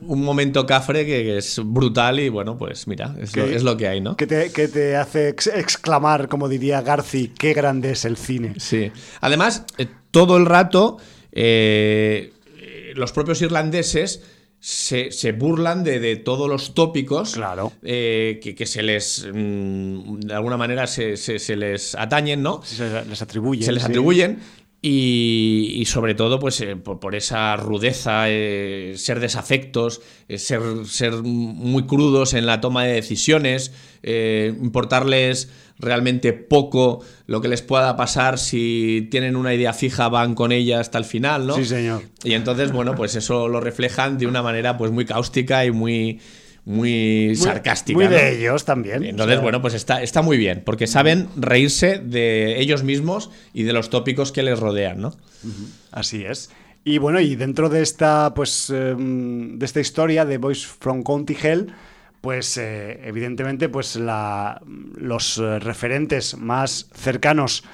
[0.00, 3.62] un momento cafre que, que es brutal y bueno, pues mira, es, lo, Que- es
[3.62, 4.16] lo que hay, ¿no?
[4.16, 8.54] Que te, que te hace ex- exclamar, como diría Garci, qué grande es el cine.
[8.58, 8.90] Sí.
[9.20, 10.98] Además, eh, todo el rato,
[11.32, 12.32] eh,
[12.94, 14.22] los propios irlandeses
[14.60, 17.72] se, se burlan de, de todos los tópicos Claro.
[17.82, 22.60] eh, que, que se les, mm, de alguna manera, se, se- se les atañen, ¿no?
[22.64, 23.64] Se les atribuye.
[23.64, 23.88] se les sí.
[24.78, 25.80] Atribuyen.
[25.80, 31.86] Y, sobre todo, pues eh, por, esa rudeza, eh, ser desafectos, eh, ser, ser, muy
[31.86, 33.72] crudos en la toma de decisiones,
[34.02, 35.50] importarles
[35.80, 40.80] realmente poco lo que les pueda pasar si tienen una idea fija, van con ella
[40.80, 41.56] hasta el final, ¿no?
[41.56, 42.02] Sí, señor.
[42.24, 46.20] Y entonces, bueno, pues eso lo reflejan de una manera pues muy cáustica y muy
[46.64, 47.98] muy, sarcástica.
[47.98, 49.04] Muy de ellos también.
[49.04, 53.72] Entonces, bueno, pues está, está muy bien, porque saben reírse de ellos mismos y de
[53.72, 55.14] los tópicos que les rodean, ¿no?
[55.92, 56.50] Así es.
[56.84, 61.36] Y bueno, y dentro de esta, pues, em, de esta historia de Boys from County
[61.40, 61.72] Hell,
[62.20, 64.60] pues eh, evidentemente, pues la,
[64.96, 67.64] los eh, referentes más cercanos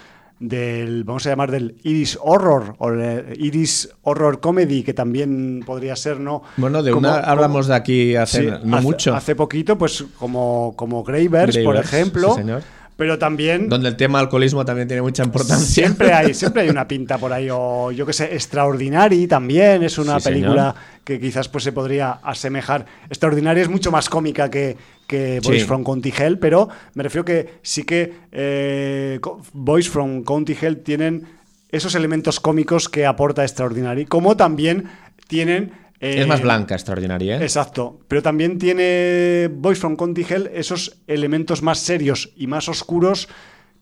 [0.49, 2.93] del, vamos a llamar del Iris Horror o
[3.37, 6.43] Iris Horror Comedy, que también podría ser, ¿no?
[6.57, 9.15] Bueno, de una hablamos de aquí hace no mucho.
[9.15, 12.35] Hace poquito, pues como, como Gravers, por ejemplo.
[12.35, 12.63] señor
[12.97, 13.69] pero también...
[13.69, 15.67] Donde el tema alcoholismo también tiene mucha importancia.
[15.67, 19.99] Siempre hay, siempre hay una pinta por ahí, o yo que sé, Extraordinary también es
[19.99, 22.87] una película que quizás pues se podría asemejar.
[23.09, 24.77] Extraordinary es mucho más cómica que,
[25.07, 29.21] que Boys from County Hell, pero me refiero que sí que eh,
[29.53, 31.27] Boys from County Hell tienen
[31.71, 34.85] esos elementos cómicos que aporta Extraordinary, como también
[35.27, 37.39] tienen es más eh, blanca, extraordinaria.
[37.39, 37.43] ¿eh?
[37.43, 38.01] Exacto.
[38.09, 43.29] Pero también tiene Boys from Conti Hell esos elementos más serios y más oscuros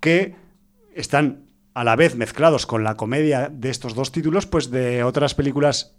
[0.00, 0.34] que
[0.94, 5.34] están a la vez mezclados con la comedia de estos dos títulos, pues de otras
[5.34, 5.94] películas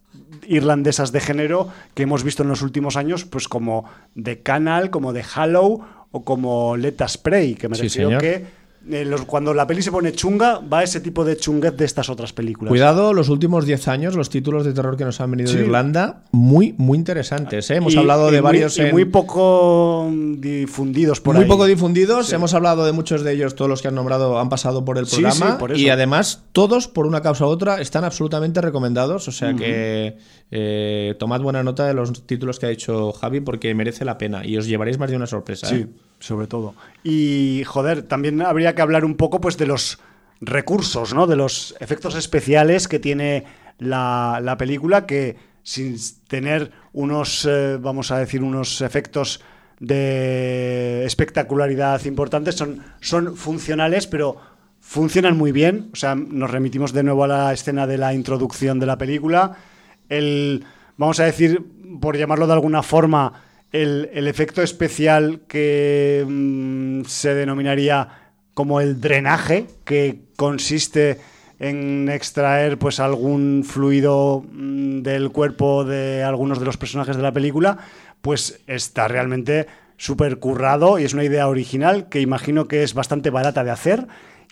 [0.47, 3.85] irlandesas de género que hemos visto en los últimos años, pues como
[4.21, 8.45] The Canal, como The Hallow o como Let Us Pray, que me refiero que
[8.89, 12.33] eh, cuando la peli se pone chunga, va ese tipo de chunguez de estas otras
[12.33, 12.69] películas.
[12.69, 16.23] Cuidado, los últimos 10 años, los títulos de terror que nos han venido de Irlanda,
[16.31, 17.69] muy, muy interesantes.
[17.71, 17.75] ¿eh?
[17.75, 18.77] Hemos hablado de varios.
[18.79, 21.47] Muy, muy poco difundidos por muy ahí.
[21.47, 22.33] Muy poco difundidos.
[22.33, 25.05] Hemos hablado de muchos de ellos, todos los que han nombrado han pasado por el
[25.05, 25.57] programa.
[25.75, 29.27] y además, todos, por una causa u otra, están absolutamente recomendados.
[29.27, 30.17] O sea que
[30.51, 34.45] eh, tomad buena nota de los títulos que ha dicho Javi, porque merece la pena.
[34.45, 35.67] Y os llevaréis más de una sorpresa.
[35.67, 35.87] Sí
[36.23, 36.73] sobre todo.
[37.03, 39.99] Y, joder, también habría que hablar un poco pues de los
[40.39, 41.27] recursos, ¿no?
[41.27, 43.43] De los efectos especiales que tiene
[43.77, 45.97] la, película, que sin
[46.29, 49.41] tener unos, eh, vamos a decir, unos efectos
[49.81, 54.37] de espectacularidad importantes, son, son funcionales, pero
[54.79, 55.89] funcionan muy bien.
[55.91, 59.57] O sea, nos remitimos de nuevo a la escena de la introducción de la película.
[60.07, 60.63] El,
[60.95, 61.61] vamos a decir,
[61.99, 63.43] por llamarlo de alguna forma,
[63.73, 68.07] el, efecto especial que mm, se denominaría
[68.53, 71.19] como el drenaje, que consiste
[71.59, 77.33] en extraer pues algún fluido mm, del cuerpo de algunos de los personajes de la
[77.33, 77.79] película,
[78.21, 79.65] pues está realmente
[79.97, 84.07] súper currado y es una idea original que imagino que es bastante barata de hacer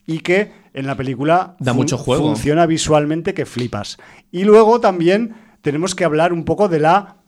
[0.07, 2.23] y que en la película da mucho juego.
[2.23, 3.97] funciona visualmente que flipas.
[4.31, 7.20] Y luego también tenemos que hablar un poco de la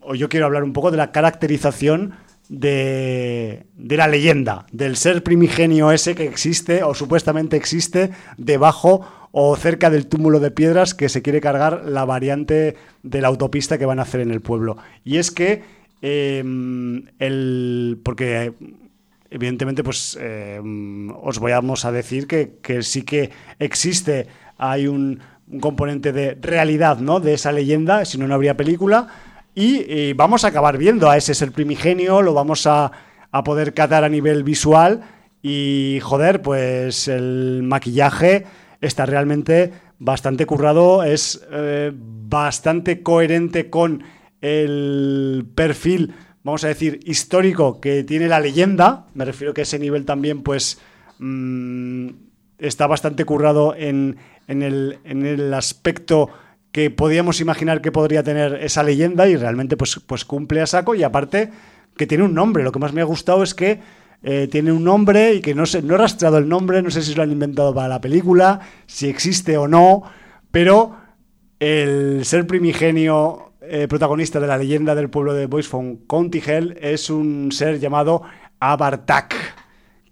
[0.00, 2.14] o yo quiero hablar un poco de la caracterización
[2.50, 9.88] de, la leyenda, del ser primigenio ese que existe o supuestamente existe debajo o cerca
[9.88, 14.00] del túmulo de piedras que se quiere cargar la variante de la autopista que van
[14.00, 14.76] a hacer en el pueblo.
[15.04, 15.62] Y es que
[16.02, 18.00] em, el.
[18.02, 18.52] porque
[19.30, 21.60] evidentemente, pues em, os voy a,
[21.92, 24.26] decir que, sí que existe,
[24.58, 27.20] hay un, un componente de realidad, ¿no?
[27.20, 29.06] De esa leyenda, si no, no habría película
[29.54, 32.92] y, vamos a acabar viendo a ese ser primigenio, lo vamos a,
[33.44, 35.02] poder catar a nivel visual
[35.40, 38.44] y joder, pues el maquillaje
[38.80, 44.02] está realmente bastante currado, es eh, bastante coherente con
[44.40, 50.04] el perfil, vamos a decir, histórico que tiene la leyenda, me refiero que ese nivel
[50.04, 50.80] también pues
[51.20, 52.08] mm,
[52.58, 54.16] está bastante currado en,
[54.48, 56.30] en, el, en el aspecto
[56.72, 60.94] que podíamos imaginar que podría tener esa leyenda y realmente pues, pues cumple a saco
[60.94, 61.50] y aparte
[61.96, 62.62] que tiene un nombre.
[62.62, 63.80] Lo que más me ha gustado es que
[64.22, 67.02] eh, tiene un nombre y que no, sé, no he rastreado el nombre, no sé
[67.02, 70.02] si lo han inventado para la película, si existe o no,
[70.50, 70.96] pero
[71.58, 76.76] el ser primigenio eh, protagonista de la leyenda del pueblo de Boys from County Hell
[76.80, 78.22] es un ser llamado
[78.60, 79.59] Abartak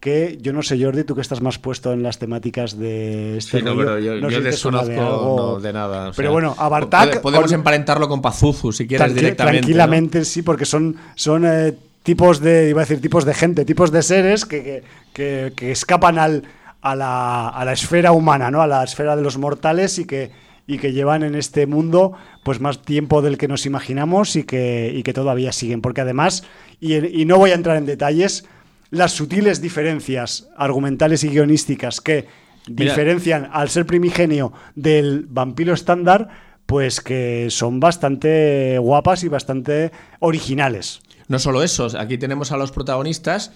[0.00, 3.58] que yo no sé, Jordi, tú que estás más puesto en las temáticas de este
[3.58, 6.12] sí, no, pero yo, yo desconozco de, nada.
[6.14, 7.20] pero bueno, Abartak...
[7.20, 9.60] Podemos emparentarlo con Pazuzu, si quieres, directamente.
[9.60, 13.90] Tranquilamente, sí, porque son, son eh, tipos de, iba a decir, tipos de gente, tipos
[13.90, 16.44] de seres que, que, que, escapan al,
[16.80, 18.62] a, la, a la esfera humana, ¿no?
[18.62, 22.12] A la esfera de los mortales y que y que llevan en este mundo
[22.44, 25.80] pues más tiempo del que nos imaginamos y que, y que todavía siguen.
[25.80, 26.44] Porque además,
[26.78, 28.44] y, y no voy a entrar en detalles,
[28.90, 32.26] las sutiles diferencias argumentales y guionísticas que
[32.66, 36.28] Mira- diferencian al ser primigenio del vampiro estándar,
[36.66, 39.90] pues que son bastante guapas y bastante
[40.20, 41.00] originales.
[41.28, 43.52] No solo eso, aquí tenemos a los protagonistas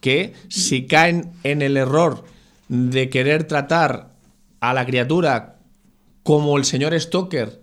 [0.00, 2.24] que si caen en el error
[2.68, 4.10] de querer tratar
[4.60, 5.56] a la criatura
[6.22, 7.60] como el señor Stoker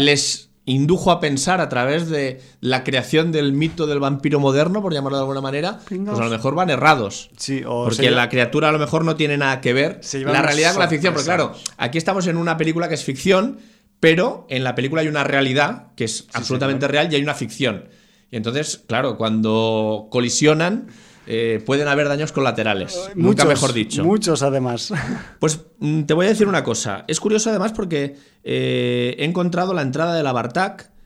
[0.00, 4.92] les indujo a pensar a través de la creación del mito del vampiro moderno, por
[4.92, 7.30] llamarlo de alguna manera, pues a lo mejor van errados.
[7.36, 10.72] Sí, o Porque la criatura a lo mejor no tiene nada que ver la realidad
[10.72, 11.12] con la ficción.
[11.12, 13.58] Porque claro, aquí estamos en una película que es ficción,
[14.00, 17.88] pero en la película hay una realidad que es absolutamente real y hay una ficción.
[18.30, 20.88] Y entonces, claro, cuando colisionan,
[21.26, 23.10] eh, pueden haber daños colaterales.
[23.14, 24.04] Nunca Muchos, mejor dicho.
[24.04, 24.92] Muchos, además.
[25.38, 27.04] Pues mm, te voy a decir una cosa.
[27.08, 30.32] Es curioso además porque eh, he encontrado la entrada de la.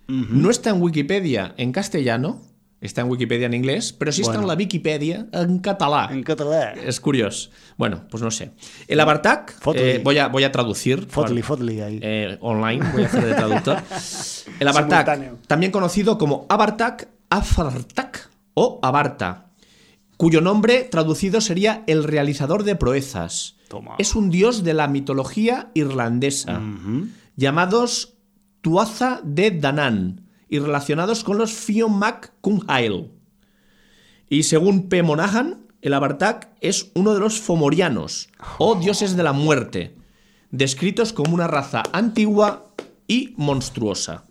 [0.09, 2.41] No está en Wikipedia en castellano,
[2.81, 4.45] está en Wikipedia en inglés, pero sí está Bueno.
[4.45, 6.13] en la Wikipedia en catalán.
[6.13, 6.73] en català.
[6.73, 7.51] Es curioso.
[7.77, 8.53] Bueno, pues no sé.
[8.87, 9.01] El
[9.75, 11.07] eh, voy, a, voy a traducir.
[11.11, 12.01] Fotli, fotli ahí.
[12.03, 13.79] eh, online, voy a hacer de traductor.
[14.61, 15.39] El Abartak, Simultáneo.
[15.47, 19.48] también conocido como Abartak, Afartak o Abarta,
[20.19, 23.55] cuyo nombre traducido sería el realizador de proezas.
[23.69, 23.95] Toma.
[23.99, 26.61] Es un dios de la mitología irlandesa,
[27.37, 28.15] llamados
[28.61, 33.13] Tuatha de Danann y relacionados con los Fionn Mac Cunhail.
[34.29, 35.03] Y según P.
[35.03, 38.29] Monaghan, el Abartak es uno de los fomorianos,
[38.59, 39.95] o dioses de la muerte,
[40.51, 42.75] descritos como una raza antigua
[43.07, 44.25] y monstruosa.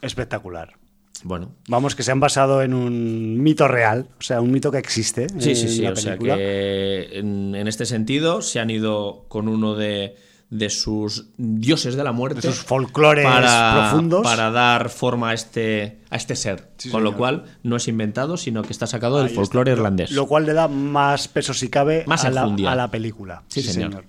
[0.00, 0.79] Espectacular.
[1.22, 4.78] Bueno, Vamos, que se han basado en un mito real, o sea, un mito que
[4.78, 5.26] existe.
[5.38, 9.26] sí, sí, en sí, la o sea que en, en este sentido se han ido
[9.28, 10.16] con uno de,
[10.50, 12.40] de sus dioses de la muerte.
[12.40, 14.22] Esos folclores para, profundos.
[14.22, 16.70] para dar forma a este, a este ser.
[16.76, 19.78] Sí, con lo cual no es inventado, sino que está sacado del folclore está.
[19.80, 20.10] irlandés.
[20.10, 23.44] Lo cual le da más peso, si cabe, Más a, la, a la película.
[23.48, 24.04] Sí, señor.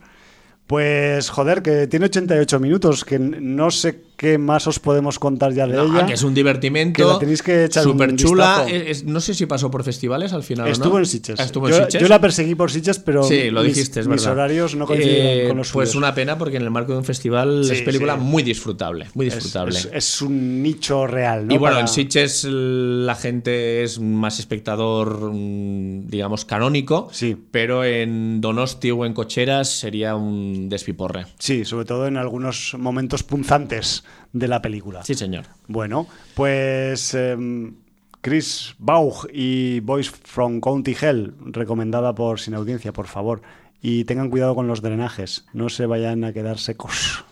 [0.66, 5.66] Pues, joder, que tiene 88 minutos, que no sé qué más os podemos contar ya
[5.66, 6.06] de No, ella.
[6.06, 6.94] que es un divertimento.
[6.96, 8.66] Que la tenéis que echar un Súper chula.
[8.68, 9.04] vistazo.
[9.08, 10.68] no sé si pasó por festivales al final.
[10.68, 10.72] no.
[10.72, 11.40] Estuvo en Sitges.
[11.40, 12.02] Ah, Estuvo yo, en Sitges.
[12.04, 14.34] yo la perseguí por Sitges, pero Sí, lo mis, dijiste, es mis verdad.
[14.34, 15.98] horarios no coincidieron Eh, con los Pues suyos.
[16.04, 18.20] una pena porque en el marco de un festival Sí, es película sí.
[18.22, 19.08] muy disfrutable.
[19.16, 19.76] Muy Es- disfrutable.
[19.80, 21.56] Es, es un nicho real, ¿no?
[21.56, 27.10] y bueno, Para- en Sitges la gente es más espectador, mm, digamos, canónico.
[27.12, 27.36] Sí.
[27.50, 31.26] Pero en Donosti o en Cocheras sería un despiporre.
[31.40, 35.04] Sí, sobre todo en algunos momentos punzantes de la película.
[35.04, 35.46] Sí, señor.
[35.68, 37.76] Bueno, pues em,
[38.22, 43.42] Chris Baugh y Boys from County Hell, recomendada por Sin Audiencia, por favor.
[43.82, 47.26] Y tengan cuidado con los drenajes, no se vayan a quedar secos.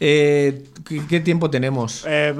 [0.00, 2.04] Eh, ¿qué, qué tiempo tenemos?
[2.06, 2.32] Eh,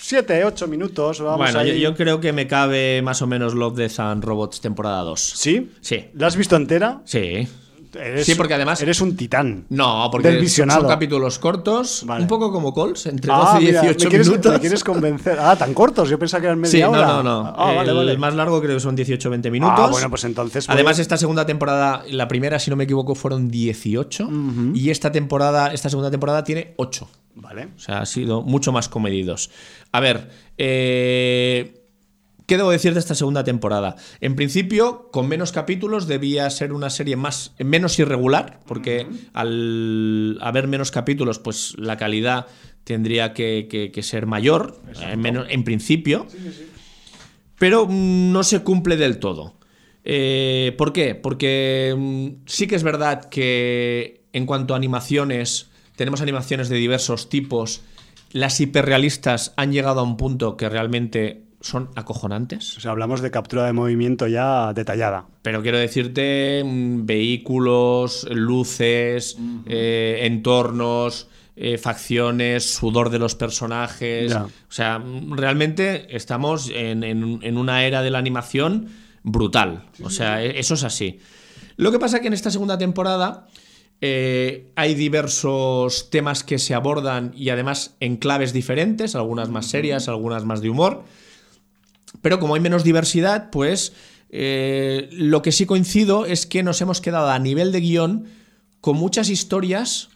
[0.00, 4.00] siete, ocho minutos, vamos bueno, yo creo que me cabe más o menos Love, Death
[4.00, 5.20] and Robots temporada 2.
[5.20, 5.70] ¿Sí?
[5.80, 6.06] Sí.
[6.14, 7.00] ¿La has visto entera?
[7.04, 7.46] Sí.
[7.94, 9.66] Eres- Sí, porque además- Eres un titán.
[9.68, 10.80] No, porque Del son- visionado.
[10.82, 12.22] son capítulos cortos, Vale.
[12.22, 14.52] un poco como Calls, entre 12 Ah, y mira, 18 me quieres, minutos.
[14.52, 15.38] me quieres convencer.
[15.40, 17.06] Ah, tan cortos, yo pensaba que eran media Sí, no, hora.
[17.06, 17.54] no, no.
[17.56, 18.16] Ah, vale, el vale.
[18.18, 19.74] más largo creo que son 18-20 minutos.
[19.78, 20.66] Ah, bueno, pues entonces.
[20.66, 24.28] voy- Además, esta segunda temporada, la primera, si no me equivoco, fueron 18.
[24.74, 27.08] Y esta temporada, esta segunda temporada tiene 8.
[27.34, 27.68] Vale.
[27.76, 29.50] O sea, ha sido mucho más comedidos.
[29.92, 31.79] A ver, eh,
[32.50, 33.94] ¿qué debo decir de esta segunda temporada?
[34.20, 40.66] En principio, con menos capítulos, debía ser una serie más, menos irregular, porque al haber
[40.66, 42.48] menos capítulos, pues la calidad
[42.82, 46.26] tendría que, que- que ser mayor, en, menos- en principio.
[47.58, 49.54] Pero mm, no se cumple del todo.
[50.04, 51.14] Eh, ¿Por qué?
[51.14, 57.28] Porque mm, sí que es verdad que en cuanto a animaciones, tenemos animaciones de diversos
[57.28, 57.82] tipos.
[58.32, 62.76] Las hiperrealistas han llegado a un punto que realmente son acojonantes.
[62.76, 65.26] O sea, hablamos de captura de movimiento ya detallada.
[65.42, 74.30] Pero quiero decirte, mm, vehículos, luces, eh, entornos, eh, facciones, sudor de los personajes.
[74.30, 74.44] Ya.
[74.44, 78.88] O sea, realmente estamos en, en- en una era de la animación
[79.22, 79.84] brutal.
[80.02, 81.18] O sea, e- eso es así.
[81.76, 83.46] Lo que pasa que en esta segunda temporada
[84.00, 90.08] eh, hay diversos temas que se abordan y además en claves diferentes, algunas más serias,
[90.08, 91.04] algunas más de humor.
[92.22, 93.92] Pero como hay menos diversidad, pues
[94.30, 98.26] eh, lo que sí coincido es que nos hemos quedado a nivel de guion
[98.80, 100.08] con muchas historias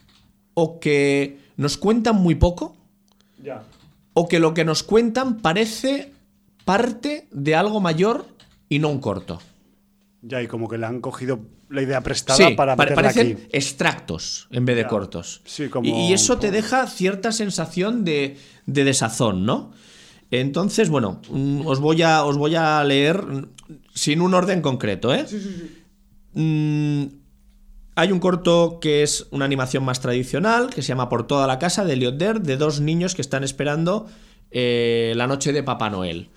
[0.53, 2.75] o que nos cuentan muy poco
[3.43, 3.63] Ya.
[4.13, 6.11] o que lo que nos cuentan parece
[6.65, 8.25] parte de algo mayor
[8.69, 9.41] y no un corto.
[10.21, 11.39] Ya, y como que le han cogido
[11.69, 13.47] la idea prestada Sí, para pa- meterla parecen aquí.
[13.51, 14.87] extractos en vez de Ya.
[14.87, 15.41] cortos.
[15.45, 19.71] Sí, como- y, y eso te deja cierta sensación de, de desazón, ¿no?
[20.31, 23.47] Entonces, bueno, mm, os voy a, os voy a leer mm,
[23.93, 25.25] sin un orden concreto, ¿eh?
[26.33, 27.05] Mm,
[27.97, 31.59] Hay un corto que es una animación más tradicional, que se llama Por toda la
[31.59, 34.07] casa, de Elliot Dare, de dos niños que están esperando
[34.51, 36.29] eh, la noche de Papá Noel.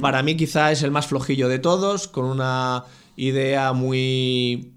[0.00, 2.84] Para mí quizá es el más flojillo de todos, con una
[3.16, 4.72] idea muy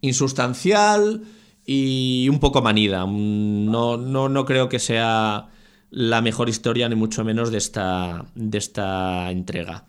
[0.00, 1.22] insustancial
[1.64, 3.06] y un poco manida.
[3.06, 5.48] No, no, no creo que sea
[5.96, 9.86] la mejor historia, ni mucho menos de esta, de esta entrega.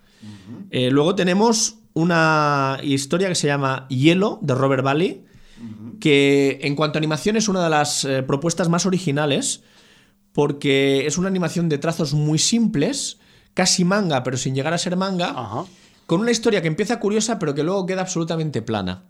[0.71, 5.25] Eh, luego tenemos una historia que se llama Hielo, de Robert Valley,
[5.99, 9.63] que en cuanto a animación es una de las eh, propuestas más originales,
[10.31, 13.19] porque es una animación de trazos muy simples,
[13.53, 15.65] casi manga, pero sin llegar a ser manga,
[16.05, 19.03] con una historia que empieza curiosa, pero que luego queda absolutamente plana.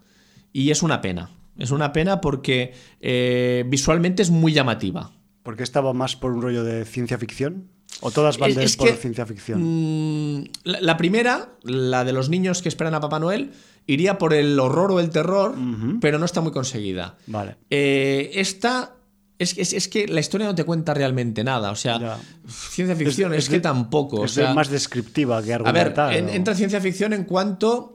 [0.52, 1.30] Y es una pena.
[1.60, 5.11] Es una pena porque eh, visualmente es muy llamativa.
[5.48, 7.69] ¿Por qué estaba más por un rollo de ciencia ficción?
[8.02, 9.61] ¿O todas van de- es por que, ciencia ficción?
[9.64, 13.53] Mm, la, la primera, la de los niños que esperan a Papá Noel,
[13.86, 15.56] iría por el horror o el terror,
[16.02, 17.15] pero no está muy conseguida.
[17.28, 17.56] Vale.
[17.69, 18.95] Eh, esta.
[19.40, 21.72] Es, que- es- es que la historia no te cuenta realmente nada.
[21.72, 22.19] O sea, Ya.
[22.45, 24.26] ciencia ficción es, que de- tampoco.
[24.26, 26.14] es sea, más descriptiva que a ver, argumental.
[26.14, 26.32] en- ¿no?
[26.34, 27.94] entra ciencia ficción en cuanto.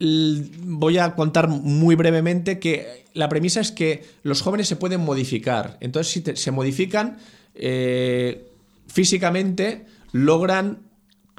[0.00, 5.76] Voy a contar muy brevemente que la premisa es que los jóvenes se pueden modificar.
[5.80, 7.18] Entonces, si te- se modifican
[7.54, 8.46] eh,
[8.86, 10.78] físicamente, logran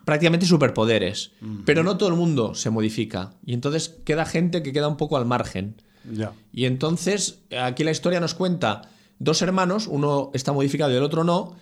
[0.05, 1.31] prácticamente superpoderes.
[1.65, 3.33] Pero no todo el mundo se modifica.
[3.45, 5.75] Y entonces queda gente que queda un poco al margen.
[6.11, 6.33] Ya.
[6.51, 8.83] Y entonces, aquí la historia nos cuenta
[9.19, 11.55] dos hermanos, uno está modificado y el otro no,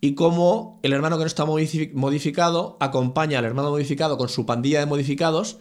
[0.00, 4.46] y cómo el hermano que no está modifi- modificado acompaña al hermano modificado con su
[4.46, 5.58] pandilla de modificados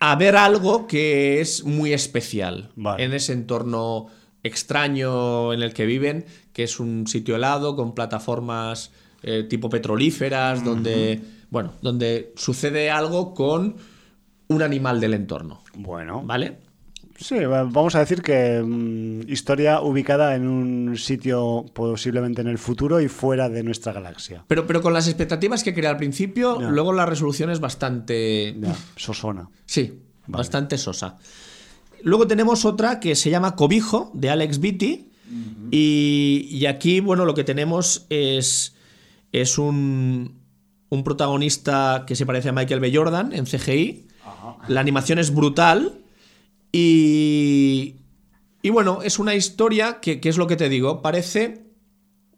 [0.00, 3.04] a ver algo que es muy especial Vale.
[3.04, 4.06] en ese entorno
[4.42, 8.90] extraño en el que viven, que es un sitio helado con plataformas
[9.22, 11.20] eh, tipo petrolíferas, donde,
[11.50, 13.76] bueno, donde sucede algo con
[14.48, 15.62] un animal del entorno.
[15.74, 16.22] Bueno.
[16.24, 16.56] ¿Vale?
[17.20, 22.56] Sí, va- vamos a decir que mm, historia ubicada en un sitio posiblemente en el
[22.58, 24.44] futuro y fuera de nuestra galaxia.
[24.48, 28.56] Pero, pero con las expectativas que crea al principio, luego la resolución es bastante.
[28.96, 29.50] Sosona.
[29.66, 31.18] Sí, bastante sosa.
[32.02, 35.10] Luego tenemos otra que se llama Cobijo, de Alex Beatty.
[35.70, 38.74] y, y aquí, bueno, lo que tenemos es,
[39.32, 40.40] es un,
[40.88, 42.90] un protagonista que se parece a Michael B.
[42.94, 44.06] Jordan en CGI.
[44.68, 45.98] La animación es brutal.
[46.72, 47.96] Y,
[48.62, 51.66] y bueno, es una historia que, que es lo que te digo, parece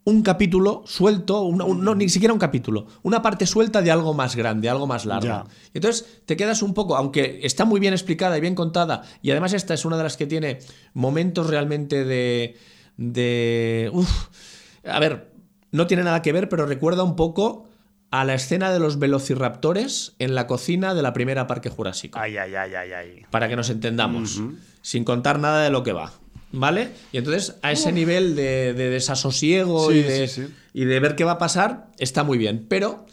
[0.05, 4.15] un capítulo suelto, una- un- no, ni siquiera un capítulo, una parte suelta de algo
[4.15, 5.27] más grande, algo más largo.
[5.27, 5.45] Ya.
[5.75, 9.53] Entonces te quedas un poco, aunque está muy bien explicada y bien contada, y además
[9.53, 10.59] esta es una de las que tiene
[10.95, 12.57] momentos realmente de...
[12.97, 14.29] de uf.
[14.85, 15.31] a ver,
[15.71, 17.69] no tiene nada que ver, pero recuerda un poco
[18.13, 22.37] a la escena de los velociraptores en la cocina de la primera Parque Jurásico Ay,
[22.37, 23.23] ay, ay, ay, ay.
[23.31, 24.41] para que nos entendamos,
[24.83, 26.13] sin contar nada de lo que va.
[26.55, 26.91] ¿Vale?
[27.13, 30.55] Y entonces, a ese nivel de, de desasosiego Sí, y, de, sí, sí.
[30.75, 32.67] y de ver qué va a pasar, está muy bien.
[32.69, 33.07] Pero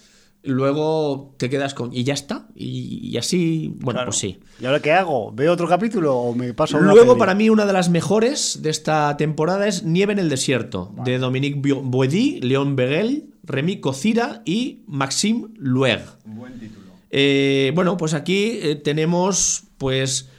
[0.44, 1.94] luego te quedas con.
[1.94, 2.48] Y ya está.
[2.56, 4.08] Y, y así, bueno, Claro.
[4.12, 4.40] pues sí.
[4.62, 5.32] ¿Y ahora qué hago?
[5.32, 7.20] ¿Veo otro capítulo o me paso a una Luego, peli?
[7.20, 11.18] para mí, una de las mejores de esta temporada es Nieve en el desierto, de
[11.18, 16.02] Dominique Boedy, León Beguel, Remy Cocira y Maxime Lueg.
[16.26, 16.88] Buen título.
[17.12, 20.30] Eh, bueno, pues aquí eh, tenemos pues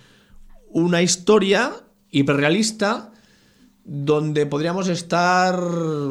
[0.71, 1.73] una historia
[2.13, 3.10] hiperrealista
[3.85, 5.59] donde podríamos estar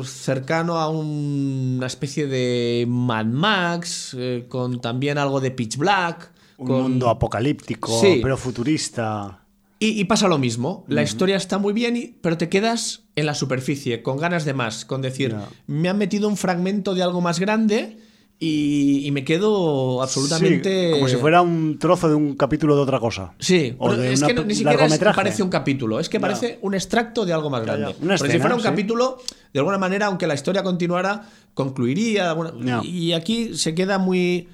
[0.04, 6.32] cercano a una especie de Mad Max, eh, con también algo de Pitch Black.
[6.58, 8.20] Un con- mundo apocalíptico, Sí.
[8.22, 9.36] pero futurista.
[9.82, 10.84] y, y pasa lo mismo.
[10.90, 14.54] La historia está muy bien, y- pero te quedas en la superficie, con ganas de
[14.54, 15.34] más, con decir,
[15.68, 17.98] me han metido un fragmento de algo más grande
[18.42, 20.88] y, y me quedo absolutamente...
[20.88, 23.34] Sí, como si fuera un trozo de un capítulo de otra cosa.
[23.40, 26.08] Sí, O pero de es una que no- ni siquiera es- parece un capítulo, es
[26.08, 27.78] que parece un extracto de algo más Ya, ya.
[27.78, 27.98] grande.
[28.18, 28.68] Porque si fuera un sí.
[28.68, 29.18] capítulo,
[29.54, 32.34] de alguna manera, aunque la historia continuara, concluiría.
[32.64, 32.82] Ya.
[32.84, 34.48] Y aquí se queda muy,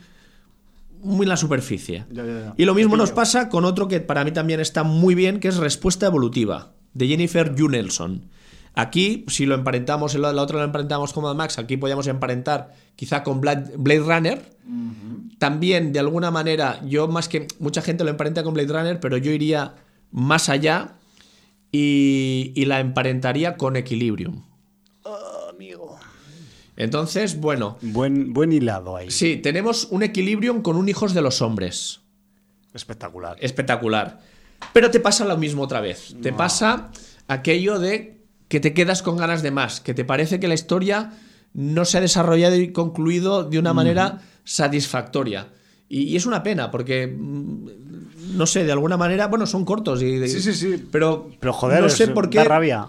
[1.03, 2.06] muy en la superficie.
[2.12, 2.53] Ya, ya, ya.
[2.57, 5.48] Y lo mismo nos pasa con otro que para mí también está muy bien, que
[5.49, 8.24] es Respuesta Evolutiva, de Jennifer Yu Nelson.
[8.76, 12.08] Aquí, si lo emparentamos, en la la otra lo emparentamos con Mad Max, aquí podríamos
[12.08, 14.56] emparentar quizá con Blade, Blade Runner.
[15.40, 19.18] También, de alguna manera, yo más que mucha gente lo emparenta con Blade Runner, pero
[19.18, 19.76] yo iría
[20.12, 20.96] más allá
[21.72, 24.44] y, y la emparentaría con Equilibrium.
[25.50, 25.98] amigo.
[26.78, 29.10] Entonces, bueno, Buen, buen hilado ahí.
[29.10, 32.02] sí, tenemos un Equilibrium con un Hijos de los Hombres.
[32.74, 33.38] Espectacular.
[33.40, 34.20] espectacular.
[34.74, 36.16] Pero te pasa lo mismo otra vez.
[36.22, 36.92] Te pasa
[37.28, 41.12] aquello de que te quedas con ganas de más, que te parece que la historia
[41.54, 45.48] no se ha desarrollado y concluido de una manera satisfactoria.
[45.88, 47.68] Y, y es una pena, porque, mm,
[48.38, 50.02] no sé, de alguna manera, bueno, son cortos.
[50.02, 50.84] Y, Sí, sí, sí.
[50.92, 52.44] Pero, Pero joder, no sé es- por da qué.
[52.44, 52.88] rabia.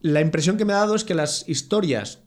[0.00, 2.20] La impresión que me ha dado es que las historias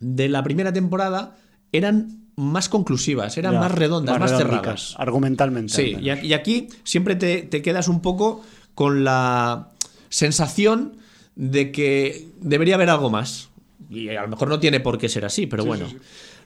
[0.00, 1.36] de la primera temporada
[1.72, 4.94] eran más conclusivas, eran Ya, más redondas, más, redondicas, cerradas.
[4.98, 5.72] Argumentalmente.
[5.74, 8.42] Sí, y y aquí siempre te, te quedas un poco
[8.74, 9.70] con la
[10.10, 10.98] sensación
[11.36, 13.50] de que debería haber algo más.
[13.88, 15.86] Y a lo mejor no tiene por qué ser así, pero bueno.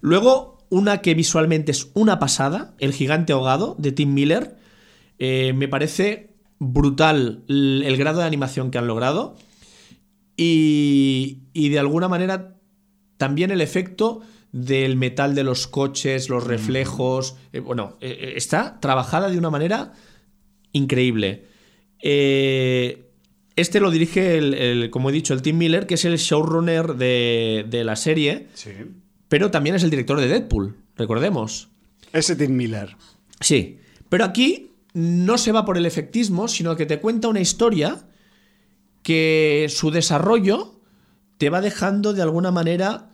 [0.02, 4.56] Luego, una que visualmente es una pasada, El gigante ahogado, de Tim Miller.
[5.18, 9.36] Eh, me parece brutal el, el grado de animación que han logrado.
[10.36, 12.56] Y, y de alguna manera
[13.16, 14.22] también el efecto
[14.52, 17.36] del metal de los coches, los reflejos.
[17.52, 19.92] eh, bueno, eh, está trabajada de una manera
[20.72, 21.46] increíble.
[22.02, 23.09] Eh,
[23.60, 26.94] este lo dirige, el, el- como he dicho, el Tim Miller, que es el showrunner
[26.94, 28.70] de, de la serie, Sí.
[29.28, 31.68] pero también es el director de Deadpool, recordemos.
[32.12, 32.96] Ese Tim Miller.
[33.40, 33.78] Sí,
[34.08, 38.02] pero aquí no se va por el efectismo, sino que te cuenta una historia
[39.02, 40.80] que su desarrollo
[41.38, 43.08] te va dejando de alguna manera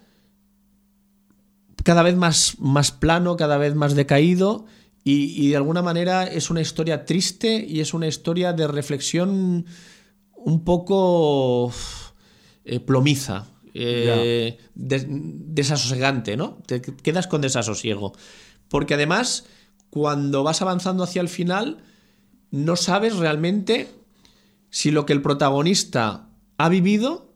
[1.84, 4.66] cada vez más, más plano, cada vez más decaído
[5.04, 9.66] y, y de alguna manera es una historia triste y es una historia de reflexión
[10.46, 11.72] un poco
[12.64, 16.58] eh, plomiza, eh, des- desasosegante, ¿no?
[16.66, 18.12] Te quedas con desasosiego.
[18.68, 19.44] Porque además,
[19.90, 21.78] cuando vas avanzando hacia el final,
[22.52, 23.88] no sabes realmente
[24.70, 26.28] si lo que el protagonista
[26.58, 27.32] ha vivido,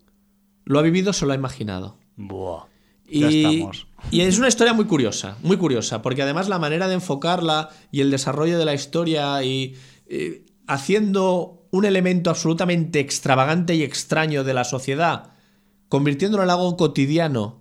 [0.65, 1.97] lo ha vivido o se lo ha imaginado.
[2.17, 2.67] Buah.
[3.09, 3.87] Y, Ya estamos.
[4.13, 8.03] y es una historia muy curiosa, muy curiosa, porque además la manera de enfocarla y
[8.03, 9.75] el desarrollo de la historia y
[10.07, 15.33] eh, haciendo un elemento absolutamente extravagante y extraño de la sociedad,
[15.89, 17.61] convirtiéndolo en algo cotidiano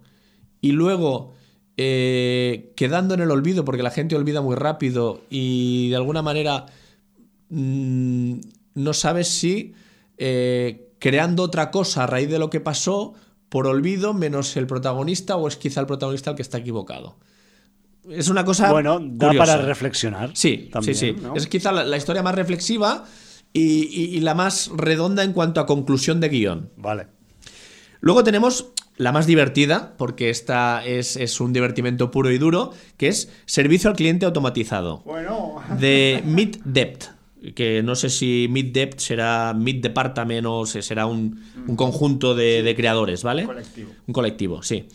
[0.61, 1.33] y luego
[1.77, 6.65] eh, quedando en el olvido, porque la gente olvida muy rápido y de alguna manera
[7.49, 8.33] mm,
[8.75, 9.73] no sabes si
[10.17, 13.13] eh, creando otra cosa a raíz de lo que pasó
[13.47, 17.17] por olvido menos el protagonista o es quizá el protagonista el que está equivocado.
[18.09, 19.53] Es una cosa Bueno, da curiosa.
[19.53, 20.31] para reflexionar.
[20.33, 21.21] Sí, también, sí, sí.
[21.21, 21.35] ¿no?
[21.35, 23.05] Es quizá la, la historia más reflexiva
[23.53, 26.69] y, y- y la más redonda en cuanto a conclusión de guion.
[26.77, 27.07] Vale.
[28.01, 28.67] Luego tenemos
[28.97, 33.89] la más divertida, porque esta es, es un divertimento puro y duro, que es Servicio
[33.89, 35.55] al Cliente Automatizado, Bueno.
[35.79, 37.03] de Meet Dept.
[37.55, 42.35] Que no sé si Meet Dept será Meet Department o se- será un, un conjunto
[42.35, 43.45] de, de creadores, ¿vale?
[43.45, 43.91] colectivo.
[44.07, 44.85] Un colectivo, sí.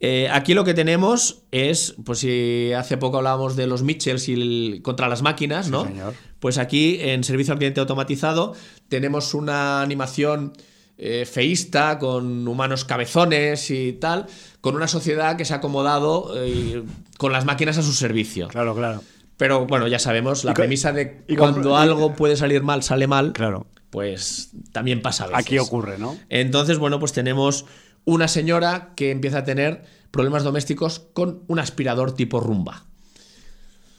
[0.00, 4.34] Eh, aquí lo que tenemos es, pues si hace poco hablábamos de los Mitchells y
[4.34, 5.84] el- contra las máquinas, ¿no?
[5.86, 6.14] señor.
[6.38, 8.54] Pues aquí en servicio al cliente automatizado
[8.88, 10.52] tenemos una animación
[11.00, 14.26] eh, feísta con humanos cabezones y tal,
[14.60, 16.82] con una sociedad que se ha acomodado eh,
[17.18, 18.48] con las máquinas a su servicio.
[18.48, 19.02] Claro, claro.
[19.36, 23.68] Pero bueno, ya sabemos, la premisa de cuando algo puede salir mal, sale mal, Claro.
[23.90, 25.44] pues también pasa a veces.
[25.44, 26.16] Aquí ocurre, ¿no?
[26.28, 27.64] Entonces, bueno, pues tenemos
[28.12, 32.84] una señora que empieza a tener problemas domésticos con un aspirador tipo rumba.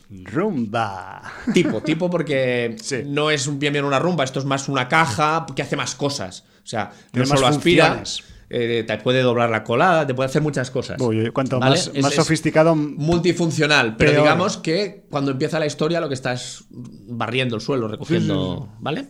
[0.10, 1.22] Rumba.
[1.54, 3.04] Tipo, tipo porque Sí.
[3.06, 5.94] no es un- bien bien una rumba, esto es más una caja que hace más
[5.96, 6.46] cosas.
[6.64, 8.04] O sea, no solo aspira,
[8.50, 11.00] eh, te puede doblar la colada, te puede hacer muchas cosas.
[11.00, 11.72] Uy, cuanto ¿Vale?
[11.76, 12.76] más, Es- más sofisticado.
[12.76, 14.24] multifuncional, pero Peor.
[14.24, 19.06] digamos que cuando empieza la historia lo que está es barriendo el suelo, recogiendo, ¿vale?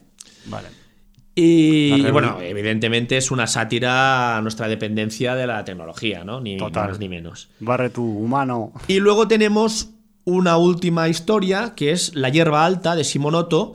[0.48, 0.68] Vale.
[1.42, 6.42] Y, bueno, evidentemente es una sátira a nuestra dependencia de la tecnología, ¿no?
[6.42, 6.90] Ni Total.
[6.90, 7.50] más ni menos.
[7.62, 8.74] Barre tu humano.
[8.88, 9.92] Y luego tenemos
[10.26, 13.74] una última historia que es La hierba alta de Simonoto,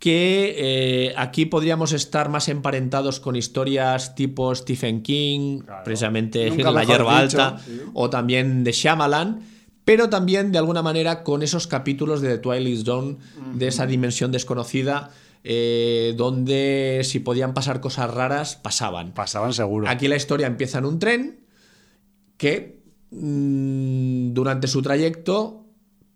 [0.00, 7.22] que eh, aquí podríamos estar más emparentados con historias tipo Stephen King, precisamente La hierba
[7.22, 7.82] dicho, alta, sí.
[7.94, 9.42] o también de Shyamalan,
[9.84, 13.18] pero también de alguna manera con esos capítulos de The Twilight Zone,
[13.54, 15.10] de esa dimensión desconocida,
[15.42, 19.12] eh, donde si podían pasar cosas raras, pasaban.
[19.12, 19.88] Pasaban seguro.
[19.88, 21.46] Aquí la historia empieza en un tren
[22.36, 25.66] que mm, durante su trayecto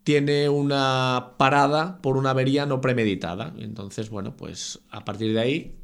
[0.03, 3.53] tiene una parada por una avería no premeditada.
[3.57, 5.75] Entonces, bueno, pues a partir de ahí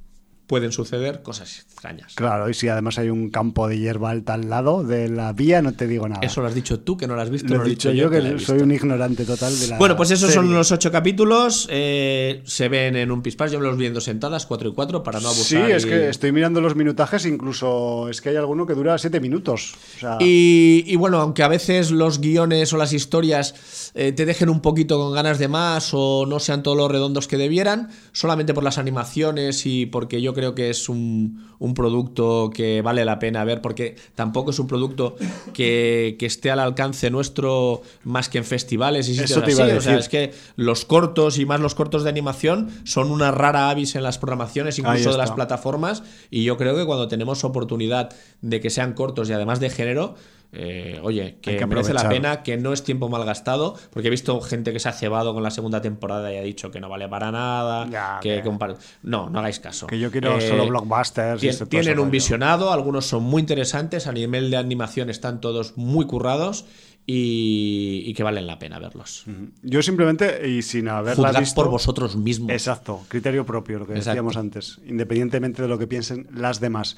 [0.51, 2.13] pueden suceder cosas extrañas.
[2.15, 5.61] Claro, y si además hay un campo de hierba alta al lado de la vía,
[5.61, 6.19] no te digo nada.
[6.25, 7.47] Eso lo has dicho tú, que no lo has visto.
[7.53, 9.77] Lo no he dicho yo, que soy un ignorante total de la.
[9.77, 11.69] Bueno, pues esos son los ocho capítulos.
[11.71, 13.49] eh, se ven en un pispás.
[13.53, 15.65] Yo me los vi en dos sentadas, cuatro y cuatro, para no abusar.
[15.67, 18.97] Sí, es y- que estoy mirando los minutajes, incluso es que hay alguno que dura
[18.97, 19.75] siete minutos.
[19.95, 24.25] O sea, Y, y bueno, aunque a veces los guiones o las historias eh, te
[24.25, 27.89] dejen un poquito con ganas de más o no sean todos los redondos que debieran,
[28.11, 32.81] solamente por las animaciones y porque yo creo creo que es un, un producto que
[32.81, 35.15] vale la pena ver, porque tampoco es un producto
[35.53, 39.51] que, que esté al alcance nuestro más que en festivales y sitios así.
[39.53, 43.69] O sea, es que los cortos y más los cortos de animación son una rara
[43.69, 46.01] avis en las programaciones, incluso de las plataformas.
[46.31, 48.09] Y yo creo que cuando tenemos oportunidad
[48.41, 50.15] de que sean cortos y además de género,
[50.53, 54.11] eh, oye, que, que merece la pena, que no es tiempo mal gastado, porque he
[54.11, 56.89] visto gente que se ha cebado con la segunda temporada y ha dicho que no
[56.89, 59.87] vale para nada, Ya, que, que- No, no hagáis caso.
[59.87, 61.41] Que yo quiero Eh, solo blockbusters.
[61.43, 62.11] y Tien- todo tienen un rollo.
[62.11, 66.65] visionado, algunos son muy interesantes, a nivel de animación están todos muy currados
[67.07, 69.25] y, y que valen la pena verlos.
[69.63, 71.55] Yo simplemente, y sin haberla Juzgad visto...
[71.61, 72.51] por vosotros mismos.
[72.51, 74.09] Exacto, criterio propio, lo que Exacto.
[74.11, 76.97] decíamos antes, independientemente de lo que piensen las demás.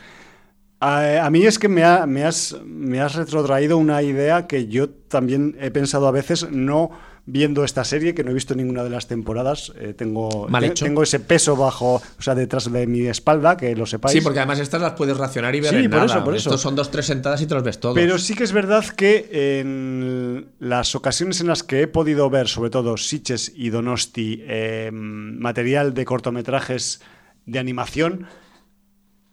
[0.85, 4.67] A, a mí es que me, ha- me has, me has retrotraído una idea que
[4.67, 6.91] yo también he pensado a veces, no
[7.25, 10.67] viendo esta serie, que no he visto ninguna de las temporadas, eh, tengo, Mal te-
[10.71, 10.83] hecho.
[10.83, 14.11] tengo ese peso bajo, o sea, detrás de mi espalda, que lo sepáis.
[14.11, 16.15] Sí, porque además estas las puedes racionar y ver Sí, en por nada.
[16.15, 16.49] eso, por eso.
[16.49, 17.95] Estos son dos, tres sentadas y te los ves todos.
[17.95, 19.29] Pero sí que es verdad que
[19.61, 24.89] en las ocasiones en las que he podido ver, sobre todo Sitges y Donosti, eh,
[24.91, 26.99] material de cortometrajes
[27.45, 28.27] de animación,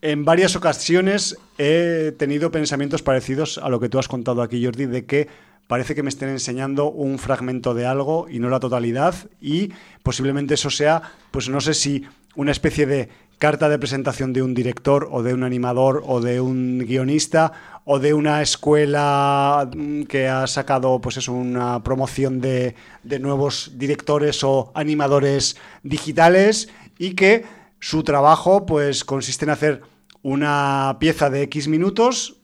[0.02, 4.86] en varias ocasiones he tenido pensamientos parecidos a lo que tú has contado aquí, Jordi,
[4.86, 5.28] de que
[5.66, 9.72] parece que me estén enseñando un fragmento de algo y no la totalidad y
[10.02, 12.04] posiblemente eso sea, pues no sé si
[12.34, 13.08] una especie de
[13.38, 17.52] carta de presentación de un director o de un animador o de un guionista
[17.84, 23.72] o de una escuela mm, que ha sacado pues eso, una promoción de, de nuevos
[23.76, 26.68] directores o animadores digitales
[26.98, 27.44] y que
[27.80, 29.82] su trabajo pues consiste en hacer
[30.22, 32.36] una pieza de X minutos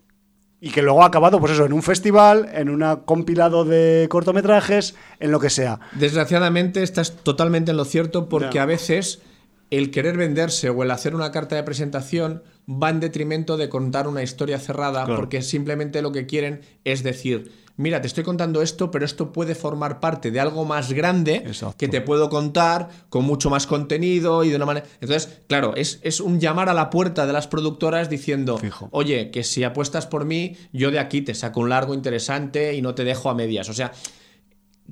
[0.60, 4.94] y que luego ha acabado pues eso en un festival, en un compilado de cortometrajes,
[5.20, 5.78] en lo que sea.
[5.92, 9.20] Desgraciadamente estás totalmente en lo cierto porque a veces
[9.70, 14.08] el querer venderse o el hacer una carta de presentación va en detrimento de contar
[14.08, 15.16] una historia cerrada Claro.
[15.20, 19.54] porque simplemente lo que quieren es decir, mira, te estoy contando esto, pero esto puede
[19.54, 21.76] formar parte de algo más grande Exacto.
[21.76, 24.86] que te puedo contar con mucho más contenido y de una manera...
[25.00, 28.88] Entonces, claro, es, es un llamar a la puerta de las productoras diciendo, Fijo.
[28.92, 32.82] oye, que si apuestas por mí, yo de aquí te saco un largo interesante y
[32.82, 33.68] no te dejo a medias.
[33.68, 33.92] O sea,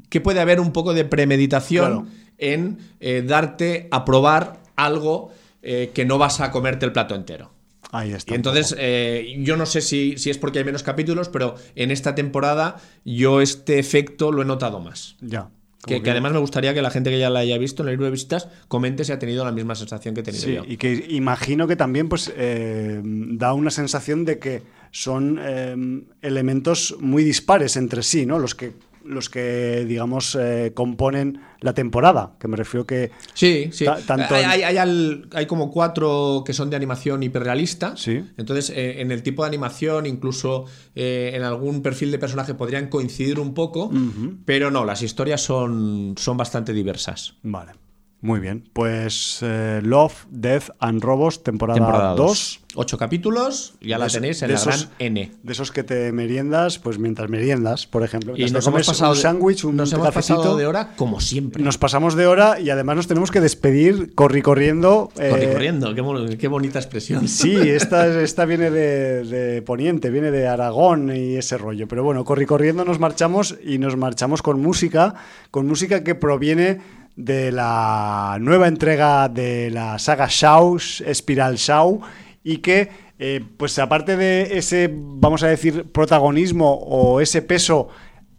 [0.08, 2.06] que puede haber un poco de premeditación Claro.
[2.38, 5.30] en eh, darte a probar algo
[5.62, 7.50] eh, que no vas a comerte el plato entero.
[7.96, 8.32] Ahí está.
[8.32, 11.90] Y entonces, eh, yo no sé si, si es porque hay menos capítulos, pero en
[11.90, 15.16] esta temporada yo este efecto lo he notado más.
[15.20, 15.48] ya.
[15.86, 18.06] Que además me gustaría que la gente que ya la haya visto en el libro
[18.06, 20.62] de visitas comente si ha tenido la misma sensación que he tenido Sí, yo.
[20.66, 24.62] y que imagino que también pues eh, da una sensación de que
[24.92, 25.76] son eh,
[26.22, 28.38] elementos muy dispares entre sí, ¿no?
[28.38, 28.72] Los que
[29.04, 33.84] los que digamos eh, componen la temporada, que me refiero que Sí, sí.
[34.06, 37.96] Tanto hay- hay al- hay como cuatro que son de animación hiperrealista.
[37.96, 38.24] Sí.
[38.36, 40.64] Entonces, eh, en el tipo de animación, incluso
[40.94, 43.90] eh, en algún perfil de personaje podrían coincidir un poco,
[44.44, 47.34] pero no, las historias son, son bastante diversas.
[47.42, 47.72] Vale.
[48.24, 48.64] Muy bien.
[48.72, 52.16] Pues eh, Love, Death and Robos, temporada, Temporada 2.
[52.16, 52.60] 2.
[52.76, 55.30] Ocho capítulos, ya la De tenéis en la esos- gran N.
[55.42, 58.32] De esos que te meriendas, pues mientras meriendas, por ejemplo.
[58.34, 61.62] Y nos hemos pasado, un sándwich, un nos hemos pasado de hora como siempre.
[61.62, 65.10] Nos pasamos de hora y además nos tenemos que despedir corri corriendo.
[65.18, 67.28] eh, Corri corriendo, qué, qué bonita expresión.
[67.28, 71.86] Sí, esta, esta viene de, de Poniente, viene de Aragón y ese rollo.
[71.86, 75.14] Pero bueno, corri corriendo nos marchamos y nos marchamos con música,
[75.50, 76.80] con música que proviene
[77.16, 82.00] de la nueva entrega de la saga Shaw, Spiral Shaw,
[82.42, 87.88] y que, eh, pues aparte de ese, vamos a decir, protagonismo o ese peso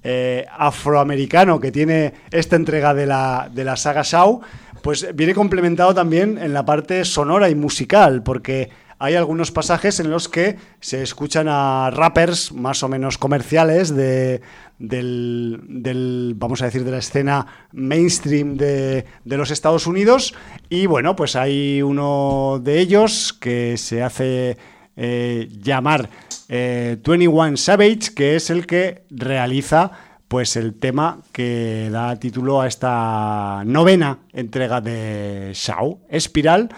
[0.03, 4.41] eh, afroamericano que tiene esta entrega de la, de la saga Shaw,
[4.81, 8.69] pues viene complementado también en la parte sonora y musical, porque
[9.00, 14.42] hay algunos pasajes en los que se escuchan a rappers más o menos comerciales de,
[14.80, 20.34] del, del, vamos a decir, de la escena mainstream de, de los Estados Unidos.
[20.70, 24.58] Y bueno, pues hay uno de ellos que se hace
[24.96, 26.10] eh, llamar
[26.48, 29.92] eh, 21 Savage, que es el que realiza
[30.28, 36.70] pues el tema que da título a esta novena entrega de Shaw, Espiral,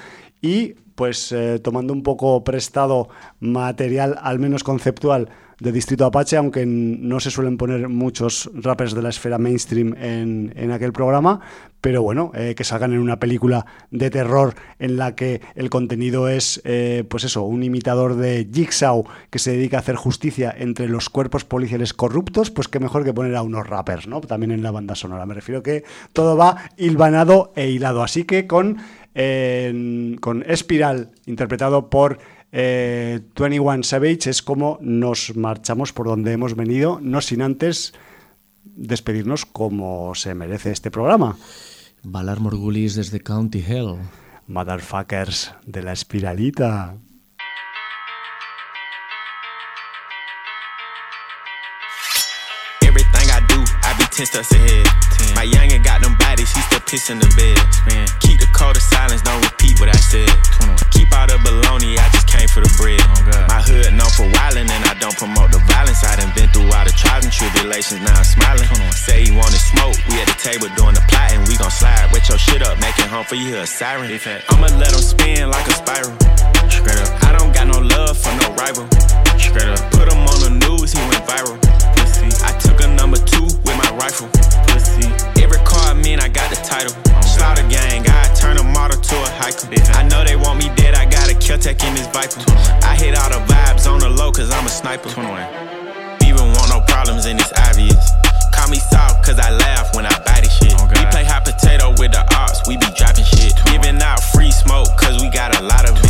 [0.42, 3.08] y pues eh, tomando un poco prestado
[3.40, 5.30] material, al menos conceptual,
[5.60, 10.54] de Distrito Apache, aunque no se suelen poner muchos rappers de la esfera mainstream en,
[10.56, 11.40] en aquel programa,
[11.82, 16.28] pero bueno, eh, que salgan en una película de terror en la que el contenido
[16.28, 20.88] es, eh, pues eso, un imitador de Jigsaw que se dedica a hacer justicia entre
[20.90, 24.22] los cuerpos policiales corruptos, pues qué mejor que poner a unos rappers, ¿no?
[24.22, 25.26] También en la banda sonora.
[25.26, 25.84] Me refiero que
[26.14, 28.04] todo va hilvanado e hilado.
[28.04, 28.78] Así que con,
[29.18, 32.20] eh, con Espiral, interpretado por
[32.52, 37.94] eh, 21 Savage, es como nos marchamos por donde hemos venido, no sin antes
[38.64, 41.36] despedirnos como se merece este programa.
[42.04, 43.98] Valar Morgulis desde County Hell.
[44.48, 46.96] Motherfuckers de la espiralita.
[52.82, 54.86] Everything I do, I be 10 steps ahead.
[55.36, 57.58] My youngin' got them bodies, he still piss in the bed.
[58.22, 60.34] Keep the code of silence, don't repeat what I said.
[60.90, 62.98] Keep all the baloney, I just came for the bread.
[63.06, 66.02] Oh, my hood known for wildin' and I don't promote the violence.
[66.02, 68.68] I done been through all the trials and tribulations, now I'm smiling.
[68.98, 71.46] Say he wanted smoke, we at the table doing the plotting.
[71.46, 74.10] We gon' slide, wet your shit up, make it home for you, a siren.
[74.50, 76.18] I'ma let him spin like a spiral.
[76.68, 78.90] Straight up, I don't got no love for no rival.
[79.38, 81.62] Straight up, put him on the news, he went viral.
[81.94, 84.28] Pussy, I took a number two with my rifle.
[84.74, 85.06] Pussy,
[85.42, 86.94] every car I mean, I got the title.
[87.14, 89.70] Oh, Slaughter gang, I turn a model to a hiker.
[89.94, 92.42] I know they want me dead, I got a kill tech in this viper.
[92.82, 95.10] I hit all the vibes on the low, cause I'm a sniper.
[96.26, 98.10] Even want no problems, and it's obvious.
[98.52, 100.74] Call me soft, cause I laugh when I buy this shit.
[100.74, 103.54] we play hot potato with the ops, we be dropping shit.
[103.66, 106.07] Giving out free smoke, cause we got a lot of it.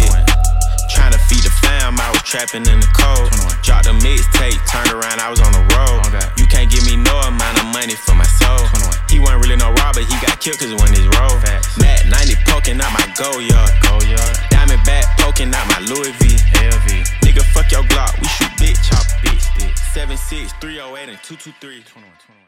[1.87, 3.31] Trying to feed the fam, I was trapping in the cold.
[3.63, 6.03] Dropped a mixtape, turned around, I was on the road.
[6.37, 8.67] You can't give me no amount of money for my soul.
[9.09, 11.37] He wasn't really no robber, he got killed cause it wasn't his role.
[11.79, 13.71] Matt 90 poking out my go yard.
[14.49, 16.35] Diamond back poking out my Louis V.
[16.59, 16.87] LV.
[17.23, 18.79] Nigga, fuck your Glock, we shoot bitch.
[18.83, 19.77] Chop bitch.
[19.93, 22.46] 76, 308, and 223.